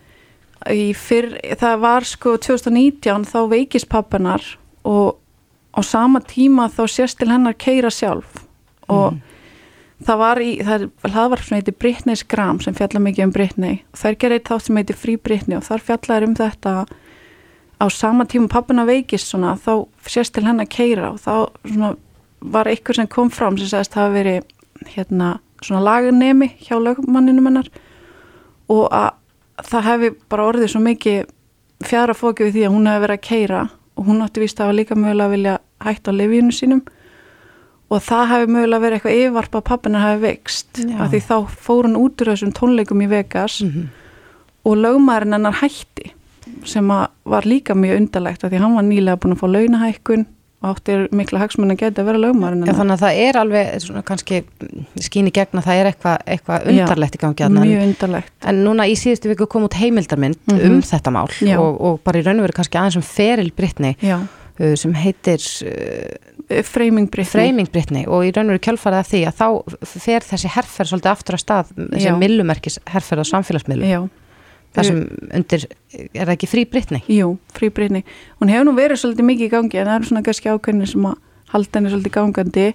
í 0.73 0.87
fyrr, 0.97 1.35
það 1.59 1.83
var 1.83 2.07
sko 2.07 2.35
2019 2.41 3.27
þá 3.29 3.39
veikist 3.51 3.89
pappinar 3.91 4.43
og 4.87 5.19
á 5.76 5.80
sama 5.86 6.22
tíma 6.26 6.70
þá 6.72 6.84
sést 6.89 7.20
til 7.20 7.30
hennar 7.30 7.57
keira 7.57 7.91
sjálf. 7.93 8.45
Og 8.89 9.20
það 10.05 10.22
var 10.22 10.41
í, 10.41 10.49
það 10.63 10.86
er 10.86 11.13
hlaðvarp 11.13 11.45
sem 11.45 11.59
heitir 11.59 11.78
Britneys 11.78 12.24
Gram 12.24 12.59
sem 12.63 12.76
fjallar 12.78 13.03
mikið 13.05 13.28
um 13.28 13.34
Britney. 13.36 13.82
Þær 13.97 14.17
gerði 14.22 14.39
eitt 14.39 14.49
þátt 14.49 14.67
sem 14.67 14.80
heitir 14.80 14.99
Free 14.99 15.22
Britney 15.22 15.59
og 15.59 15.65
þar 15.67 15.86
fjallar 15.86 16.26
um 16.28 16.36
þetta 16.38 16.74
á 17.80 17.86
sama 17.93 18.26
tíma 18.28 18.49
pappina 18.51 18.86
veikist 18.88 19.32
svona 19.32 19.55
þá 19.59 19.88
sést 20.07 20.34
til 20.36 20.45
hennar 20.47 20.67
keira 20.67 21.13
og 21.13 21.22
þá 21.24 21.34
svona 21.63 21.93
var 22.39 22.67
eitthvað 22.72 23.01
sem 23.01 23.11
kom 23.11 23.30
fram 23.32 23.57
sem 23.59 23.70
sagðist 23.70 23.97
hafa 23.99 24.15
verið 24.15 24.43
hérna 24.95 25.38
svona 25.63 25.84
lagarnemi 25.84 26.53
hjá 26.63 26.78
lögmanninum 26.80 27.49
hennar. 27.51 27.70
Og 28.72 28.88
að 28.93 29.15
það 29.67 29.88
hefði 29.89 30.13
bara 30.32 30.47
orðið 30.47 30.72
svo 30.72 30.82
mikið 30.84 31.28
fjara 31.84 32.15
fókið 32.15 32.47
við 32.47 32.55
því 32.55 32.63
að 32.67 32.74
hún 32.76 32.88
hefði 32.89 33.03
verið 33.05 33.17
að 33.20 33.28
keira 33.28 33.61
og 33.65 33.78
hún 34.07 34.23
átti 34.25 34.43
víst 34.43 34.59
að 34.59 34.69
hafa 34.69 34.77
líka 34.77 34.97
mögulega 34.97 35.27
að 35.27 35.35
vilja 35.35 35.57
hætta 35.85 36.13
á 36.13 36.19
lifinu 36.19 36.55
sínum. 36.55 36.81
Og 37.89 38.03
það 38.05 38.29
hefði 38.31 38.53
mögulega 38.53 38.83
verið 38.83 38.99
eitthvað 38.99 39.19
yfirvarp 39.19 39.57
að 39.57 39.67
pappina 39.71 40.03
hefði 40.03 40.21
veikst. 40.27 40.71
Já. 40.83 40.95
af 41.01 41.11
því 41.11 41.21
þá 41.25 41.35
fór 41.67 41.89
hún 41.89 41.99
út 41.99 42.21
úr 42.21 42.31
þessum 42.33 42.55
tónleikum 42.57 43.03
í 43.03 43.09
Vegas. 43.09 43.59
Og 44.67 44.75
lögmaðurinn 44.77 45.37
hennar 45.39 45.61
hætti 45.61 46.13
sem 46.65 46.87
var 46.89 47.45
líka 47.45 47.75
mjög 47.77 48.03
undarlegt 48.03 48.43
af 48.43 48.51
því 48.51 48.61
hann 48.61 48.75
var 48.75 48.85
nýlega 48.85 49.19
búin 49.21 49.35
að 49.35 49.41
fá 49.41 49.47
launahækkun 49.47 50.25
áttir 50.60 51.05
mikla 51.16 51.39
hagsmun 51.39 51.72
að 51.72 51.78
geta 51.80 52.01
að 52.03 52.07
vera 52.10 52.20
lögmaðurinn 52.20 52.68
Já, 52.68 52.74
þannig 52.76 52.95
að 52.97 53.03
það 53.05 53.20
er 53.26 53.38
alveg 53.39 53.70
svona 53.86 54.01
kannski 54.03 54.39
skín 55.05 55.30
í 55.30 55.32
gegn 55.32 55.62
að 55.62 55.68
það 55.70 55.80
er 55.80 55.89
eitthvað 55.93 56.26
eitthva 56.36 56.57
undarlegt 56.74 57.16
í 57.16 57.22
gangi 57.22 57.45
þarna. 57.45 57.64
mjög 57.64 58.26
en, 58.51 58.60
núna 58.66 58.88
í 58.91 58.97
síðustu 58.99 59.32
viku 59.32 59.47
kom 59.47 59.64
út 59.70 59.78
heimildarmynd 59.80 60.38
Mhm. 60.51 60.66
um 60.68 60.82
þetta 60.82 61.12
mál 61.16 61.30
og, 61.64 61.80
og 61.82 62.01
bara 62.03 62.20
í 62.20 62.26
raun 62.26 62.39
og 62.41 62.47
veru 62.49 62.57
kannski 62.60 62.76
aðeins 62.82 62.99
um 62.99 63.07
feril 63.07 63.51
Brittany 63.55 63.95
uh, 64.03 64.76
sem 64.76 64.93
heitir 64.99 65.39
uh, 65.39 66.62
freyming 66.68 67.07
Brittany 67.10 67.32
Framing 67.47 67.72
Brittany 67.72 68.03
og 68.07 68.26
í 68.28 68.34
raun 68.36 68.49
og 68.51 68.57
veru 68.57 68.66
kjölfarið 68.68 68.99
af 68.99 69.07
því 69.14 69.22
að 69.30 69.39
þá 69.39 69.47
fer 69.88 70.28
þessi 70.28 70.51
herferð 70.57 70.91
svolítið 70.91 71.12
aftur 71.14 71.38
að 71.39 71.43
stað 71.45 71.72
þessi 71.78 72.10
millumerkis 72.20 72.80
herferð 72.91 73.24
á 73.24 73.32
samfélagsmiðlum 73.32 74.10
Það 74.76 74.86
sem 74.86 74.99
undir, 75.34 75.63
er 76.13 76.28
það 76.28 76.34
ekki 76.36 76.47
frí 76.51 76.63
Brittany? 76.70 76.99
jú, 77.09 77.32
frí 77.57 77.70
Brittany 77.74 78.03
hún 78.39 78.51
hefur 78.53 78.67
nú 78.70 78.76
verið 78.78 78.99
svolítið 79.01 79.26
mikið 79.32 79.47
í 79.47 79.53
gangi 79.55 79.80
en 79.82 79.88
það 79.89 79.95
eru 79.99 80.09
svona 80.11 80.22
kannski 80.28 80.51
ákveðinir 80.53 80.91
sem 80.91 81.07
að 81.09 81.15
halda 81.53 81.80
henni 81.80 81.89
svolítið 81.95 82.13
gangandi 82.20 82.65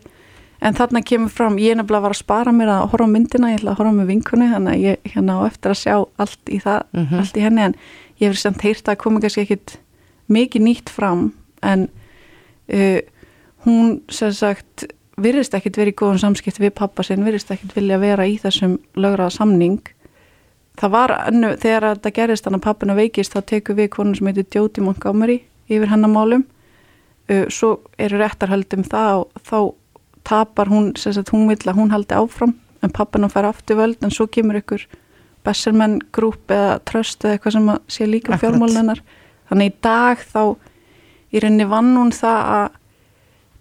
en 0.64 0.74
þarna 0.74 1.02
kemur 1.06 1.30
fram, 1.30 1.58
ég 1.62 1.70
er 1.74 1.78
nefnilega 1.78 2.02
var 2.08 2.14
að 2.16 2.18
spara 2.24 2.52
mér 2.56 2.72
að 2.72 2.88
horfa 2.90 3.06
á 3.06 3.14
myndina, 3.14 3.50
ég 3.52 3.60
ætla 3.60 3.74
að 3.74 3.78
horfa 3.82 3.92
með 4.00 4.10
vinkunni 4.10 4.46
þannig 4.50 4.74
að 4.74 4.84
ég 4.88 5.12
hérna 5.14 5.36
á 5.38 5.40
eftir 5.46 5.70
að 5.74 5.80
sjá 5.84 5.94
allt 6.24 6.50
í 6.50 6.58
það, 6.64 6.80
Mhm. 6.94 7.18
allt 7.20 7.36
í 7.38 7.44
henni 7.44 7.62
en 7.68 7.74
ég 8.18 8.26
hefur 8.28 8.40
samt 8.42 8.62
heyrt 8.66 8.88
að 8.90 8.96
komi 9.04 9.20
kannski 9.20 9.44
ekkit 9.46 9.76
mikið 10.30 10.62
nýtt 10.66 10.88
fram 10.90 11.32
en 11.62 11.88
uh, 12.72 13.00
hún 13.66 14.00
sem 14.10 14.32
sagt 14.32 14.86
virðist 15.20 15.54
ekkit 15.54 15.76
verið 15.78 15.92
í 15.94 15.98
góðum 16.00 16.18
samskipt 16.18 16.58
við 16.58 16.74
pappa 16.74 17.02
sinn, 17.06 17.22
virðist 17.24 17.50
ekkit 17.54 17.74
vilja 17.76 17.98
vera 18.02 18.24
í 18.26 18.34
þessum 18.40 18.78
lögraða 18.96 19.30
samning 19.36 19.78
það 20.80 20.94
var 20.94 21.14
önnu, 21.20 21.54
þegar 21.60 21.86
þetta 21.92 22.14
gerist 22.18 22.46
þannig 22.46 22.62
að 22.62 22.66
pappina 22.66 22.98
veikist 22.98 23.34
þá 23.34 23.40
tekur 23.52 23.78
við 23.78 23.90
konur 23.94 24.18
sem 24.18 24.30
heitir 24.30 24.58
Jóti 24.58 24.84
Montgomery 24.84 25.38
yfir 25.70 25.90
hennar 25.92 26.12
málum. 26.12 26.44
Uh, 27.30 27.46
svo 27.48 27.78
eru 27.98 28.20
réttarhöldum 28.20 28.84
það 28.84 29.22
og 29.22 29.46
þá 29.48 29.58
tapar 30.24 30.68
hún, 30.72 30.92
sem 31.00 31.14
sagt 31.16 31.32
hún 31.32 31.48
vill 31.48 31.62
að 31.64 31.78
hún 31.78 31.92
haldi 31.92 32.16
áfram 32.16 32.54
en 32.84 32.92
pappina 32.92 33.30
fær 33.32 33.48
aftur 33.48 33.78
völd 33.80 34.04
en 34.04 34.12
svo 34.12 34.26
kemur 34.28 34.60
ykkur 34.60 34.84
Besserman 35.44 35.98
grúp 36.16 36.52
eða 36.52 36.78
tröst 36.88 37.24
eða 37.24 37.36
eitthvað 37.36 37.56
sem 37.56 37.66
sé 37.92 38.06
líka 38.08 38.38
fjármálunar 38.40 39.02
þannig 39.50 39.72
í 39.72 39.74
dag 39.84 40.22
þá 40.24 40.56
í 41.34 41.42
rauninni 41.42 41.66
vann 41.68 41.90
hún 41.98 42.12
það 42.16 42.48
að 42.54 42.78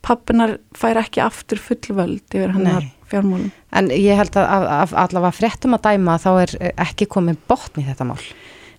pappinar 0.04 0.54
fær 0.76 1.00
ekki 1.04 1.24
aftur 1.24 1.60
fullvöld 1.64 2.24
yfir 2.36 2.56
hennar. 2.56 2.88
Fjármálum 3.14 3.52
En 3.74 3.90
ég 3.94 4.18
held 4.20 4.36
að, 4.38 4.66
að, 4.78 4.96
allavega 5.06 5.38
fréttum 5.38 5.78
að 5.78 5.86
dæma 5.88 6.18
þá 6.22 6.32
er 6.34 6.56
eh, 6.60 6.74
ekki 6.84 7.08
komið 7.10 7.40
botn 7.50 7.82
í 7.82 7.86
þetta 7.88 8.08
mál. 8.10 8.22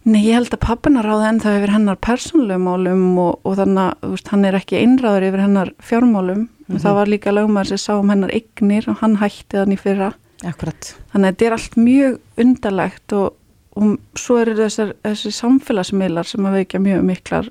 Nei, 0.05 0.21
ég 0.27 0.37
held 0.37 0.53
að 0.53 0.61
pappina 0.67 1.03
ráði 1.03 1.31
ennþá 1.31 1.55
yfir 1.59 1.73
hennar 1.73 1.97
persónulegu 2.05 2.61
málum 2.61 3.05
og, 3.23 3.39
og 3.49 3.57
þannig 3.57 3.87
að 3.87 4.11
veist, 4.13 4.29
hann 4.35 4.45
er 4.45 4.59
ekki 4.59 4.83
einráður 4.83 5.27
yfir 5.31 5.43
hennar 5.47 5.71
fjármálum 5.81 6.43
og 6.69 6.83
það 6.83 6.99
var 6.99 7.11
líka 7.11 7.33
lögmaður 7.33 7.71
sem 7.73 7.81
sá 7.81 7.95
um 7.97 8.13
hennar 8.13 8.35
eignir 8.37 8.89
og 8.93 9.01
hann 9.01 9.17
hætti 9.23 9.57
þannig 9.57 9.81
fyrra. 9.81 10.11
Akkurat. 10.45 10.91
Þannig 11.13 11.31
að 11.31 11.33
þetta 11.33 11.47
er 11.47 11.57
allt 11.57 11.79
mjög 11.81 12.45
undarlegt 12.45 13.17
og, 13.17 13.39
og 13.81 14.21
svo 14.21 14.39
eru 14.43 14.59
þessar, 14.61 14.93
þessi 15.09 15.33
samfélagsmiðlar 15.39 16.29
sem 16.29 16.49
að 16.51 16.59
veikja 16.61 16.83
mjög 16.85 17.07
miklar 17.09 17.51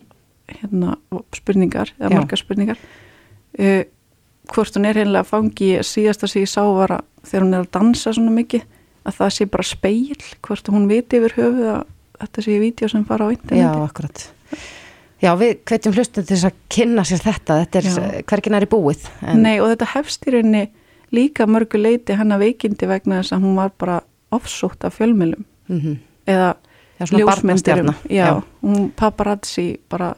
hérna, 0.54 0.98
spurningar, 1.34 1.94
eða 1.98 2.20
margar 2.20 2.44
spurningar. 2.44 2.86
Uh, 3.58 3.82
hvort 4.52 4.76
hún 4.76 4.86
er 4.90 5.00
heimlega 5.00 5.24
fangi, 5.24 5.70
síðasta 5.88 6.28
sem 6.28 6.44
ég 6.44 6.50
sá 6.52 6.62
var 6.68 6.98
að 6.98 7.04
þegar 7.24 7.44
hún 7.46 7.54
er 7.54 7.64
að 7.64 7.72
dansa 7.78 8.14
svona 8.14 8.32
mikið, 8.36 8.64
að 9.08 9.18
það 9.20 9.30
sé 9.38 9.46
bara 9.54 9.64
speil, 9.64 10.18
hvort 10.44 10.68
hún 10.72 10.88
viti 10.92 11.20
yfir 11.20 11.36
höfuð 11.38 11.70
að 11.74 11.84
þetta 12.24 12.44
sé 12.46 12.60
vídeo 12.60 12.88
sem 12.92 13.06
fara 13.08 13.28
á 13.28 13.34
interneti. 13.34 13.64
Já, 13.64 13.72
akkurat. 13.84 14.24
Já, 15.24 15.32
við 15.40 15.54
hvetjum 15.70 15.94
hlustum 15.96 16.26
til 16.28 16.36
þess 16.36 16.48
að 16.50 16.58
kynna 16.76 17.04
sér 17.08 17.22
þetta, 17.24 17.58
þetta 17.64 17.80
er 17.80 18.24
hvergin 18.28 18.58
er 18.60 18.66
í 18.66 18.72
búið. 18.74 19.06
Nei 19.40 19.56
og 19.64 19.70
þetta 19.72 19.88
hefst 19.96 20.28
í 20.28 20.34
rauninni 20.36 20.64
líka 21.16 21.48
mörgu 21.48 21.80
leiti 21.80 22.16
hennar 22.20 22.42
veikindi 22.44 22.88
vegna 22.90 23.22
þess 23.22 23.36
að 23.38 23.46
hún 23.48 23.56
var 23.56 23.72
bara 23.80 24.02
ofsótt 24.36 24.84
af 24.84 24.98
fjölmjölum 25.00 25.46
Mhm. 25.70 25.98
eða 26.28 26.56
Já, 27.00 27.06
svona 27.08 27.20
ljósmyndirum 27.24 27.94
já, 28.10 28.26
Já. 28.28 28.44
hún 28.62 28.92
paparazzi 28.96 29.80
bara 29.90 30.16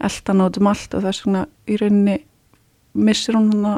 eldan 0.00 0.40
át 0.44 0.58
um 0.60 0.66
allt 0.66 0.94
og 0.94 1.02
þess 1.02 1.24
vegna 1.24 1.46
í 1.66 1.76
rauninni 1.80 2.18
missir 2.96 3.36
hún 3.36 3.52
hana 3.54 3.76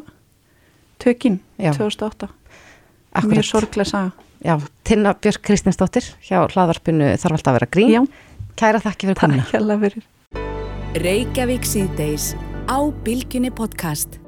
tökin 1.03 1.41
Já. 1.59 1.73
2008 1.77 2.29
Akkurat. 3.13 3.35
mjög 3.35 3.45
sorglega 3.45 3.91
saga 3.91 4.29
Já, 4.45 4.55
Tinna 4.87 5.15
Björk 5.19 5.43
Kristinsdóttir 5.43 6.07
hjá 6.23 6.45
hlaðarpinu 6.47 7.11
þarf 7.19 7.39
alltaf 7.39 7.51
að 7.51 7.57
vera 7.59 7.71
grín. 7.75 7.91
Já. 7.91 8.03
Kæra 8.59 8.83
þakki 8.83 9.11
fyrir 9.11 9.19
fyrir 9.83 10.07
Reykjavík 10.99 11.67
síðdeis 11.67 12.33
á 12.71 12.79
Bilginni 13.05 13.51
podcast. 13.51 14.21